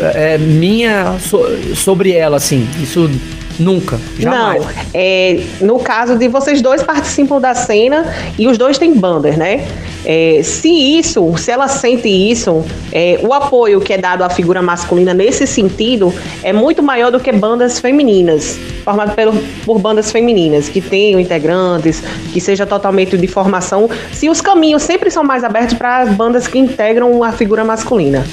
é, 0.00 0.38
minha 0.38 1.16
so, 1.18 1.40
sobre 1.74 2.12
ela, 2.12 2.36
assim. 2.36 2.68
Isso 2.82 3.10
nunca, 3.58 4.00
jamais. 4.18 4.64
Não, 4.64 4.70
é, 4.92 5.40
no 5.60 5.78
caso 5.78 6.16
de 6.16 6.28
vocês 6.28 6.60
dois 6.60 6.82
participam 6.82 7.40
da 7.40 7.54
cena 7.54 8.12
e 8.38 8.46
os 8.46 8.58
dois 8.58 8.78
têm 8.78 8.94
bandas, 8.94 9.36
né? 9.36 9.66
É, 10.04 10.40
se 10.42 10.68
isso, 10.68 11.34
se 11.38 11.50
ela 11.50 11.66
sente 11.66 12.08
isso, 12.08 12.64
é, 12.92 13.18
o 13.22 13.32
apoio 13.32 13.80
que 13.80 13.92
é 13.92 13.98
dado 13.98 14.22
à 14.22 14.28
figura 14.28 14.60
masculina 14.60 15.14
nesse 15.14 15.46
sentido 15.46 16.12
é 16.42 16.52
muito 16.52 16.82
maior 16.82 17.10
do 17.10 17.18
que 17.18 17.32
bandas 17.32 17.78
femininas, 17.78 18.58
formadas 18.84 19.14
por, 19.14 19.34
por 19.64 19.78
bandas 19.78 20.12
femininas, 20.12 20.68
que 20.68 20.80
tenham 20.80 21.18
integrantes, 21.18 22.02
que 22.32 22.40
seja 22.40 22.66
totalmente 22.66 23.16
de 23.16 23.26
formação, 23.26 23.88
se 24.12 24.28
os 24.28 24.40
caminhos 24.40 24.82
sempre 24.82 25.10
são 25.10 25.24
mais 25.24 25.42
abertos 25.42 25.74
para 25.78 26.02
as 26.02 26.14
bandas 26.14 26.46
que 26.46 26.58
integram 26.58 27.22
a 27.22 27.32
figura 27.32 27.64
masculina. 27.64 28.26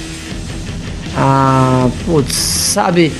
Ah, 1.16 1.88
putz, 2.06 2.34
sabe, 2.34 3.12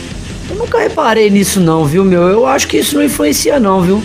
eu 0.49 0.57
nunca 0.57 0.79
reparei 0.79 1.31
nisso 1.31 1.61
não, 1.61 1.85
viu, 1.85 2.05
meu? 2.05 2.23
Eu 2.23 2.47
acho 2.47 2.69
que 2.69 2.79
isso 2.79 2.97
não 2.97 3.05
influencia 3.05 3.59
não, 3.59 3.81
viu? 3.81 4.03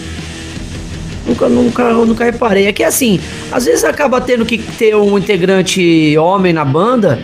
Nunca, 1.26 1.50
nunca, 1.50 1.94
nunca 1.94 2.24
reparei. 2.24 2.68
É 2.68 2.72
que 2.72 2.84
assim, 2.84 3.20
às 3.52 3.66
vezes 3.66 3.84
acaba 3.84 4.22
tendo 4.22 4.46
que 4.46 4.58
ter 4.58 4.96
um 4.96 5.18
integrante 5.18 6.18
homem 6.18 6.54
na 6.54 6.64
banda, 6.64 7.20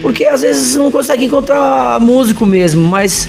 porque 0.00 0.24
às 0.24 0.40
vezes 0.40 0.76
não 0.76 0.90
consegue 0.90 1.26
encontrar 1.26 2.00
músico 2.00 2.46
mesmo, 2.46 2.86
mas 2.88 3.28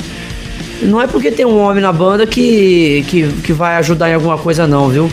não 0.82 1.02
é 1.02 1.08
porque 1.08 1.30
tem 1.30 1.46
um 1.46 1.60
homem 1.60 1.82
na 1.82 1.92
banda 1.92 2.26
que, 2.26 3.06
que, 3.08 3.28
que 3.44 3.54
vai 3.54 3.76
ajudar 3.76 4.10
em 4.10 4.14
alguma 4.14 4.38
coisa, 4.38 4.66
não, 4.66 4.88
viu? 4.88 5.12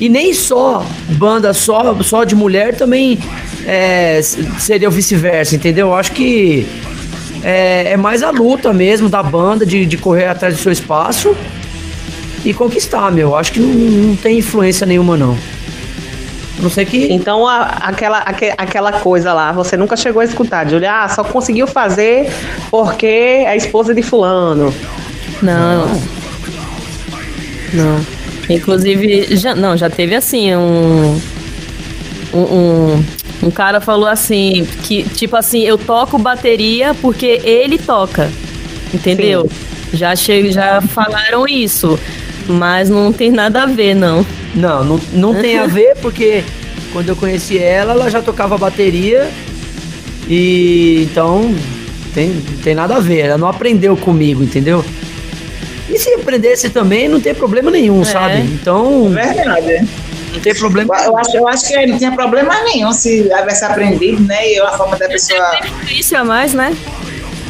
E 0.00 0.08
nem 0.08 0.32
só 0.32 0.84
banda 1.10 1.52
só, 1.52 1.96
só 2.02 2.24
de 2.24 2.34
mulher 2.34 2.74
também 2.74 3.18
é, 3.66 4.20
seria 4.22 4.88
o 4.88 4.92
vice-versa, 4.92 5.56
entendeu? 5.56 5.88
Eu 5.88 5.94
acho 5.94 6.12
que 6.12 6.66
é, 7.42 7.92
é, 7.92 7.96
mais 7.96 8.22
a 8.22 8.30
luta 8.30 8.72
mesmo 8.72 9.08
da 9.08 9.22
banda 9.22 9.66
de, 9.66 9.84
de 9.86 9.96
correr 9.96 10.26
atrás 10.26 10.54
do 10.54 10.60
seu 10.60 10.72
espaço 10.72 11.36
e 12.44 12.52
conquistar, 12.54 13.10
meu. 13.10 13.34
Acho 13.36 13.52
que 13.52 13.60
não, 13.60 13.68
não 13.68 14.16
tem 14.16 14.38
influência 14.38 14.86
nenhuma, 14.86 15.16
não. 15.16 15.36
Não 16.58 16.70
sei 16.70 16.84
que. 16.84 17.12
Então, 17.12 17.46
a, 17.46 17.62
aquela, 17.62 18.18
aquela 18.18 18.92
coisa 18.92 19.32
lá, 19.32 19.52
você 19.52 19.76
nunca 19.76 19.96
chegou 19.96 20.20
a 20.20 20.24
escutar, 20.24 20.64
de 20.64 20.74
olhar, 20.74 21.04
ah, 21.04 21.08
só 21.08 21.24
conseguiu 21.24 21.66
fazer 21.66 22.30
porque 22.70 23.06
é 23.06 23.48
a 23.48 23.56
esposa 23.56 23.94
de 23.94 24.02
Fulano. 24.02 24.72
Não. 25.42 26.00
Não. 27.72 28.00
Inclusive, 28.48 29.36
já, 29.36 29.54
não, 29.54 29.76
já 29.76 29.90
teve 29.90 30.14
assim 30.14 30.54
um. 30.54 31.20
Um, 32.32 32.40
um, 32.40 33.04
um 33.42 33.50
cara 33.50 33.80
falou 33.80 34.08
assim, 34.08 34.66
que 34.82 35.02
tipo 35.02 35.36
assim, 35.36 35.62
eu 35.62 35.76
toco 35.76 36.18
bateria 36.18 36.94
porque 36.94 37.40
ele 37.44 37.78
toca. 37.78 38.30
Entendeu? 38.92 39.48
Sim. 39.50 39.96
Já, 39.96 40.16
che 40.16 40.50
já 40.50 40.80
falaram 40.80 41.46
isso. 41.46 41.98
Mas 42.46 42.90
não 42.90 43.12
tem 43.12 43.30
nada 43.30 43.62
a 43.62 43.66
ver, 43.66 43.94
não. 43.94 44.24
Não, 44.54 44.84
não, 44.84 45.00
não 45.12 45.34
tem 45.34 45.58
a 45.58 45.66
ver 45.66 45.96
porque 46.00 46.44
quando 46.92 47.08
eu 47.08 47.16
conheci 47.16 47.58
ela, 47.58 47.92
ela 47.92 48.10
já 48.10 48.22
tocava 48.22 48.56
bateria. 48.56 49.28
E 50.28 51.08
então 51.10 51.54
tem, 52.14 52.32
tem 52.62 52.74
nada 52.74 52.96
a 52.96 53.00
ver. 53.00 53.20
Ela 53.20 53.38
não 53.38 53.48
aprendeu 53.48 53.96
comigo, 53.96 54.42
entendeu? 54.42 54.84
E 55.88 55.98
se 55.98 56.12
aprendesse 56.14 56.70
também, 56.70 57.08
não 57.08 57.20
tem 57.20 57.34
problema 57.34 57.70
nenhum, 57.70 58.02
é. 58.02 58.04
sabe? 58.04 58.40
Então. 58.40 59.10
Verdade. 59.10 59.86
Não 60.34 60.40
tem 60.40 60.54
problema. 60.54 60.96
Eu 61.04 61.16
acho, 61.16 61.36
eu 61.36 61.48
acho 61.48 61.68
que 61.68 61.86
não 61.86 61.96
tinha 61.96 62.12
problema 62.12 62.54
nenhum 62.64 62.92
se 62.92 63.22
tivesse 63.22 63.64
aprendido, 63.64 64.22
né? 64.24 64.52
E 64.52 64.60
a 64.60 64.72
forma 64.72 64.96
da 64.96 65.08
pessoa. 65.08 65.60
Isso 65.88 66.16
a 66.16 66.24
mais, 66.24 66.52
né? 66.52 66.76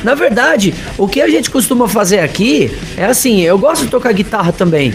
Na 0.04 0.14
verdade, 0.14 0.74
o 0.98 1.08
que 1.08 1.22
a 1.22 1.28
gente 1.28 1.50
costuma 1.50 1.88
fazer 1.88 2.18
aqui 2.18 2.70
é 2.96 3.06
assim, 3.06 3.40
eu 3.40 3.58
gosto 3.58 3.86
de 3.86 3.90
tocar 3.90 4.12
guitarra 4.12 4.52
também. 4.52 4.92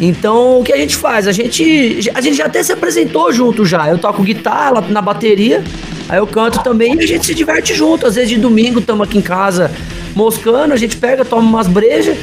Então, 0.00 0.60
o 0.60 0.64
que 0.64 0.72
a 0.72 0.76
gente 0.76 0.96
faz? 0.96 1.28
A 1.28 1.32
gente, 1.32 2.10
a 2.12 2.20
gente 2.20 2.36
já 2.36 2.46
até 2.46 2.62
se 2.62 2.72
apresentou 2.72 3.32
junto 3.32 3.64
já. 3.64 3.88
Eu 3.88 3.98
toco 3.98 4.22
guitarra 4.22 4.80
na 4.88 5.00
bateria, 5.00 5.62
aí 6.08 6.18
eu 6.18 6.26
canto 6.26 6.62
também 6.62 6.94
e 6.94 7.02
a 7.02 7.06
gente 7.06 7.24
se 7.24 7.34
diverte 7.34 7.72
junto. 7.72 8.04
Às 8.06 8.16
vezes 8.16 8.30
de 8.30 8.36
domingo 8.36 8.80
estamos 8.80 9.06
aqui 9.06 9.18
em 9.18 9.22
casa 9.22 9.70
moscando, 10.14 10.74
a 10.74 10.76
gente 10.76 10.96
pega, 10.96 11.24
toma 11.24 11.42
umas 11.42 11.68
brejas, 11.68 12.16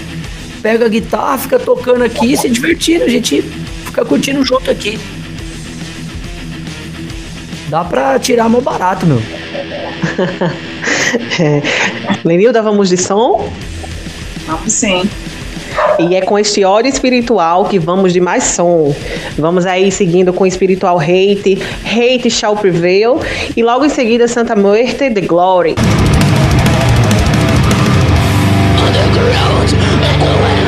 pega 0.62 0.86
a 0.86 0.90
guitarra, 0.90 1.38
fica 1.38 1.60
tocando 1.60 2.04
aqui, 2.04 2.36
se 2.36 2.50
divertindo. 2.50 3.06
A 3.06 3.10
gente 3.10 3.44
fica 3.96 4.04
curtindo 4.04 4.44
junto 4.44 4.70
aqui. 4.70 5.00
Dá 7.70 7.86
pra 7.86 8.20
tirar 8.20 8.50
mó 8.50 8.60
barato, 8.60 9.06
meu. 9.06 9.22
é. 11.40 11.62
Lenilda, 12.26 12.62
vamos 12.62 12.90
de 12.90 12.98
som? 12.98 13.50
Vamos 14.46 14.74
sim. 14.74 15.10
E 15.98 16.14
é 16.14 16.22
com 16.22 16.38
este 16.38 16.66
ódio 16.66 16.90
espiritual 16.90 17.64
que 17.66 17.80
vamos 17.80 18.12
de 18.12 18.20
mais 18.20 18.44
som. 18.44 18.94
Vamos 19.38 19.66
aí 19.66 19.90
seguindo 19.92 20.34
com 20.34 20.44
o 20.44 20.48
espiritual 20.48 21.00
hate, 21.00 21.58
hate 21.86 22.30
shall 22.30 22.58
prevail. 22.58 23.22
E 23.56 23.64
logo 23.64 23.86
em 23.86 23.90
seguida, 23.90 24.28
Santa 24.28 24.58
Muerte, 24.58 25.10
The 25.10 25.22
Glory. 25.22 25.76
Estamos 29.66 30.65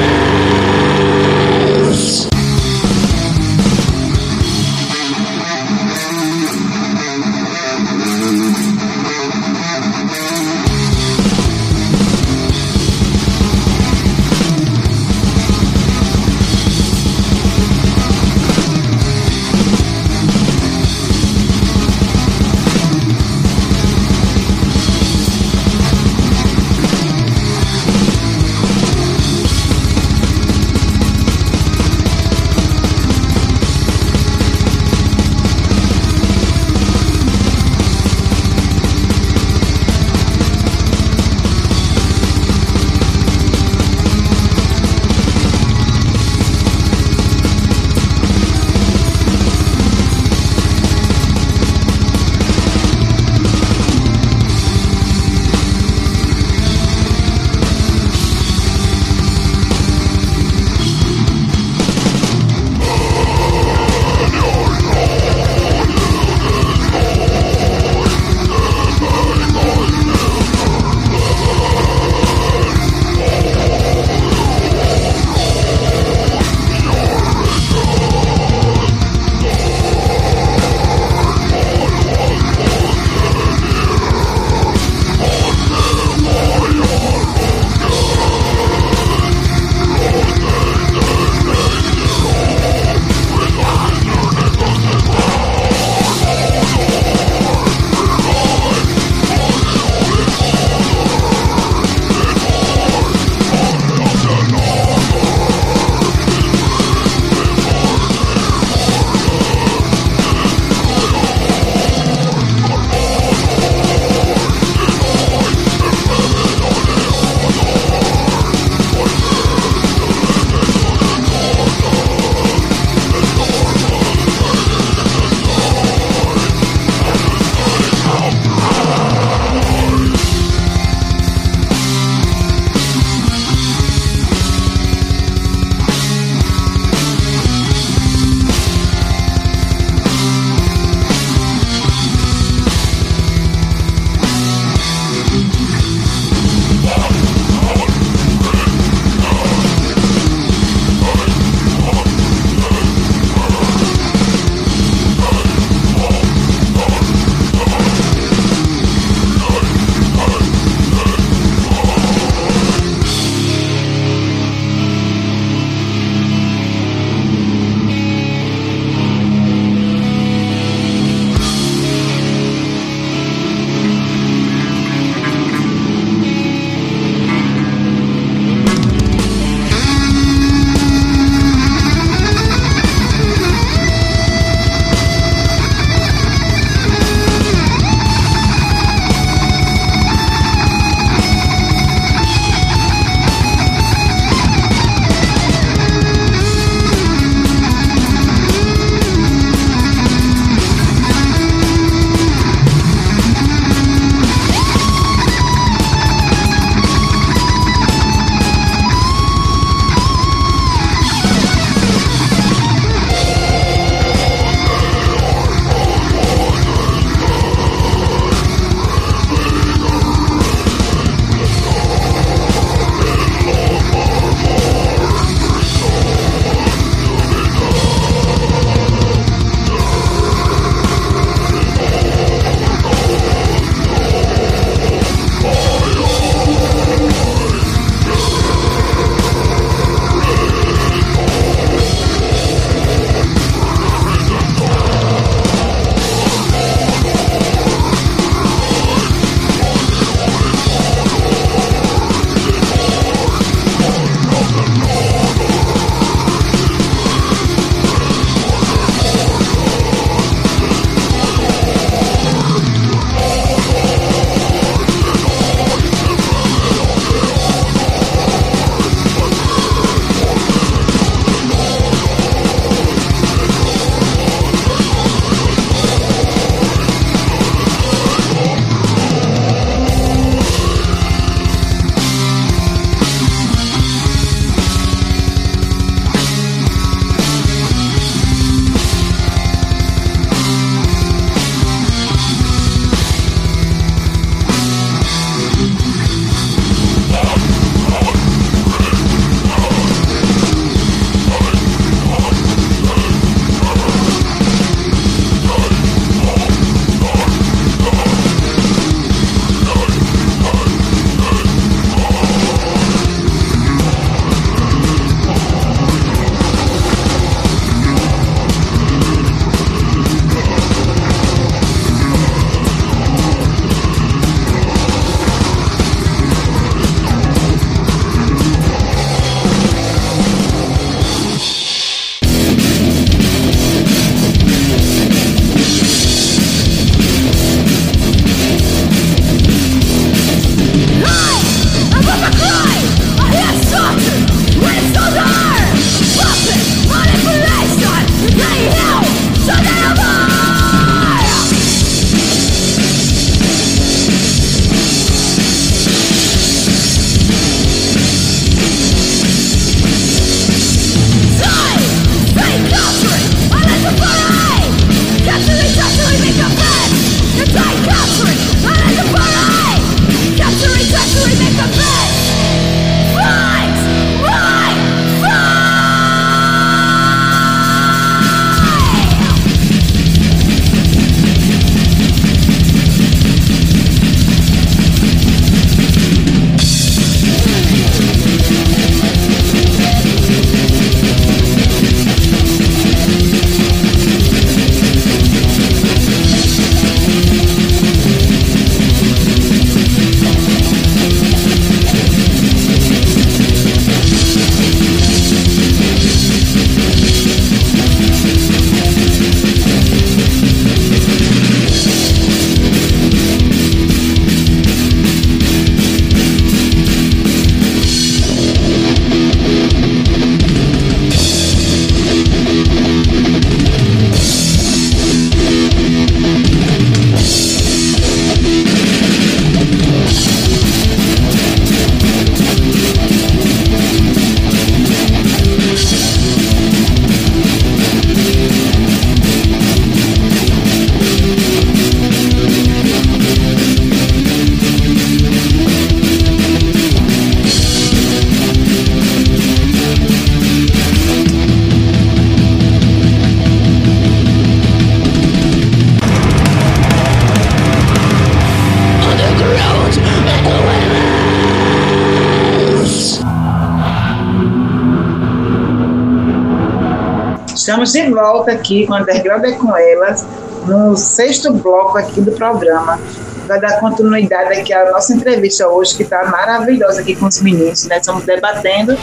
volta 468.47 468.51
aqui 468.51 468.87
com 468.87 468.93
a 468.93 469.01
Underground 469.01 469.43
é 469.43 469.51
com 469.53 469.75
elas, 469.75 470.25
no 470.65 470.95
sexto 470.95 471.51
bloco 471.51 471.97
aqui 471.97 472.21
do 472.21 472.31
programa. 472.31 472.99
Vai 473.45 473.59
dar 473.59 473.79
continuidade 473.79 474.59
aqui 474.59 474.73
à 474.73 474.91
nossa 474.91 475.13
entrevista 475.13 475.67
hoje, 475.67 475.95
que 475.95 476.03
está 476.03 476.25
maravilhosa 476.25 477.01
aqui 477.01 477.15
com 477.15 477.27
os 477.27 477.41
meninos, 477.41 477.85
né? 477.85 477.97
Estamos 477.97 478.25
debatendo, 478.25 478.97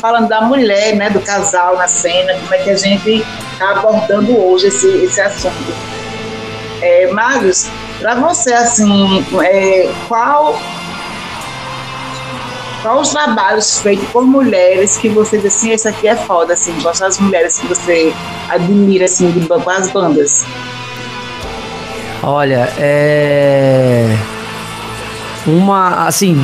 falando 0.00 0.28
da 0.28 0.42
mulher, 0.42 0.96
né? 0.96 1.10
Do 1.10 1.20
casal 1.20 1.76
na 1.76 1.86
cena, 1.86 2.32
como 2.40 2.54
é 2.54 2.58
que 2.58 2.70
a 2.70 2.76
gente 2.76 3.24
está 3.52 3.72
abordando 3.72 4.38
hoje 4.38 4.68
esse, 4.68 4.88
esse 5.04 5.20
assunto. 5.20 5.74
É, 6.80 7.12
Marius, 7.12 7.68
para 8.00 8.14
você, 8.14 8.54
assim, 8.54 9.24
é, 9.42 9.90
qual 10.08 10.58
quais 12.82 13.00
os 13.08 13.10
trabalhos 13.10 13.78
feitos 13.80 14.08
por 14.08 14.24
mulheres 14.24 14.96
que 14.96 15.10
você 15.10 15.36
diz 15.36 15.54
assim, 15.54 15.70
esse 15.72 15.86
aqui 15.86 16.08
é 16.08 16.16
foda, 16.16 16.54
assim, 16.54 16.72
gosta 16.80 17.04
das 17.04 17.18
mulheres 17.18 17.58
que 17.58 17.66
você 17.66 18.14
admira, 18.50 19.04
assim, 19.04 19.30
de, 19.30 19.46
as 19.66 19.90
bandas? 19.90 20.44
Olha, 22.22 22.68
é. 22.78 24.16
Uma, 25.46 26.06
assim, 26.06 26.36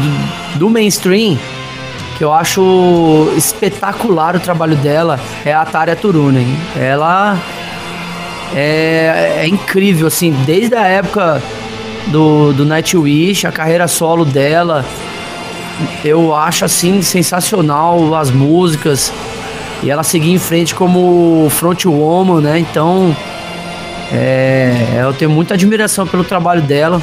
do 0.54 0.70
mainstream, 0.70 1.38
que 2.16 2.24
eu 2.24 2.32
acho 2.32 3.32
espetacular 3.36 4.36
o 4.36 4.40
trabalho 4.40 4.76
dela, 4.76 5.20
é 5.44 5.52
a 5.52 5.64
Tária 5.64 5.94
Turunen. 5.94 6.46
Ela 6.74 7.38
é, 8.54 9.42
é 9.42 9.48
incrível, 9.48 10.06
assim, 10.06 10.32
desde 10.46 10.74
a 10.74 10.86
época 10.86 11.42
do, 12.06 12.52
do 12.54 12.64
Nightwish, 12.64 13.46
a 13.46 13.52
carreira 13.52 13.86
solo 13.86 14.24
dela 14.24 14.84
eu 16.04 16.34
acho 16.34 16.64
assim 16.64 17.02
sensacional 17.02 18.14
as 18.14 18.30
músicas 18.30 19.12
e 19.82 19.90
ela 19.90 20.02
seguir 20.02 20.32
em 20.32 20.38
frente 20.38 20.74
como 20.74 21.48
frontwoman, 21.50 22.40
né? 22.40 22.58
Então, 22.58 23.14
é, 24.12 25.00
eu 25.02 25.12
tenho 25.12 25.30
muita 25.30 25.54
admiração 25.54 26.06
pelo 26.06 26.24
trabalho 26.24 26.62
dela. 26.62 27.00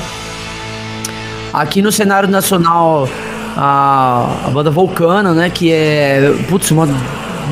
Aqui 1.54 1.82
no 1.82 1.91
cenário 1.91 2.30
nacional, 2.30 3.08
a, 3.56 4.28
a 4.45 4.50
banda 4.50 4.72
Vulcana, 4.72 5.34
né? 5.34 5.50
Que 5.50 5.72
é, 5.72 6.36
putz, 6.50 6.72
uma 6.72 6.88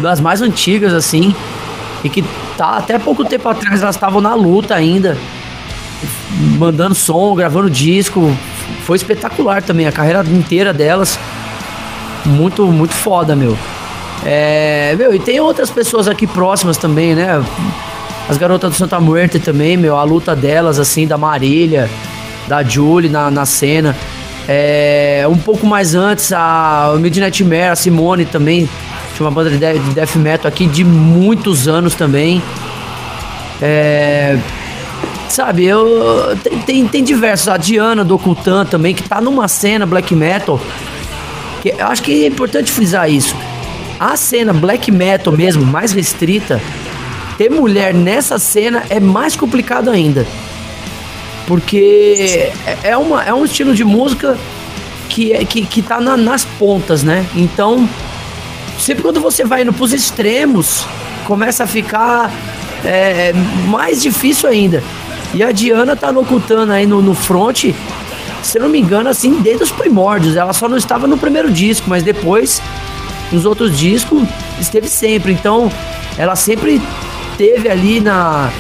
das 0.02 0.20
mais 0.20 0.42
antigas, 0.42 0.94
assim, 0.94 1.36
e 2.04 2.10
que 2.10 2.24
tá 2.58 2.78
até 2.78 2.98
pouco 2.98 3.24
tempo 3.26 3.48
atrás 3.48 3.82
elas 3.82 3.96
estavam 3.96 4.22
na 4.22 4.34
luta 4.34 4.74
ainda, 4.74 5.18
mandando 6.58 6.96
som, 6.96 7.36
gravando 7.36 7.70
disco, 7.70 8.36
foi 8.84 8.98
espetacular 8.98 9.62
também, 9.62 9.88
a 9.88 9.92
carreira 9.92 10.24
inteira 10.24 10.74
delas. 10.74 11.20
Muito, 12.26 12.66
muito 12.68 12.94
foda, 12.94 13.36
meu. 13.36 13.58
É, 14.26 14.96
meu, 14.98 15.14
e 15.14 15.20
tem 15.20 15.40
outras 15.40 15.70
pessoas 15.70 16.08
aqui 16.08 16.28
próximas 16.28 16.78
também, 16.78 17.16
né? 17.16 17.44
As 18.30 18.38
garotas 18.38 18.72
do 18.72 18.76
Santa 18.76 19.00
Muerte 19.00 19.40
também, 19.40 19.76
meu, 19.76 19.98
a 19.98 20.04
luta 20.04 20.36
delas, 20.36 20.80
assim, 20.80 21.08
da 21.08 21.18
Marília, 21.18 21.90
da 22.48 22.64
Julie 22.64 23.10
na, 23.10 23.32
na 23.32 23.46
cena. 23.46 23.96
É, 24.48 25.26
um 25.30 25.38
pouco 25.38 25.66
mais 25.66 25.96
antes, 25.96 26.32
a 26.32 26.94
Midnight 27.00 27.44
Mare, 27.44 27.70
a 27.70 27.76
Simone 27.76 28.26
também, 28.26 28.70
tinha 29.16 29.26
uma 29.26 29.32
banda 29.32 29.50
de 29.50 29.58
death 29.58 30.16
metal 30.16 30.48
aqui 30.48 30.66
de 30.66 30.84
muitos 30.84 31.68
anos 31.68 31.96
também. 31.96 32.42
É, 33.62 34.38
Sabe, 35.32 35.64
eu. 35.64 36.38
Tem, 36.44 36.60
tem, 36.60 36.88
tem 36.88 37.04
diversos. 37.04 37.48
A 37.48 37.56
Diana 37.56 38.04
do 38.04 38.16
Ocultan 38.16 38.66
também, 38.66 38.94
que 38.94 39.08
tá 39.08 39.22
numa 39.22 39.48
cena 39.48 39.86
black 39.86 40.14
metal. 40.14 40.60
Que 41.62 41.70
eu 41.70 41.88
acho 41.88 42.04
que 42.04 42.26
é 42.26 42.28
importante 42.28 42.70
frisar 42.70 43.10
isso. 43.10 43.34
A 44.02 44.16
cena 44.16 44.52
black 44.52 44.92
metal 44.92 45.32
mesmo, 45.32 45.64
mais 45.64 45.92
restrita, 45.92 46.60
ter 47.38 47.52
mulher 47.52 47.94
nessa 47.94 48.40
cena 48.40 48.82
é 48.90 49.00
mais 49.00 49.36
complicado 49.36 49.92
ainda. 49.92 50.26
Porque 51.46 52.52
é, 52.66 52.78
é 52.82 52.98
uma, 52.98 53.24
é 53.24 53.32
um 53.32 53.46
estilo 53.46 53.76
de 53.76 53.84
música 53.84 54.40
que, 55.08 55.34
é, 55.34 55.46
que, 55.46 55.64
que 55.68 55.84
tá 55.84 56.02
na, 56.02 56.18
nas 56.18 56.44
pontas, 56.44 57.04
né? 57.04 57.28
Então, 57.36 57.88
sempre 58.80 59.04
quando 59.04 59.22
você 59.22 59.46
vai 59.46 59.62
indo 59.62 59.72
pros 59.72 59.94
extremos, 59.94 60.84
começa 61.26 61.66
a 61.66 61.68
ficar 61.68 62.32
é, 62.84 63.34
mais 63.68 64.02
difícil 64.02 64.50
ainda. 64.50 64.84
E 65.32 65.44
a 65.44 65.52
Diana 65.52 65.96
tá 65.96 66.10
locutando 66.10 66.72
aí 66.72 66.88
no, 66.88 67.04
no 67.04 67.14
front, 67.14 67.66
se 68.42 68.58
não 68.58 68.68
me 68.68 68.80
engano, 68.80 69.10
assim, 69.10 69.42
desde 69.42 69.62
os 69.62 69.72
primórdios. 69.72 70.36
Ela 70.36 70.54
só 70.54 70.68
não 70.68 70.78
estava 70.78 71.06
no 71.06 71.20
primeiro 71.20 71.52
disco, 71.52 71.88
mas 71.88 72.02
depois, 72.02 72.60
nos 73.32 73.46
outros 73.46 73.78
discos, 73.78 74.28
esteve 74.60 74.88
sempre. 74.88 75.32
Então, 75.32 75.72
ela 76.18 76.36
sempre 76.36 76.82
teve 77.38 77.70
ali 77.70 78.00
na, 78.00 78.52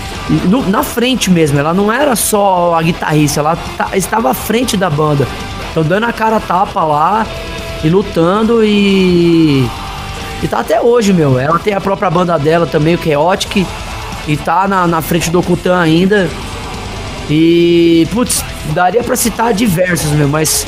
no, 0.45 0.68
na 0.69 0.84
frente 0.84 1.30
mesmo. 1.30 1.60
Ela 1.60 1.73
não 1.73 1.91
era 1.91 2.15
só 2.15 2.76
a 2.76 2.81
guitarrista, 2.81 3.39
ela 3.39 3.57
estava 3.93 4.31
à 4.31 4.34
frente 4.34 4.77
da 4.77 4.89
banda. 4.89 5.27
Então, 5.72 5.84
dando 5.84 6.06
a 6.06 6.14
cara 6.14 6.39
tapa 6.39 6.84
lá 6.84 7.26
e 7.84 7.89
lutando 7.89 8.64
e. 8.64 9.68
E 10.43 10.48
tá 10.48 10.60
até 10.60 10.81
hoje, 10.81 11.14
meu. 11.14 11.39
Ela 11.39 11.60
tem 11.60 11.73
a 11.73 11.81
própria 11.81 12.10
banda 12.10 12.38
dela 12.38 12.65
também, 12.65 12.95
o 12.95 13.03
Chaotic. 13.03 13.65
E 14.27 14.38
tá 14.38 14.68
na, 14.68 14.88
na 14.88 15.02
frente 15.02 15.30
do 15.30 15.41
Kutan 15.41 15.80
ainda. 15.80 16.30
E, 17.30 18.07
putz, 18.11 18.43
daria 18.73 19.03
para 19.03 19.15
citar 19.15 19.53
diversos, 19.53 20.11
meu, 20.11 20.27
mas 20.27 20.65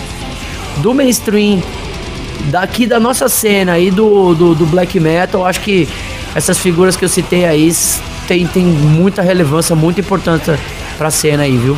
do 0.78 0.94
mainstream, 0.94 1.62
daqui 2.46 2.86
da 2.86 3.00
nossa 3.00 3.30
cena 3.30 3.80
e 3.80 3.90
do, 3.92 4.34
do, 4.34 4.56
do, 4.56 4.66
black 4.66 5.00
metal, 5.00 5.46
acho 5.46 5.62
que 5.62 5.88
essas 6.36 6.58
figuras 6.58 6.96
que 6.96 7.06
eu 7.06 7.10
citei 7.10 7.46
aí 7.46 7.72
tem, 8.28 8.46
tem 8.48 8.64
muita 8.64 9.22
relevância, 9.22 9.76
muito 9.76 10.00
importante 10.00 10.52
pra 10.98 11.10
cena 11.10 11.44
aí, 11.44 11.58
viu? 11.58 11.78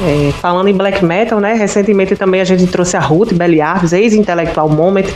É, 0.00 0.30
falando 0.40 0.68
em 0.68 0.74
black 0.74 1.04
metal, 1.04 1.40
né? 1.40 1.54
Recentemente 1.54 2.14
também 2.14 2.40
a 2.40 2.44
gente 2.44 2.64
trouxe 2.68 2.96
a 2.96 3.00
Ruth 3.00 3.32
Belliarves, 3.32 3.92
ex-intelectual 3.92 4.68
Moment 4.68 5.06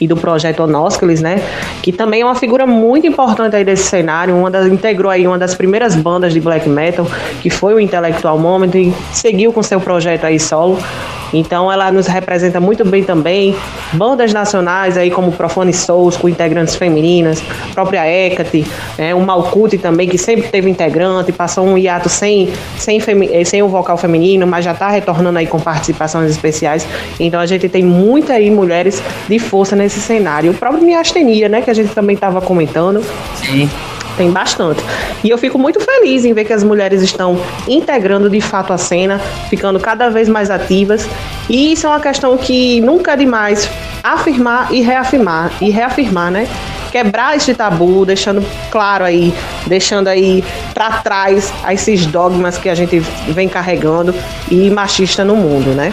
e 0.00 0.08
do 0.08 0.16
projeto 0.16 0.64
Onosculis, 0.64 1.20
né? 1.20 1.40
Que 1.80 1.92
também 1.92 2.22
é 2.22 2.24
uma 2.24 2.34
figura 2.34 2.66
muito 2.66 3.06
importante 3.06 3.54
aí 3.54 3.64
desse 3.64 3.84
cenário, 3.84 4.36
uma 4.36 4.50
das, 4.50 4.66
integrou 4.66 5.10
aí 5.12 5.28
uma 5.28 5.38
das 5.38 5.54
primeiras 5.54 5.94
bandas 5.94 6.32
de 6.32 6.40
black 6.40 6.68
metal, 6.68 7.06
que 7.40 7.50
foi 7.50 7.74
o 7.74 7.78
Intelectual 7.78 8.36
Moment 8.36 8.74
e 8.74 8.92
seguiu 9.12 9.52
com 9.52 9.62
seu 9.62 9.80
projeto 9.80 10.24
aí 10.24 10.40
solo. 10.40 10.76
Então 11.32 11.72
ela 11.72 11.90
nos 11.90 12.06
representa 12.06 12.60
muito 12.60 12.84
bem 12.84 13.02
também. 13.02 13.56
Bandas 13.92 14.32
nacionais 14.32 14.96
aí 14.96 15.10
como 15.10 15.32
Profane 15.32 15.72
Souls, 15.72 16.16
com 16.16 16.28
integrantes 16.28 16.74
femininas, 16.74 17.42
própria 17.72 18.06
Hecate, 18.06 18.66
é, 18.98 19.14
o 19.14 19.20
Malkuth 19.20 19.78
também, 19.80 20.08
que 20.08 20.18
sempre 20.18 20.48
teve 20.48 20.70
integrante, 20.70 21.32
passou 21.32 21.66
um 21.66 21.78
hiato 21.78 22.08
sem, 22.08 22.52
sem, 22.76 23.00
eh, 23.32 23.44
sem 23.44 23.62
o 23.62 23.68
vocal 23.68 23.96
feminino, 23.96 24.46
mas 24.46 24.64
já 24.64 24.72
está 24.72 24.88
retornando 24.88 25.38
aí 25.38 25.46
com 25.46 25.58
participações 25.58 26.30
especiais. 26.30 26.86
Então 27.18 27.40
a 27.40 27.46
gente 27.46 27.68
tem 27.68 27.82
muita 27.82 28.34
aí 28.34 28.50
mulheres 28.50 29.02
de 29.28 29.38
força 29.38 29.74
nesse 29.74 30.00
cenário. 30.00 30.52
O 30.52 30.54
próprio 30.54 30.82
Miastenia, 30.82 31.48
né, 31.48 31.62
que 31.62 31.70
a 31.70 31.74
gente 31.74 31.94
também 31.94 32.14
estava 32.14 32.40
comentando. 32.40 33.02
Sim. 33.36 33.68
Tem 34.16 34.30
bastante. 34.30 34.82
E 35.24 35.30
eu 35.30 35.38
fico 35.38 35.58
muito 35.58 35.80
feliz 35.80 36.24
em 36.24 36.32
ver 36.32 36.44
que 36.44 36.52
as 36.52 36.62
mulheres 36.62 37.02
estão 37.02 37.40
integrando 37.66 38.28
de 38.28 38.40
fato 38.40 38.72
a 38.72 38.78
cena, 38.78 39.18
ficando 39.48 39.80
cada 39.80 40.10
vez 40.10 40.28
mais 40.28 40.50
ativas. 40.50 41.08
E 41.48 41.72
isso 41.72 41.86
é 41.86 41.90
uma 41.90 42.00
questão 42.00 42.36
que 42.36 42.80
nunca 42.80 43.12
é 43.12 43.16
demais 43.16 43.68
afirmar 44.02 44.72
e 44.72 44.80
reafirmar. 44.80 45.52
E 45.60 45.70
reafirmar, 45.70 46.30
né? 46.30 46.48
Quebrar 46.90 47.36
este 47.36 47.54
tabu, 47.54 48.04
deixando 48.04 48.44
claro 48.70 49.04
aí, 49.04 49.32
deixando 49.66 50.08
aí 50.08 50.44
para 50.74 50.98
trás 50.98 51.52
esses 51.70 52.04
dogmas 52.04 52.58
que 52.58 52.68
a 52.68 52.74
gente 52.74 52.98
vem 53.28 53.48
carregando 53.48 54.14
e 54.50 54.68
machista 54.68 55.24
no 55.24 55.36
mundo, 55.36 55.70
né? 55.70 55.90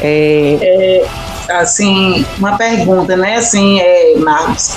É... 0.00 1.02
é 1.48 1.56
assim, 1.56 2.26
uma 2.36 2.58
pergunta, 2.58 3.16
né? 3.16 3.36
Assim, 3.36 3.80
é, 3.80 4.14
Marcos 4.18 4.76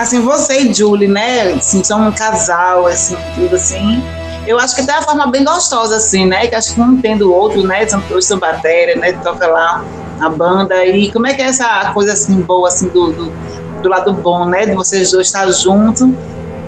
assim, 0.00 0.20
você 0.20 0.62
e 0.62 0.72
Julie, 0.72 1.06
né, 1.06 1.52
assim, 1.52 1.84
são 1.84 2.08
um 2.08 2.12
casal, 2.12 2.86
assim, 2.86 3.16
tudo 3.34 3.56
assim. 3.56 4.02
Eu 4.46 4.58
acho 4.58 4.74
que 4.74 4.84
tem 4.84 4.94
uma 4.94 5.02
forma 5.02 5.26
bem 5.26 5.44
gostosa, 5.44 5.96
assim, 5.96 6.24
né, 6.24 6.46
que 6.46 6.54
acho 6.54 6.74
que 6.74 6.80
um 6.80 6.94
entende 6.94 7.22
o 7.22 7.30
outro, 7.32 7.62
né, 7.62 7.86
são 7.86 8.00
dois 8.08 8.24
são 8.24 8.38
bateria, 8.38 8.96
né, 8.96 9.12
toca 9.22 9.46
lá 9.46 9.84
a 10.18 10.28
banda, 10.28 10.84
e 10.86 11.12
como 11.12 11.26
é 11.26 11.34
que 11.34 11.42
é 11.42 11.46
essa 11.46 11.92
coisa, 11.92 12.14
assim, 12.14 12.40
boa, 12.40 12.68
assim, 12.68 12.88
do, 12.88 13.12
do, 13.12 13.32
do 13.82 13.88
lado 13.88 14.12
bom, 14.14 14.46
né, 14.46 14.64
de 14.64 14.74
vocês 14.74 15.10
dois 15.10 15.26
estar 15.26 15.50
juntos, 15.52 16.08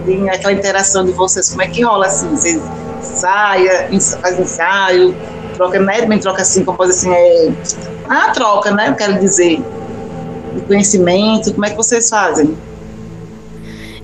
e 0.07 0.29
aquela 0.29 0.53
interação 0.53 1.03
de 1.05 1.13
vocês, 1.13 1.49
como 1.49 1.63
é 1.63 1.69
que 1.69 1.83
rola, 1.83 2.07
assim, 2.07 2.29
vocês 2.29 2.61
ensaiam, 3.01 4.01
faz 4.21 4.39
ensaio, 4.39 5.17
troca, 5.55 5.81
né, 5.81 6.03
também 6.03 6.19
troca, 6.19 6.43
assim, 6.43 6.65
como 6.65 6.83
assim, 6.83 7.11
é... 7.11 7.51
Ah, 8.11 8.31
troca, 8.31 8.71
né, 8.73 8.91
eu 8.91 8.95
quero 8.95 9.19
dizer, 9.19 9.65
de 10.55 10.61
conhecimento, 10.67 11.51
como 11.55 11.65
é 11.65 11.71
que 11.71 11.77
vocês 11.77 12.11
fazem? 12.11 12.55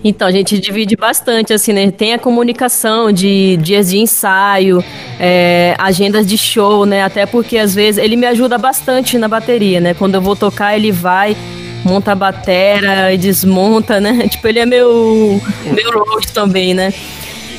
Então, 0.08 0.26
a 0.26 0.32
gente 0.32 0.58
divide 0.58 0.96
bastante, 0.96 1.52
assim, 1.52 1.72
né? 1.72 1.90
Tem 1.90 2.14
a 2.14 2.18
comunicação 2.18 3.12
de 3.12 3.58
dias 3.58 3.90
de 3.90 3.98
ensaio, 3.98 4.82
é, 5.20 5.74
agendas 5.78 6.26
de 6.26 6.38
show, 6.38 6.86
né? 6.86 7.02
Até 7.02 7.26
porque, 7.26 7.58
às 7.58 7.74
vezes, 7.74 8.02
ele 8.02 8.16
me 8.16 8.26
ajuda 8.26 8.56
bastante 8.56 9.18
na 9.18 9.28
bateria, 9.28 9.80
né? 9.80 9.92
Quando 9.92 10.14
eu 10.14 10.22
vou 10.22 10.34
tocar, 10.34 10.74
ele 10.76 10.90
vai 10.90 11.36
monta 11.84 12.12
a 12.12 12.14
batera 12.14 13.12
e 13.12 13.18
desmonta, 13.18 14.00
né? 14.00 14.26
Tipo, 14.32 14.48
ele 14.48 14.58
é 14.58 14.66
meu, 14.66 15.40
meu 15.64 16.04
road 16.04 16.32
também, 16.32 16.74
né? 16.74 16.92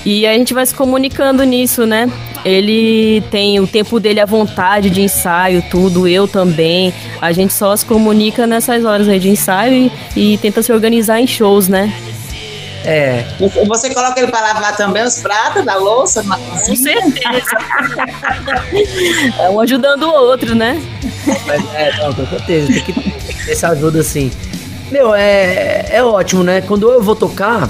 E 0.06 0.26
a 0.26 0.34
gente 0.34 0.54
vai 0.54 0.66
se 0.66 0.74
comunicando 0.74 1.44
nisso, 1.44 1.86
né? 1.86 2.10
Ele 2.44 3.22
tem 3.30 3.60
o 3.60 3.68
tempo 3.68 4.00
dele 4.00 4.20
à 4.20 4.26
vontade 4.26 4.90
de 4.90 5.02
ensaio, 5.02 5.64
tudo, 5.70 6.08
eu 6.08 6.28
também. 6.28 6.94
A 7.22 7.32
gente 7.32 7.54
só 7.54 7.76
se 7.76 7.86
comunica 7.86 8.48
nessas 8.48 8.86
horas 8.86 9.08
aí 9.08 9.20
de 9.20 9.30
ensaio 9.30 9.92
e, 10.16 10.34
e 10.34 10.38
tenta 10.38 10.64
se 10.64 10.72
organizar 10.72 11.20
em 11.20 11.28
shows, 11.28 11.68
né? 11.68 11.94
É. 12.86 13.26
Você 13.68 13.94
coloca 13.94 14.20
ele 14.20 14.32
para 14.32 14.42
lavar 14.42 14.76
também 14.76 15.04
os 15.04 15.20
pratos 15.20 15.66
da 15.66 15.76
louça? 15.76 16.24
Com 16.24 16.76
certeza. 16.76 17.58
é 19.40 19.50
um 19.50 19.60
ajudando 19.60 20.04
o 20.04 20.14
outro, 20.14 20.56
né? 20.56 20.82
Mas, 21.46 21.64
é, 21.74 21.98
não, 21.98 22.14
com 22.14 22.26
certeza. 22.26 22.68
Tem 22.72 22.84
que, 22.84 22.94
tem 22.94 23.12
que 23.12 23.46
ter 23.46 23.52
essa 23.52 23.70
ajuda 23.70 24.00
assim. 24.00 24.32
Meu, 24.92 25.14
é, 25.14 25.86
é 25.90 26.04
ótimo, 26.04 26.44
né? 26.44 26.62
Quando 26.62 26.90
eu 26.90 27.02
vou 27.02 27.16
tocar, 27.16 27.70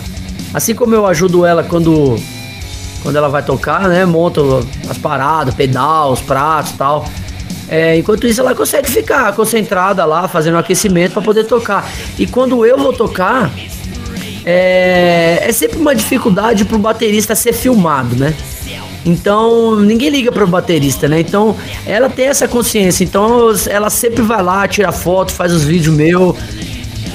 assim 0.53 0.73
como 0.73 0.95
eu 0.95 1.05
ajudo 1.05 1.45
ela 1.45 1.63
quando, 1.63 2.15
quando 3.03 3.15
ela 3.15 3.27
vai 3.27 3.43
tocar, 3.43 3.89
né? 3.89 4.05
Monto 4.05 4.65
as 4.89 4.97
paradas, 4.97 5.53
pedal, 5.53 6.13
os 6.13 6.21
pratos 6.21 6.71
e 6.71 6.77
tal. 6.77 7.05
É, 7.67 7.97
enquanto 7.97 8.25
isso, 8.25 8.41
ela 8.41 8.55
consegue 8.55 8.89
ficar 8.89 9.31
concentrada 9.33 10.03
lá, 10.03 10.27
fazendo 10.27 10.57
aquecimento 10.57 11.13
para 11.13 11.21
poder 11.21 11.43
tocar. 11.43 11.87
E 12.17 12.25
quando 12.25 12.65
eu 12.65 12.77
vou 12.77 12.93
tocar, 12.93 13.51
é, 14.45 15.43
é 15.43 15.51
sempre 15.51 15.77
uma 15.77 15.93
dificuldade 15.93 16.65
pro 16.65 16.77
baterista 16.77 17.35
ser 17.35 17.53
filmado, 17.53 18.15
né? 18.15 18.33
Então, 19.05 19.79
ninguém 19.79 20.09
liga 20.09 20.31
pro 20.31 20.45
baterista, 20.45 21.07
né? 21.07 21.19
Então, 21.19 21.55
ela 21.85 22.09
tem 22.09 22.25
essa 22.25 22.47
consciência. 22.47 23.03
Então, 23.03 23.53
ela 23.67 23.89
sempre 23.89 24.21
vai 24.21 24.43
lá, 24.43 24.67
tira 24.67 24.91
foto, 24.91 25.31
faz 25.31 25.53
os 25.53 25.63
vídeos 25.63 25.95
meu. 25.95 26.35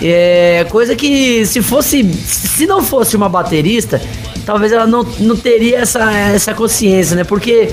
É 0.03 0.67
coisa 0.71 0.97
que 0.97 1.47
se 1.47 1.63
fosse, 1.63 2.03
se 2.05 2.67
não 2.67 2.83
fosse 2.83 3.17
uma 3.17 3.29
baterista, 3.29 4.01
talvez 4.45 4.73
ela 4.73 4.87
não, 4.87 5.03
não 5.21 5.37
teria 5.37 5.79
essa, 5.79 6.11
essa 6.13 6.55
consciência, 6.55 7.17
né? 7.17 7.25
Porque 7.25 7.69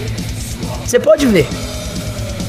você 0.85 0.99
pode 0.99 1.25
ver, 1.25 1.47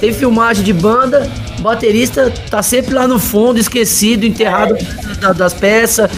tem 0.01 0.13
filmagem 0.13 0.65
de 0.65 0.73
banda, 0.73 1.31
o 1.59 1.63
baterista 1.63 2.33
tá 2.51 2.63
sempre 2.63 2.93
lá 2.93 3.07
no 3.07 3.19
fundo, 3.19 3.59
esquecido, 3.59 4.27
enterrado 4.27 4.77
das 5.37 5.55
peças 5.55 6.11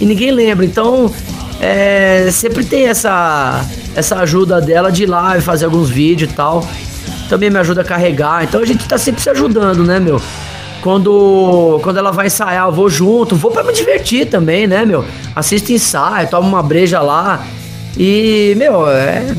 e 0.00 0.06
ninguém 0.06 0.30
lembra. 0.30 0.64
Então, 0.64 1.12
é, 1.60 2.28
sempre 2.32 2.64
tem 2.64 2.86
essa, 2.86 3.64
essa 3.94 4.16
ajuda 4.20 4.60
dela 4.60 4.90
de 4.90 5.02
ir 5.02 5.06
lá 5.06 5.36
e 5.36 5.40
fazer 5.40 5.66
alguns 5.66 5.90
vídeos 5.90 6.30
e 6.30 6.34
tal. 6.34 6.66
Também 7.28 7.50
me 7.50 7.58
ajuda 7.58 7.82
a 7.82 7.84
carregar. 7.84 8.42
Então 8.44 8.60
a 8.60 8.64
gente 8.64 8.88
tá 8.88 8.96
sempre 8.96 9.20
se 9.20 9.28
ajudando, 9.30 9.84
né, 9.84 10.00
meu? 10.00 10.20
Quando, 10.80 11.78
quando 11.82 11.98
ela 11.98 12.10
vai 12.10 12.26
ensaiar, 12.26 12.66
eu 12.66 12.72
vou 12.72 12.88
junto, 12.88 13.36
vou 13.36 13.50
para 13.50 13.62
me 13.62 13.72
divertir 13.72 14.26
também, 14.26 14.66
né, 14.66 14.84
meu? 14.86 15.04
Assisto 15.36 15.70
ensaio, 15.72 16.26
tomo 16.28 16.48
uma 16.48 16.62
breja 16.62 17.00
lá. 17.00 17.44
E, 17.98 18.54
meu, 18.56 18.88
é, 18.88 19.34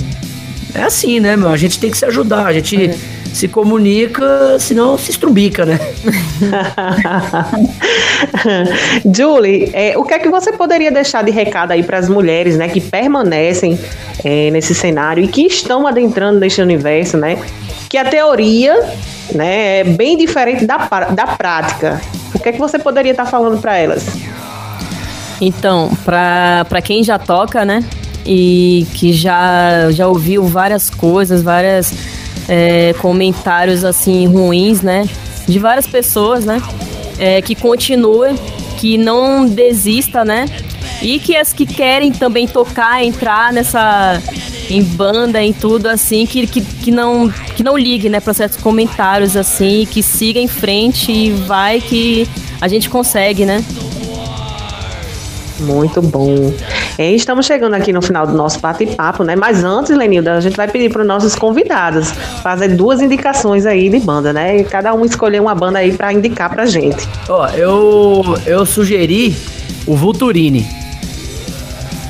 é 0.75 0.83
assim, 0.83 1.19
né, 1.19 1.35
meu? 1.35 1.49
A 1.49 1.57
gente 1.57 1.79
tem 1.79 1.89
que 1.89 1.97
se 1.97 2.05
ajudar, 2.05 2.45
a 2.45 2.53
gente. 2.53 2.75
É 2.85 3.20
se 3.33 3.47
comunica, 3.47 4.59
senão 4.59 4.97
se 4.97 5.11
estrubica, 5.11 5.65
né? 5.65 5.79
Julie, 9.15 9.69
é, 9.73 9.97
o 9.97 10.03
que 10.03 10.13
é 10.13 10.19
que 10.19 10.29
você 10.29 10.51
poderia 10.51 10.91
deixar 10.91 11.23
de 11.23 11.31
recado 11.31 11.71
aí 11.71 11.81
para 11.81 11.97
as 11.97 12.09
mulheres, 12.09 12.57
né, 12.57 12.67
que 12.67 12.81
permanecem 12.81 13.79
é, 14.23 14.51
nesse 14.51 14.75
cenário 14.75 15.23
e 15.23 15.27
que 15.27 15.45
estão 15.45 15.87
adentrando 15.87 16.39
neste 16.39 16.61
universo, 16.61 17.17
né? 17.17 17.37
Que 17.89 17.97
a 17.97 18.05
teoria, 18.05 18.73
né, 19.33 19.79
é 19.79 19.83
bem 19.83 20.17
diferente 20.17 20.65
da, 20.65 20.77
da 20.77 21.27
prática. 21.27 22.01
O 22.35 22.39
que 22.39 22.49
é 22.49 22.51
que 22.51 22.59
você 22.59 22.77
poderia 22.79 23.11
estar 23.11 23.25
tá 23.25 23.29
falando 23.29 23.59
para 23.61 23.77
elas? 23.77 24.05
Então, 25.39 25.89
para 26.05 26.81
quem 26.83 27.03
já 27.03 27.17
toca, 27.17 27.65
né? 27.65 27.83
E 28.23 28.85
que 28.93 29.11
já, 29.11 29.89
já 29.89 30.07
ouviu 30.07 30.43
várias 30.43 30.89
coisas, 30.91 31.41
várias 31.41 31.91
é, 32.47 32.93
comentários 32.99 33.83
assim 33.83 34.27
ruins, 34.27 34.81
né? 34.81 35.07
De 35.47 35.59
várias 35.59 35.87
pessoas, 35.87 36.45
né? 36.45 36.61
É, 37.17 37.41
que 37.41 37.55
continua, 37.55 38.33
que 38.77 38.97
não 38.97 39.45
desista, 39.47 40.25
né? 40.25 40.45
E 41.01 41.19
que 41.19 41.35
as 41.35 41.51
que 41.53 41.65
querem 41.65 42.11
também 42.11 42.47
tocar, 42.47 43.03
entrar 43.03 43.51
nessa 43.51 44.21
em 44.69 44.81
banda, 44.81 45.41
em 45.41 45.51
tudo 45.51 45.87
assim, 45.87 46.25
que, 46.25 46.47
que, 46.47 46.61
que 46.61 46.91
não 46.91 47.29
que 47.55 47.63
não 47.63 47.77
ligue, 47.77 48.09
né, 48.09 48.19
para 48.19 48.33
certos 48.33 48.57
comentários 48.57 49.35
assim, 49.35 49.85
que 49.89 50.01
siga 50.01 50.39
em 50.39 50.47
frente 50.47 51.11
e 51.11 51.31
vai 51.31 51.81
que 51.81 52.27
a 52.59 52.67
gente 52.67 52.89
consegue, 52.89 53.45
né? 53.45 53.63
Muito 55.59 56.01
bom. 56.01 56.53
E 56.99 57.15
estamos 57.15 57.45
chegando 57.45 57.73
aqui 57.73 57.91
no 57.93 58.01
final 58.01 58.27
do 58.27 58.33
nosso 58.33 58.59
bate-papo, 58.59 59.23
né? 59.23 59.35
Mas 59.35 59.63
antes, 59.63 59.95
Lenilda, 59.95 60.33
a 60.33 60.41
gente 60.41 60.55
vai 60.55 60.67
pedir 60.67 60.91
para 60.91 61.01
os 61.01 61.07
nossos 61.07 61.35
convidados 61.35 62.11
fazer 62.41 62.69
duas 62.69 63.01
indicações 63.01 63.65
aí 63.65 63.89
de 63.89 63.99
banda, 63.99 64.33
né? 64.33 64.57
E 64.57 64.63
cada 64.63 64.93
um 64.93 65.05
escolher 65.05 65.41
uma 65.41 65.55
banda 65.55 65.79
aí 65.79 65.93
para 65.93 66.11
indicar 66.13 66.49
pra 66.49 66.65
gente. 66.65 67.07
Ó, 67.27 67.47
eu, 67.49 68.37
eu 68.45 68.65
sugeri 68.65 69.35
o 69.87 69.95
Vulturini 69.95 70.67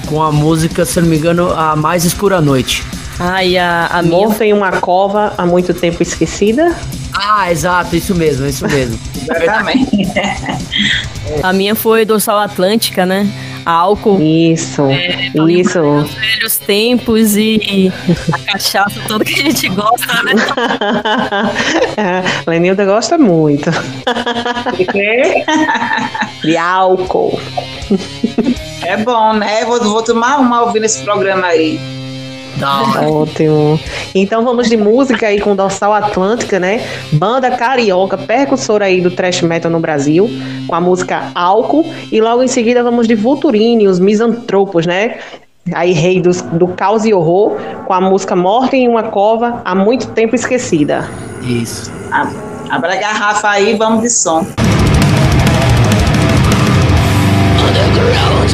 com 0.08 0.22
a 0.22 0.32
música, 0.32 0.84
se 0.84 1.00
não 1.00 1.08
me 1.08 1.18
engano, 1.18 1.52
A 1.52 1.76
Mais 1.76 2.04
Escura 2.04 2.42
Noite. 2.42 2.84
Ah, 3.18 3.44
e 3.46 3.58
a, 3.58 3.88
a 3.88 4.02
minha... 4.02 4.18
Morto 4.18 4.42
em 4.42 4.52
uma 4.52 4.72
cova 4.74 5.34
há 5.38 5.46
muito 5.46 5.74
tempo 5.74 6.02
esquecida. 6.02 6.76
Ah, 7.14 7.52
exato, 7.52 7.96
isso 7.96 8.16
mesmo, 8.16 8.46
isso 8.48 8.68
mesmo. 8.68 9.00
Exatamente. 9.30 10.12
a 11.44 11.54
minha 11.54 11.76
foi 11.76 12.04
Dorsal 12.04 12.40
Atlântica, 12.40 13.06
né? 13.06 13.28
Álcool. 13.66 14.22
Isso, 14.22 14.84
é, 14.84 15.32
isso. 15.50 15.82
Os 15.82 16.14
velhos 16.14 16.58
tempos 16.58 17.36
e 17.38 17.92
a 18.32 18.52
cachaça 18.52 19.00
toda 19.08 19.24
que 19.26 19.34
a 19.34 19.44
gente 19.44 19.70
gosta, 19.70 20.24
né? 20.24 20.34
é, 21.98 22.50
Lenilda 22.50 22.86
gosta 22.86 23.18
muito. 23.18 23.70
De 24.78 24.86
quê? 24.86 25.46
De 26.42 26.58
álcool. 26.58 27.40
É 28.84 28.98
bom, 28.98 29.34
né? 29.34 29.66
Vou, 29.66 29.80
vou 29.80 30.04
tomar 30.04 30.40
uma 30.40 30.64
ouvindo 30.64 30.86
esse 30.86 31.04
programa 31.04 31.48
aí. 31.48 32.01
Ótimo. 32.64 33.80
Então 34.14 34.44
vamos 34.44 34.70
de 34.70 34.78
música 34.78 35.28
aí 35.28 35.40
com 35.40 35.56
Dorsal 35.56 35.94
Atlântica, 35.94 36.60
né? 36.60 36.86
Banda 37.14 37.52
carioca, 37.52 38.18
percussora 38.18 38.86
aí 38.86 39.02
do 39.02 39.12
thrash 39.12 39.42
metal 39.42 39.72
no 39.72 39.80
Brasil, 39.80 40.30
com 40.68 40.76
a 40.76 40.82
música 40.82 41.32
Álcool. 41.34 41.92
E 42.12 42.22
logo 42.22 42.44
em 42.44 42.48
seguida 42.48 42.84
vamos 42.84 43.08
de 43.08 43.16
Vulturini, 43.16 43.88
os 43.88 44.00
Misantropos, 44.00 44.86
né? 44.86 45.18
Aí 45.74 45.92
rei 45.92 46.20
do, 46.20 46.32
do 46.58 46.68
caos 46.70 47.06
e 47.06 47.14
horror, 47.14 47.58
com 47.86 47.94
a 47.94 48.02
música 48.02 48.36
Morte 48.36 48.76
em 48.76 48.88
uma 48.88 49.04
Cova, 49.04 49.62
há 49.64 49.76
muito 49.76 50.08
tempo 50.08 50.36
esquecida. 50.36 51.08
Isso. 51.44 51.92
Abra 52.70 52.94
a 52.94 52.96
garrafa 52.96 53.50
aí, 53.50 53.76
vamos 53.76 54.02
de 54.02 54.10
som. 54.10 54.46
Underground, 57.68 58.52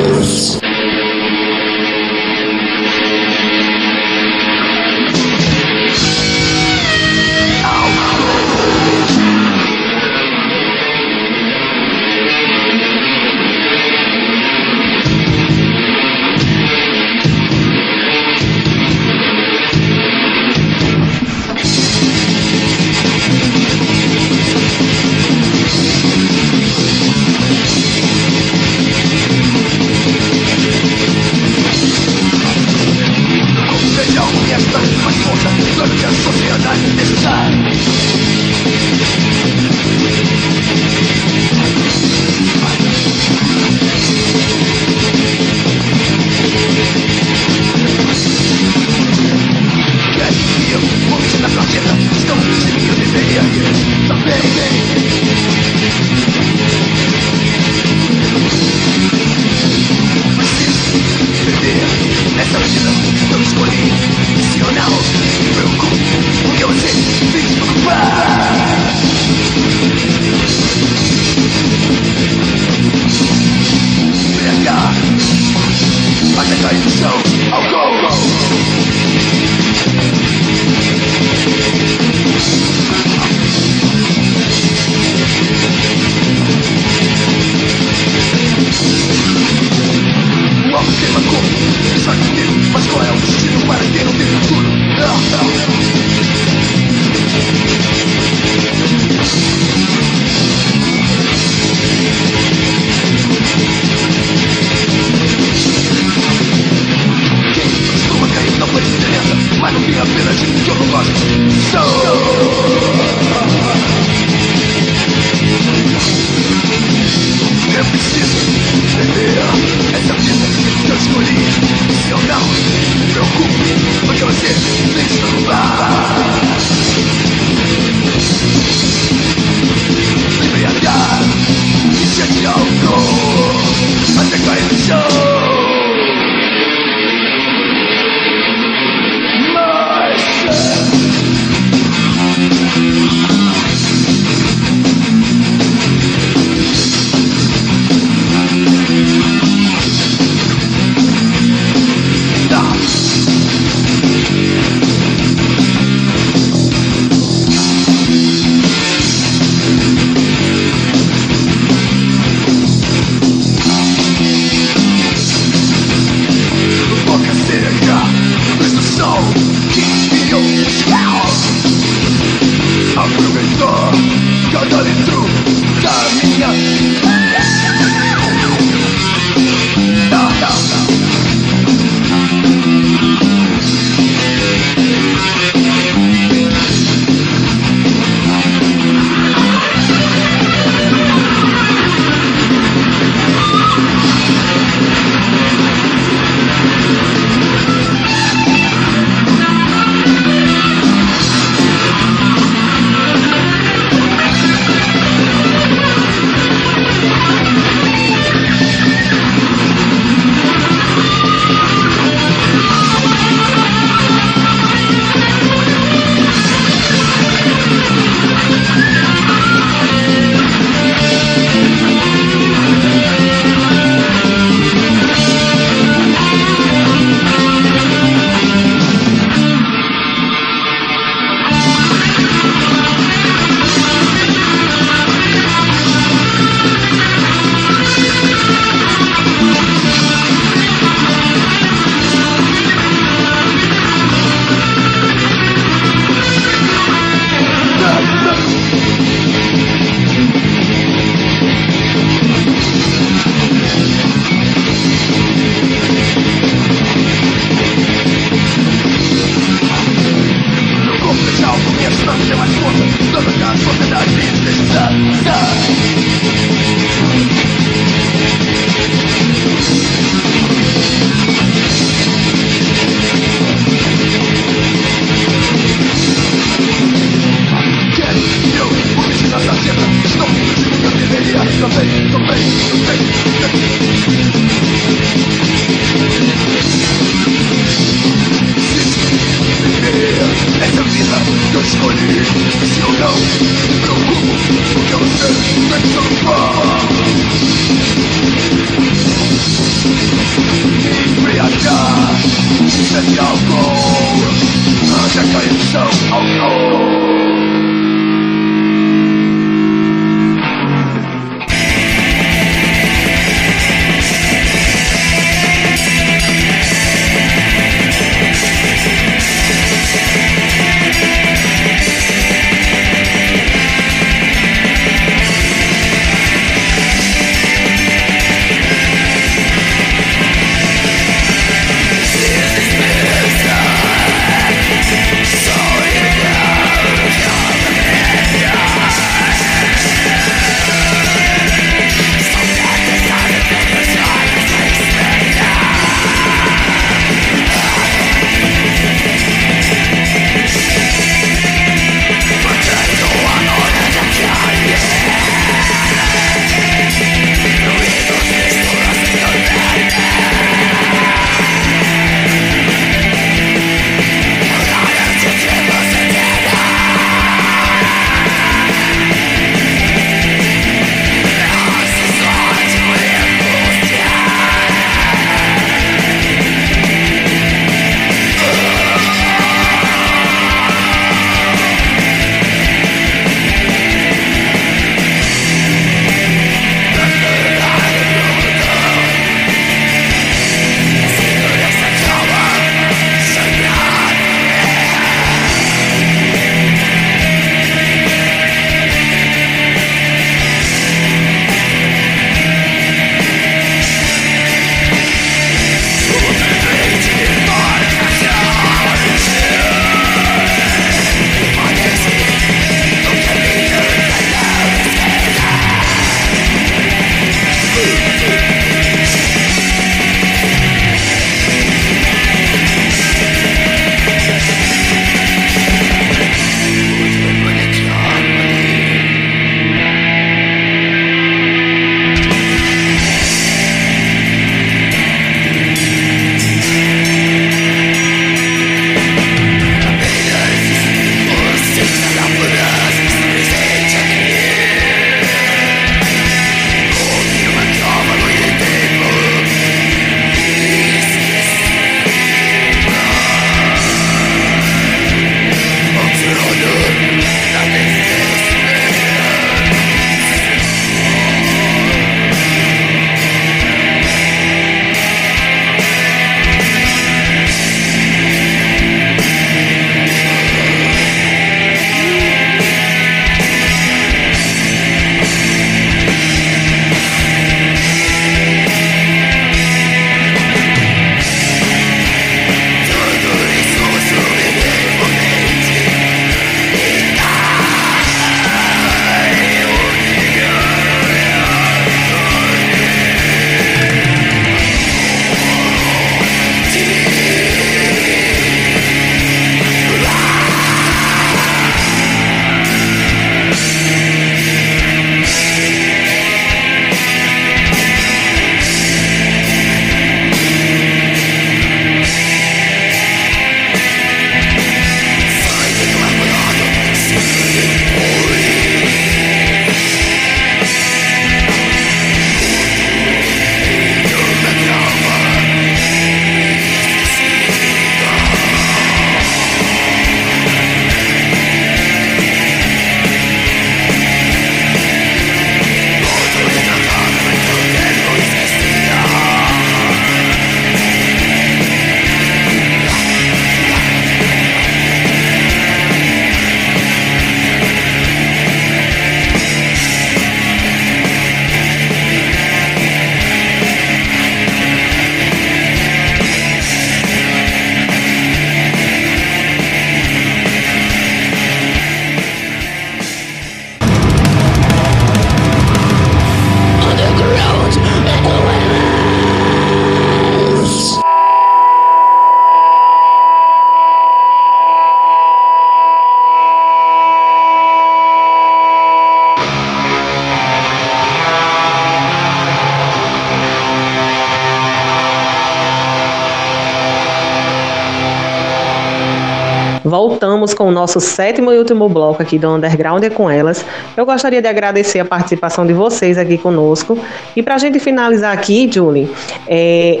Com 590.42 590.66
o 590.66 590.70
nosso 590.72 591.00
sétimo 591.00 591.52
e 591.52 591.58
último 591.58 591.88
bloco 591.88 592.20
aqui 592.20 592.36
do 592.36 592.48
Underground 592.48 593.04
é 593.04 593.10
com 593.10 593.30
elas. 593.30 593.64
Eu 593.96 594.04
gostaria 594.04 594.42
de 594.42 594.48
agradecer 594.48 594.98
a 594.98 595.04
participação 595.04 595.64
de 595.64 595.72
vocês 595.72 596.18
aqui 596.18 596.36
conosco. 596.36 596.98
E 597.36 597.42
para 597.44 597.54
a 597.54 597.58
gente 597.58 597.78
finalizar 597.78 598.32
aqui, 598.36 598.68
Julie, 598.70 599.08
é, 599.46 600.00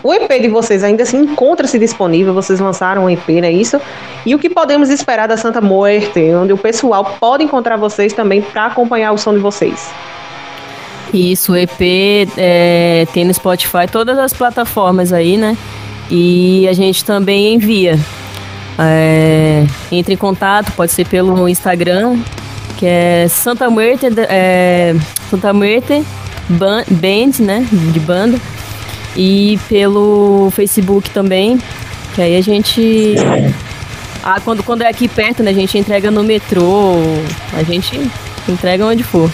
o 0.00 0.14
EP 0.14 0.30
de 0.40 0.46
vocês 0.46 0.84
ainda 0.84 1.04
se 1.04 1.16
encontra-se 1.16 1.80
disponível, 1.80 2.32
vocês 2.32 2.60
lançaram 2.60 3.06
um 3.06 3.10
EP, 3.10 3.28
não 3.28 3.48
é 3.48 3.52
isso? 3.52 3.80
E 4.24 4.36
o 4.36 4.38
que 4.38 4.48
podemos 4.48 4.88
esperar 4.88 5.26
da 5.26 5.36
Santa 5.36 5.60
Muerte, 5.60 6.32
onde 6.32 6.52
o 6.52 6.56
pessoal 6.56 7.16
pode 7.18 7.42
encontrar 7.42 7.76
vocês 7.76 8.12
também 8.12 8.40
para 8.40 8.66
acompanhar 8.66 9.10
o 9.10 9.18
som 9.18 9.34
de 9.34 9.40
vocês? 9.40 9.90
Isso, 11.12 11.52
o 11.52 11.56
EP 11.56 12.28
é, 12.36 13.04
tem 13.12 13.24
no 13.24 13.34
Spotify 13.34 13.88
todas 13.90 14.16
as 14.16 14.32
plataformas 14.32 15.12
aí, 15.12 15.36
né? 15.36 15.56
E 16.08 16.68
a 16.68 16.72
gente 16.72 17.04
também 17.04 17.54
envia. 17.54 17.98
É, 18.78 19.66
entre 19.90 20.14
em 20.14 20.16
contato, 20.16 20.72
pode 20.72 20.92
ser 20.92 21.06
pelo 21.06 21.48
Instagram, 21.48 22.18
que 22.78 22.86
é 22.86 23.26
Santa 23.28 23.68
Muerte, 23.68 24.06
é, 24.28 24.94
Santa 25.30 25.52
Muerte 25.52 26.04
Band, 26.48 27.40
né? 27.40 27.66
De 27.92 28.00
banda. 28.00 28.38
E 29.16 29.58
pelo 29.68 30.50
Facebook 30.52 31.10
também, 31.10 31.58
que 32.14 32.22
aí 32.22 32.36
a 32.36 32.40
gente. 32.40 33.14
Ah, 34.22 34.40
quando, 34.40 34.62
quando 34.62 34.82
é 34.82 34.88
aqui 34.88 35.08
perto, 35.08 35.42
né? 35.42 35.50
A 35.50 35.54
gente 35.54 35.76
entrega 35.76 36.10
no 36.10 36.22
metrô, 36.22 36.94
a 37.56 37.62
gente 37.62 38.00
entrega 38.48 38.86
onde 38.86 39.02
for. 39.02 39.30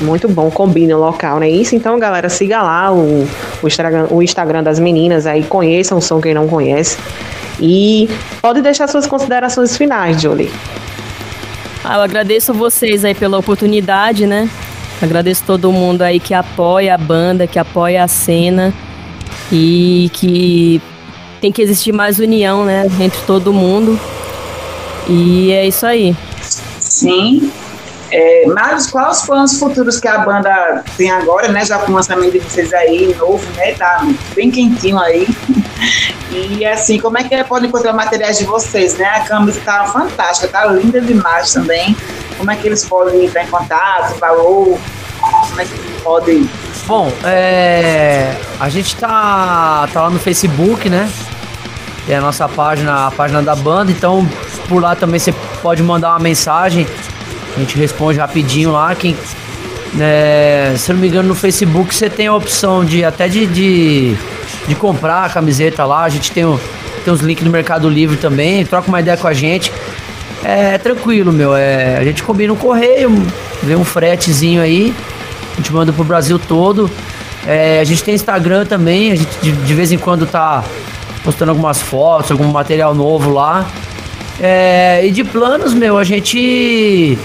Muito 0.00 0.28
bom, 0.28 0.50
combina 0.50 0.96
o 0.96 1.00
local, 1.00 1.38
né? 1.38 1.48
Isso, 1.48 1.74
então, 1.76 1.98
galera, 1.98 2.28
siga 2.28 2.60
lá 2.62 2.92
o, 2.92 3.26
o, 3.62 3.66
Instagram, 3.66 4.06
o 4.10 4.22
Instagram 4.22 4.62
das 4.62 4.78
meninas 4.78 5.26
aí, 5.26 5.44
conheçam 5.44 5.98
o 5.98 6.02
som 6.02 6.20
quem 6.20 6.34
não 6.34 6.48
conhece. 6.48 6.98
E 7.60 8.08
pode 8.40 8.60
deixar 8.60 8.88
suas 8.88 9.06
considerações 9.06 9.76
finais, 9.76 10.20
Julie. 10.20 10.50
Ah, 11.84 11.96
eu 11.96 12.02
agradeço 12.02 12.52
a 12.52 12.54
vocês 12.54 13.04
aí 13.04 13.14
pela 13.14 13.38
oportunidade, 13.38 14.26
né? 14.26 14.48
Agradeço 15.02 15.44
todo 15.46 15.70
mundo 15.70 16.02
aí 16.02 16.18
que 16.18 16.32
apoia 16.32 16.94
a 16.94 16.98
banda, 16.98 17.46
que 17.46 17.58
apoia 17.58 18.02
a 18.02 18.08
cena 18.08 18.72
e 19.52 20.10
que 20.14 20.80
tem 21.40 21.52
que 21.52 21.60
existir 21.60 21.92
mais 21.92 22.18
união, 22.18 22.64
né, 22.64 22.86
entre 23.00 23.20
todo 23.26 23.52
mundo. 23.52 24.00
E 25.06 25.52
é 25.52 25.66
isso 25.66 25.84
aí. 25.84 26.16
Sim, 26.78 27.52
é, 28.10 28.46
mas 28.46 28.86
quais 28.86 29.18
os 29.18 29.26
planos 29.26 29.58
futuros 29.58 29.98
que 29.98 30.06
a 30.06 30.18
banda 30.18 30.84
tem 30.96 31.10
agora, 31.10 31.48
né? 31.48 31.64
Já 31.64 31.80
com 31.80 31.90
o 31.90 31.94
lançamento 31.96 32.32
de 32.32 32.38
vocês 32.38 32.72
aí, 32.72 33.12
novo, 33.16 33.44
né? 33.56 33.72
Tá 33.74 34.06
bem 34.36 34.50
quentinho 34.50 34.98
aí. 34.98 35.26
E 36.34 36.64
assim, 36.64 36.98
como 36.98 37.18
é 37.18 37.24
que 37.24 37.44
pode 37.44 37.66
encontrar 37.66 37.92
materiais 37.92 38.38
de 38.38 38.44
vocês, 38.44 38.96
né? 38.96 39.06
A 39.06 39.20
camisa 39.20 39.60
tá 39.64 39.84
fantástica, 39.86 40.48
tá 40.48 40.66
linda 40.66 41.00
demais 41.00 41.52
também. 41.52 41.96
Como 42.36 42.50
é 42.50 42.56
que 42.56 42.66
eles 42.66 42.84
podem 42.84 43.24
entrar 43.24 43.44
em 43.44 43.48
contato, 43.48 44.18
valor? 44.18 44.78
Como 45.20 45.60
é 45.60 45.64
que 45.64 46.02
podem. 46.02 46.50
Bom, 46.86 47.10
é, 47.24 48.34
a 48.60 48.68
gente 48.68 48.96
tá, 48.96 49.88
tá 49.92 50.02
lá 50.02 50.10
no 50.10 50.18
Facebook, 50.18 50.90
né? 50.90 51.10
É 52.08 52.16
a 52.16 52.20
nossa 52.20 52.48
página, 52.48 53.06
a 53.06 53.10
página 53.10 53.42
da 53.42 53.54
banda, 53.54 53.90
então 53.90 54.28
por 54.68 54.82
lá 54.82 54.94
também 54.94 55.18
você 55.18 55.32
pode 55.62 55.82
mandar 55.82 56.10
uma 56.10 56.18
mensagem 56.18 56.86
a 57.56 57.60
gente 57.60 57.78
responde 57.78 58.18
rapidinho 58.18 58.72
lá. 58.72 58.94
Quem, 58.94 59.16
é, 60.00 60.74
se 60.76 60.90
eu 60.90 60.94
não 60.94 61.00
me 61.02 61.08
engano, 61.08 61.28
no 61.28 61.34
Facebook 61.34 61.94
você 61.94 62.10
tem 62.10 62.26
a 62.26 62.34
opção 62.34 62.84
de 62.84 63.04
até 63.04 63.28
de, 63.28 63.46
de, 63.46 64.16
de 64.66 64.74
comprar 64.74 65.24
a 65.24 65.28
camiseta 65.28 65.84
lá. 65.84 66.04
A 66.04 66.08
gente 66.08 66.30
tem, 66.32 66.44
o, 66.44 66.60
tem 67.04 67.12
os 67.12 67.20
links 67.20 67.44
no 67.44 67.50
Mercado 67.50 67.88
Livre 67.88 68.16
também. 68.16 68.64
Troca 68.64 68.88
uma 68.88 69.00
ideia 69.00 69.16
com 69.16 69.26
a 69.26 69.32
gente. 69.32 69.72
É, 70.44 70.74
é 70.74 70.78
tranquilo, 70.78 71.32
meu. 71.32 71.54
É, 71.54 71.96
a 71.96 72.04
gente 72.04 72.22
combina 72.22 72.52
um 72.52 72.56
correio, 72.56 73.10
vê 73.62 73.76
um 73.76 73.84
fretezinho 73.84 74.60
aí. 74.60 74.94
A 75.52 75.56
gente 75.56 75.72
manda 75.72 75.92
pro 75.92 76.04
Brasil 76.04 76.38
todo. 76.38 76.90
É, 77.46 77.80
a 77.80 77.84
gente 77.84 78.02
tem 78.02 78.14
Instagram 78.14 78.66
também. 78.66 79.12
A 79.12 79.14
gente 79.14 79.38
de, 79.40 79.52
de 79.52 79.74
vez 79.74 79.92
em 79.92 79.98
quando 79.98 80.26
tá 80.26 80.64
postando 81.22 81.50
algumas 81.50 81.80
fotos, 81.80 82.30
algum 82.30 82.46
material 82.48 82.94
novo 82.94 83.30
lá. 83.30 83.66
É, 84.40 85.06
e 85.06 85.10
de 85.10 85.22
planos, 85.22 85.72
meu, 85.72 85.96
a 85.96 86.04
gente 86.04 87.16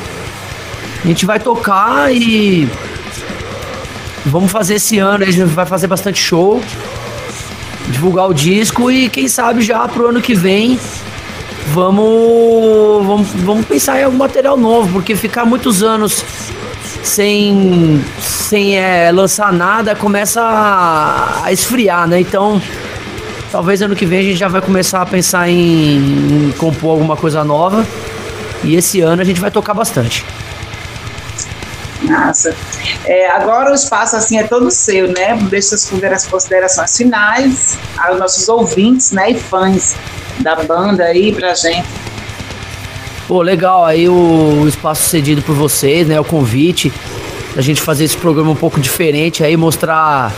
a 1.04 1.08
gente 1.08 1.26
vai 1.26 1.40
tocar 1.40 2.14
e 2.14 2.70
vamos 4.26 4.52
fazer 4.52 4.76
esse 4.76 5.00
ano, 5.00 5.24
a 5.24 5.32
gente 5.32 5.44
vai 5.46 5.66
fazer 5.66 5.88
bastante 5.88 6.22
show, 6.22 6.62
divulgar 7.90 8.30
o 8.30 8.34
disco 8.34 8.92
e 8.92 9.10
quem 9.10 9.28
sabe 9.28 9.62
já 9.62 9.88
pro 9.88 10.08
ano 10.08 10.22
que 10.22 10.34
vem 10.34 10.80
vamos, 11.74 13.06
vamos, 13.06 13.28
vamos 13.44 13.66
pensar 13.66 14.00
em 14.00 14.04
algum 14.04 14.18
material 14.18 14.58
novo, 14.58 14.92
porque 14.94 15.16
ficar 15.16 15.46
muitos 15.46 15.84
anos 15.84 16.24
sem, 17.04 18.04
sem 18.20 18.78
é, 18.78 19.12
lançar 19.12 19.52
nada 19.54 19.96
começa 19.96 20.42
a, 20.42 21.46
a, 21.46 21.52
esfriar, 21.52 22.08
né? 22.08 22.20
Então, 22.20 22.62
talvez 23.52 23.82
ano 23.82 23.96
que 23.96 24.06
vem 24.06 24.20
a 24.20 24.24
gente 24.24 24.38
já 24.38 24.48
vai 24.48 24.62
começar 24.62 25.02
a 25.02 25.06
pensar 25.06 25.50
em, 25.50 26.48
em 26.48 26.54
compor 26.58 26.92
alguma 26.92 27.16
coisa 27.16 27.44
nova. 27.44 27.86
E 28.64 28.76
esse 28.76 29.00
ano 29.00 29.22
a 29.22 29.26
gente 29.26 29.40
vai 29.40 29.50
tocar 29.50 29.74
bastante. 29.74 30.26
Massa. 32.10 32.56
É, 33.06 33.30
agora 33.30 33.72
o 33.72 33.76
espaço 33.76 34.16
assim 34.16 34.38
é 34.38 34.44
todo 34.44 34.70
seu, 34.72 35.08
né? 35.08 35.38
Deixa 35.50 35.76
as 35.76 36.28
considerações 36.28 36.98
finais 36.98 37.78
aos 37.98 38.20
nossos 38.20 38.50
ouvintes, 38.50 39.12
né? 39.12 39.32
E 39.32 39.36
fãs 39.36 39.96
da 40.40 40.56
banda 40.56 41.04
aí 41.04 41.34
pra 41.34 41.54
gente. 41.54 41.88
Pô, 43.28 43.42
legal 43.42 43.86
aí 43.86 44.10
o, 44.10 44.66
espaço 44.68 45.08
cedido 45.08 45.42
por 45.44 45.54
vocês, 45.54 46.08
né? 46.08 46.20
O 46.20 46.24
convite 46.24 46.92
a 47.56 47.62
gente 47.62 47.82
fazer 47.82 48.06
esse 48.06 48.18
programa 48.18 48.52
um 48.52 48.56
pouco 48.56 48.80
diferente 48.80 49.44
aí, 49.44 49.56
mostrar 49.56 50.34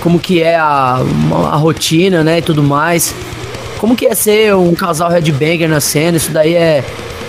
como 0.00 0.18
que 0.18 0.42
é 0.42 0.56
a, 0.56 0.98
a 1.52 1.56
rotina, 1.56 2.24
né? 2.24 2.38
E 2.38 2.42
tudo 2.42 2.62
mais. 2.62 3.14
Como 3.78 3.94
que 3.96 4.06
é 4.06 4.14
ser 4.14 4.54
um 4.54 4.74
casal 4.74 5.08
headbanger 5.08 5.68
na 5.68 5.80
cena, 5.80 6.16
isso 6.16 6.30
daí 6.32 6.54
é 6.54 6.84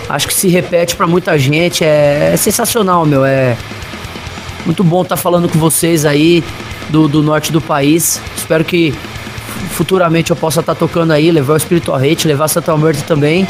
acho 0.08 0.28
que 0.28 0.34
se 0.34 0.48
repete 0.48 0.96
para 0.96 1.06
muita 1.06 1.38
gente. 1.38 1.84
É, 1.84 2.30
é, 2.32 2.36
sensacional, 2.36 3.04
meu. 3.06 3.24
É 3.24 3.56
muito 4.64 4.84
bom 4.84 5.02
estar 5.02 5.16
tá 5.16 5.22
falando 5.22 5.48
com 5.48 5.58
vocês 5.58 6.04
aí 6.04 6.42
do, 6.88 7.08
do 7.08 7.22
norte 7.22 7.52
do 7.52 7.60
país. 7.60 8.20
Espero 8.36 8.64
que 8.64 8.94
futuramente 9.70 10.30
eu 10.30 10.36
possa 10.36 10.60
estar 10.60 10.74
tá 10.74 10.78
tocando 10.78 11.12
aí, 11.12 11.30
levar 11.30 11.54
o 11.54 11.56
Espírito 11.56 11.94
Hate, 11.94 12.28
levar 12.28 12.48
Santa 12.48 12.72
Alberto 12.72 13.04
também. 13.04 13.46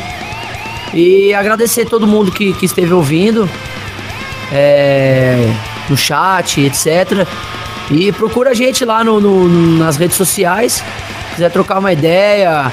E 0.95 1.33
agradecer 1.33 1.87
todo 1.87 2.07
mundo 2.07 2.31
que, 2.31 2.53
que 2.53 2.67
esteve 2.67 2.93
ouvindo 2.93 3.49
é, 4.53 5.51
no 5.89 5.97
chat, 5.97 6.61
etc. 6.61 7.27
E 7.91 8.13
procura 8.13 8.51
a 8.51 8.55
gente 8.55 8.85
lá 8.85 9.03
no, 9.03 9.21
no, 9.21 9.79
nas 9.79 9.97
redes 9.97 10.17
sociais. 10.17 10.75
Se 10.75 11.35
quiser 11.37 11.51
trocar 11.51 11.79
uma 11.79 11.93
ideia, 11.93 12.71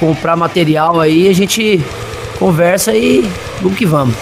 comprar 0.00 0.36
material 0.36 1.00
aí, 1.00 1.28
a 1.28 1.32
gente 1.32 1.80
conversa 2.42 2.92
e 2.92 3.22
vamos 3.60 3.78
que 3.78 3.86
vamos. 3.86 4.16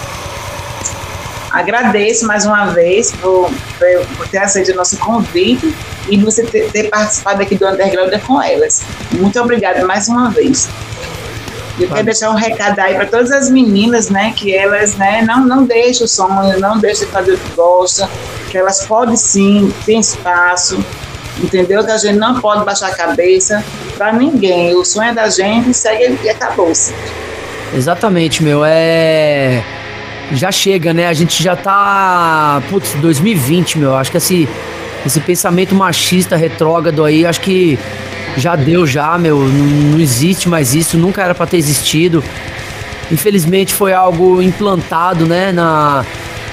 Agradeço 1.51 2.27
mais 2.27 2.45
uma 2.45 2.67
vez 2.67 3.11
por, 3.13 3.51
por 4.15 4.27
ter 4.27 4.37
aceito 4.37 4.71
o 4.71 4.75
nosso 4.75 4.95
convite 4.99 5.75
e 6.07 6.17
você 6.17 6.45
ter, 6.45 6.71
ter, 6.71 6.89
participado 6.89 7.41
aqui 7.41 7.55
do 7.55 7.67
Underground 7.67 8.13
com 8.25 8.41
elas. 8.41 8.83
Muito 9.11 9.39
obrigada 9.41 9.83
mais 9.85 10.07
uma 10.07 10.29
vez. 10.29 10.69
Eu 11.79 11.89
quero 11.89 12.05
deixar 12.05 12.29
um 12.29 12.35
recado 12.35 12.79
aí 12.79 12.93
para 12.93 13.07
todas 13.07 13.31
as 13.31 13.49
meninas, 13.49 14.09
né, 14.09 14.33
que 14.35 14.55
elas, 14.55 14.95
né, 14.95 15.23
não, 15.23 15.43
não 15.43 15.63
deixem 15.63 16.05
o 16.05 16.07
sonho, 16.07 16.59
não 16.59 16.77
deixem 16.77 17.07
de 17.07 17.11
fazer 17.11 17.33
o 17.33 17.37
que 17.39 17.49
gostam, 17.55 18.07
que 18.51 18.57
elas 18.57 18.85
podem 18.85 19.15
sim, 19.15 19.73
tem 19.83 19.99
espaço, 19.99 20.77
entendeu? 21.41 21.83
Que 21.83 21.91
a 21.91 21.97
gente 21.97 22.19
não 22.19 22.39
pode 22.39 22.63
baixar 22.65 22.89
a 22.89 22.95
cabeça 22.95 23.63
para 23.97 24.13
ninguém. 24.13 24.75
O 24.75 24.85
sonho 24.85 25.09
é 25.09 25.13
da 25.13 25.27
gente, 25.27 25.73
segue 25.73 26.19
e 26.23 26.29
acabou-se. 26.29 26.93
Exatamente, 27.73 28.43
meu. 28.43 28.63
É. 28.65 29.63
Já 30.33 30.51
chega, 30.51 30.93
né? 30.93 31.07
A 31.07 31.13
gente 31.13 31.41
já 31.41 31.55
tá. 31.55 32.61
Putz, 32.69 32.93
2020, 32.95 33.79
meu. 33.79 33.95
Acho 33.95 34.11
que 34.11 34.17
esse, 34.17 34.47
esse 35.05 35.19
pensamento 35.19 35.75
machista, 35.75 36.35
retrógrado 36.35 37.03
aí, 37.03 37.25
acho 37.25 37.41
que 37.41 37.77
já 38.37 38.55
deu, 38.55 38.85
já, 38.87 39.17
meu. 39.17 39.39
Não, 39.39 39.99
existe 39.99 40.47
mais 40.47 40.73
isso, 40.73 40.97
nunca 40.97 41.21
era 41.21 41.35
para 41.35 41.45
ter 41.45 41.57
existido. 41.57 42.23
Infelizmente 43.11 43.73
foi 43.73 43.93
algo 43.93 44.41
implantado, 44.41 45.25
né, 45.25 45.51
na, 45.51 46.05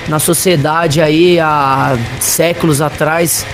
na 0.09 0.19
sociedade 0.19 1.01
aí 1.01 1.39
há 1.39 1.97
séculos 2.19 2.81
atrás. 2.81 3.47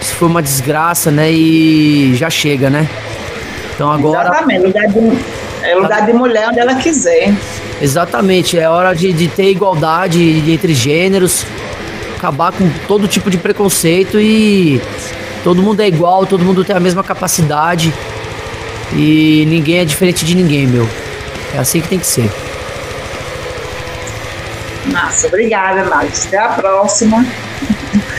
Isso 0.00 0.14
foi 0.14 0.28
uma 0.28 0.42
desgraça, 0.42 1.10
né? 1.10 1.32
E 1.32 2.14
já 2.14 2.30
chega, 2.30 2.70
né? 2.70 2.88
Então 3.74 3.90
agora. 3.90 4.28
Exatamente. 4.28 4.72
É 5.64 5.74
lugar 5.74 6.04
de 6.04 6.12
mulher 6.12 6.48
onde 6.48 6.60
ela 6.60 6.74
quiser. 6.74 7.34
Exatamente, 7.80 8.58
é 8.58 8.68
hora 8.68 8.94
de, 8.94 9.12
de 9.12 9.28
ter 9.28 9.50
igualdade 9.50 10.20
entre 10.50 10.74
gêneros, 10.74 11.44
acabar 12.16 12.52
com 12.52 12.68
todo 12.86 13.08
tipo 13.08 13.30
de 13.30 13.38
preconceito 13.38 14.20
e 14.20 14.80
todo 15.42 15.62
mundo 15.62 15.80
é 15.80 15.88
igual, 15.88 16.26
todo 16.26 16.44
mundo 16.44 16.64
tem 16.64 16.76
a 16.76 16.80
mesma 16.80 17.02
capacidade. 17.02 17.92
E 18.92 19.44
ninguém 19.48 19.78
é 19.78 19.84
diferente 19.84 20.24
de 20.24 20.34
ninguém, 20.36 20.66
meu. 20.66 20.88
É 21.54 21.58
assim 21.58 21.80
que 21.80 21.88
tem 21.88 21.98
que 21.98 22.06
ser. 22.06 22.30
Nossa, 24.86 25.26
obrigada, 25.26 25.84
Marcos. 25.84 26.26
Até 26.26 26.38
a 26.38 26.48
próxima. 26.48 27.24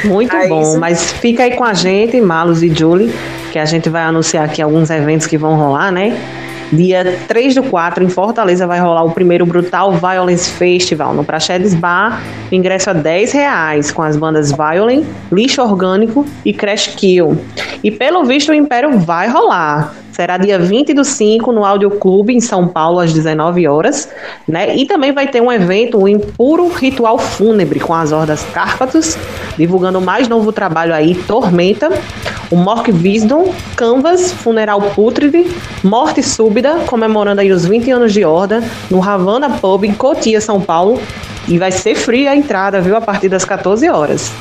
Muito 0.04 0.36
bom, 0.48 0.78
mas 0.78 1.12
fica 1.12 1.44
aí 1.44 1.56
com 1.56 1.64
a 1.64 1.74
gente, 1.74 2.20
Malus 2.20 2.62
e 2.62 2.74
Julie, 2.74 3.14
que 3.52 3.60
a 3.60 3.66
gente 3.66 3.90
vai 3.90 4.04
anunciar 4.04 4.46
aqui 4.46 4.62
alguns 4.62 4.90
eventos 4.90 5.28
que 5.28 5.38
vão 5.38 5.56
rolar, 5.56 5.92
né? 5.92 6.18
Dia 6.72 7.20
3 7.28 7.56
do 7.56 7.64
4, 7.64 8.04
em 8.04 8.10
Fortaleza, 8.10 8.66
vai 8.66 8.80
rolar 8.80 9.04
o 9.04 9.12
primeiro 9.12 9.46
Brutal 9.46 9.94
Violence 9.94 10.50
Festival 10.50 11.14
no 11.14 11.24
Praxedes 11.24 11.74
Bar. 11.74 12.22
O 12.52 12.56
ingresso 12.56 12.90
é 12.90 12.94
10 12.94 13.32
reais, 13.34 13.92
com 13.92 14.02
as 14.02 14.18
bandas 14.18 14.52
Violent, 14.52 15.06
Lixo 15.32 15.62
Orgânico 15.62 16.26
e 16.44 16.54
Crash 16.54 16.88
Kill. 16.96 17.38
E 17.84 17.92
pelo 17.92 18.24
visto 18.24 18.50
o 18.50 18.54
Império 18.54 19.00
vai 19.00 19.30
rolar. 19.30 19.94
Será 20.16 20.38
dia 20.38 20.58
20 20.58 20.94
do 20.94 21.04
5 21.04 21.52
no 21.52 21.66
Audio 21.66 21.92
Clube, 21.92 22.34
em 22.34 22.40
São 22.40 22.70
Paulo, 22.70 23.02
às 23.02 23.12
19 23.12 23.68
horas. 23.68 24.08
Né? 24.48 24.74
E 24.74 24.86
também 24.86 25.12
vai 25.12 25.28
ter 25.28 25.42
um 25.42 25.52
evento, 25.52 26.02
o 26.02 26.08
Impuro 26.08 26.70
Ritual 26.70 27.20
Fúnebre, 27.20 27.82
com 27.82 27.94
as 27.94 28.14
Hordas 28.14 28.42
Cárpatos, 28.54 29.18
divulgando 29.58 30.00
o 30.00 30.02
mais 30.02 30.30
novo 30.30 30.54
trabalho 30.54 30.94
aí, 30.94 31.16
Tormenta, 31.16 31.90
o 32.50 32.56
Mork 32.56 32.90
Wisdom, 32.94 33.54
Canvas, 33.76 34.32
Funeral 34.32 34.80
Putride, 34.96 35.54
Morte 35.84 36.24
Súbita, 36.24 36.80
comemorando 36.88 37.42
aí 37.42 37.52
os 37.52 37.66
20 37.66 37.92
anos 37.92 38.14
de 38.14 38.24
Horda, 38.24 38.64
no 38.90 39.04
Havana 39.04 39.50
Pub, 39.50 39.84
em 39.84 39.94
Cotia, 39.94 40.40
São 40.40 40.62
Paulo. 40.62 40.98
E 41.46 41.58
vai 41.60 41.74
ser 41.74 41.94
fria 41.94 42.32
a 42.32 42.36
entrada, 42.38 42.80
viu? 42.80 42.96
A 42.96 43.02
partir 43.02 43.28
das 43.28 43.44
14 43.44 43.90
horas. 43.90 44.32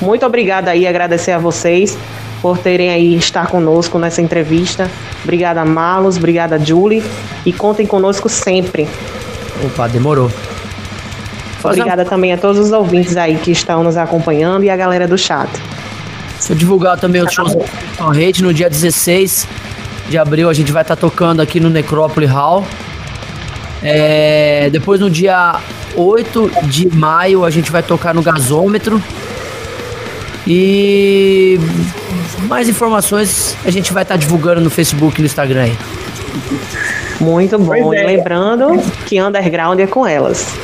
Muito 0.00 0.24
obrigada 0.24 0.70
aí, 0.70 0.86
agradecer 0.86 1.32
a 1.32 1.38
vocês 1.38 1.94
por 2.44 2.58
terem 2.58 2.90
aí 2.90 3.16
estar 3.16 3.46
conosco 3.46 3.98
nessa 3.98 4.20
entrevista. 4.20 4.90
Obrigada, 5.22 5.64
Malos, 5.64 6.18
obrigada, 6.18 6.62
Julie, 6.62 7.02
e 7.46 7.50
contem 7.54 7.86
conosco 7.86 8.28
sempre. 8.28 8.86
Opa, 9.64 9.88
demorou. 9.88 10.30
Obrigada 11.64 12.04
também 12.04 12.34
a 12.34 12.36
todos 12.36 12.58
os 12.58 12.70
ouvintes 12.70 13.16
aí 13.16 13.38
que 13.38 13.50
estão 13.50 13.82
nos 13.82 13.96
acompanhando 13.96 14.62
e 14.62 14.68
a 14.68 14.76
galera 14.76 15.08
do 15.08 15.16
chat. 15.16 15.48
Vou 16.46 16.54
divulgar 16.54 16.98
também 16.98 17.22
os 17.22 17.32
shows 17.32 17.54
da 17.54 18.12
rede 18.12 18.42
no 18.42 18.52
dia 18.52 18.68
16 18.68 19.48
de 20.10 20.18
abril 20.18 20.50
a 20.50 20.52
gente 20.52 20.70
vai 20.70 20.82
estar 20.82 20.96
tá 20.96 21.00
tocando 21.00 21.40
aqui 21.40 21.58
no 21.58 21.70
Necrópole 21.70 22.26
Hall. 22.26 22.62
É, 23.82 24.68
depois 24.70 25.00
no 25.00 25.08
dia 25.08 25.58
8 25.96 26.50
de 26.64 26.94
maio 26.94 27.42
a 27.42 27.48
gente 27.48 27.72
vai 27.72 27.82
tocar 27.82 28.12
no 28.12 28.20
gasômetro. 28.20 29.02
E 30.46 31.58
mais 32.42 32.68
informações 32.68 33.56
a 33.64 33.70
gente 33.70 33.92
vai 33.92 34.02
estar 34.02 34.14
tá 34.14 34.18
divulgando 34.18 34.60
no 34.60 34.70
Facebook 34.70 35.18
e 35.18 35.22
no 35.22 35.26
Instagram 35.26 35.62
aí. 35.62 35.78
Muito 37.20 37.58
bom. 37.58 37.94
É. 37.94 38.02
E 38.02 38.06
lembrando 38.06 38.80
que 39.06 39.20
underground 39.20 39.80
é 39.80 39.86
com 39.86 40.06
elas. 40.06 40.54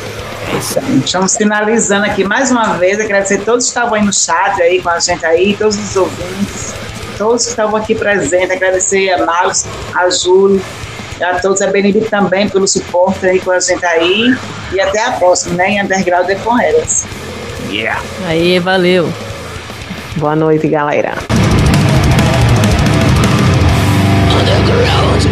Estamos 1.05 1.37
finalizando 1.37 2.05
aqui 2.07 2.25
mais 2.25 2.51
uma 2.51 2.75
vez. 2.75 3.01
Agradecer 3.01 3.37
a 3.37 3.45
todos 3.45 3.67
que 3.67 3.71
estavam 3.71 3.95
aí 3.95 4.05
no 4.05 4.13
chat 4.13 4.61
aí 4.61 4.83
com 4.83 4.91
a 4.91 4.99
gente 4.99 5.25
aí, 5.25 5.57
todos 5.57 5.79
os 5.79 5.97
ouvintes, 5.97 6.75
todos 7.17 7.45
que 7.45 7.51
estavam 7.51 7.77
aqui 7.77 7.95
presentes. 7.95 8.51
Agradecer 8.51 9.11
a 9.11 9.25
Marcos, 9.25 9.65
a 9.95 10.11
Júlio, 10.11 10.61
a 11.23 11.39
todos, 11.41 11.63
a 11.63 11.69
Benedito 11.69 12.11
também 12.11 12.49
pelo 12.49 12.67
suporte 12.67 13.27
aí 13.27 13.41
com 13.41 13.53
a 13.53 13.61
gente 13.61 13.85
aí. 13.87 14.35
E 14.73 14.81
até 14.81 15.05
a 15.05 15.13
próxima, 15.13 15.55
né? 15.55 15.71
Em 15.71 15.83
Underground 15.83 16.29
é 16.29 16.35
com 16.35 16.61
elas. 16.61 17.07
Yeah. 17.71 18.03
Aí, 18.27 18.59
valeu. 18.59 19.11
Boa 20.21 20.37
noite, 20.37 20.69
galera. 20.69 21.15
Underground, 24.39 25.30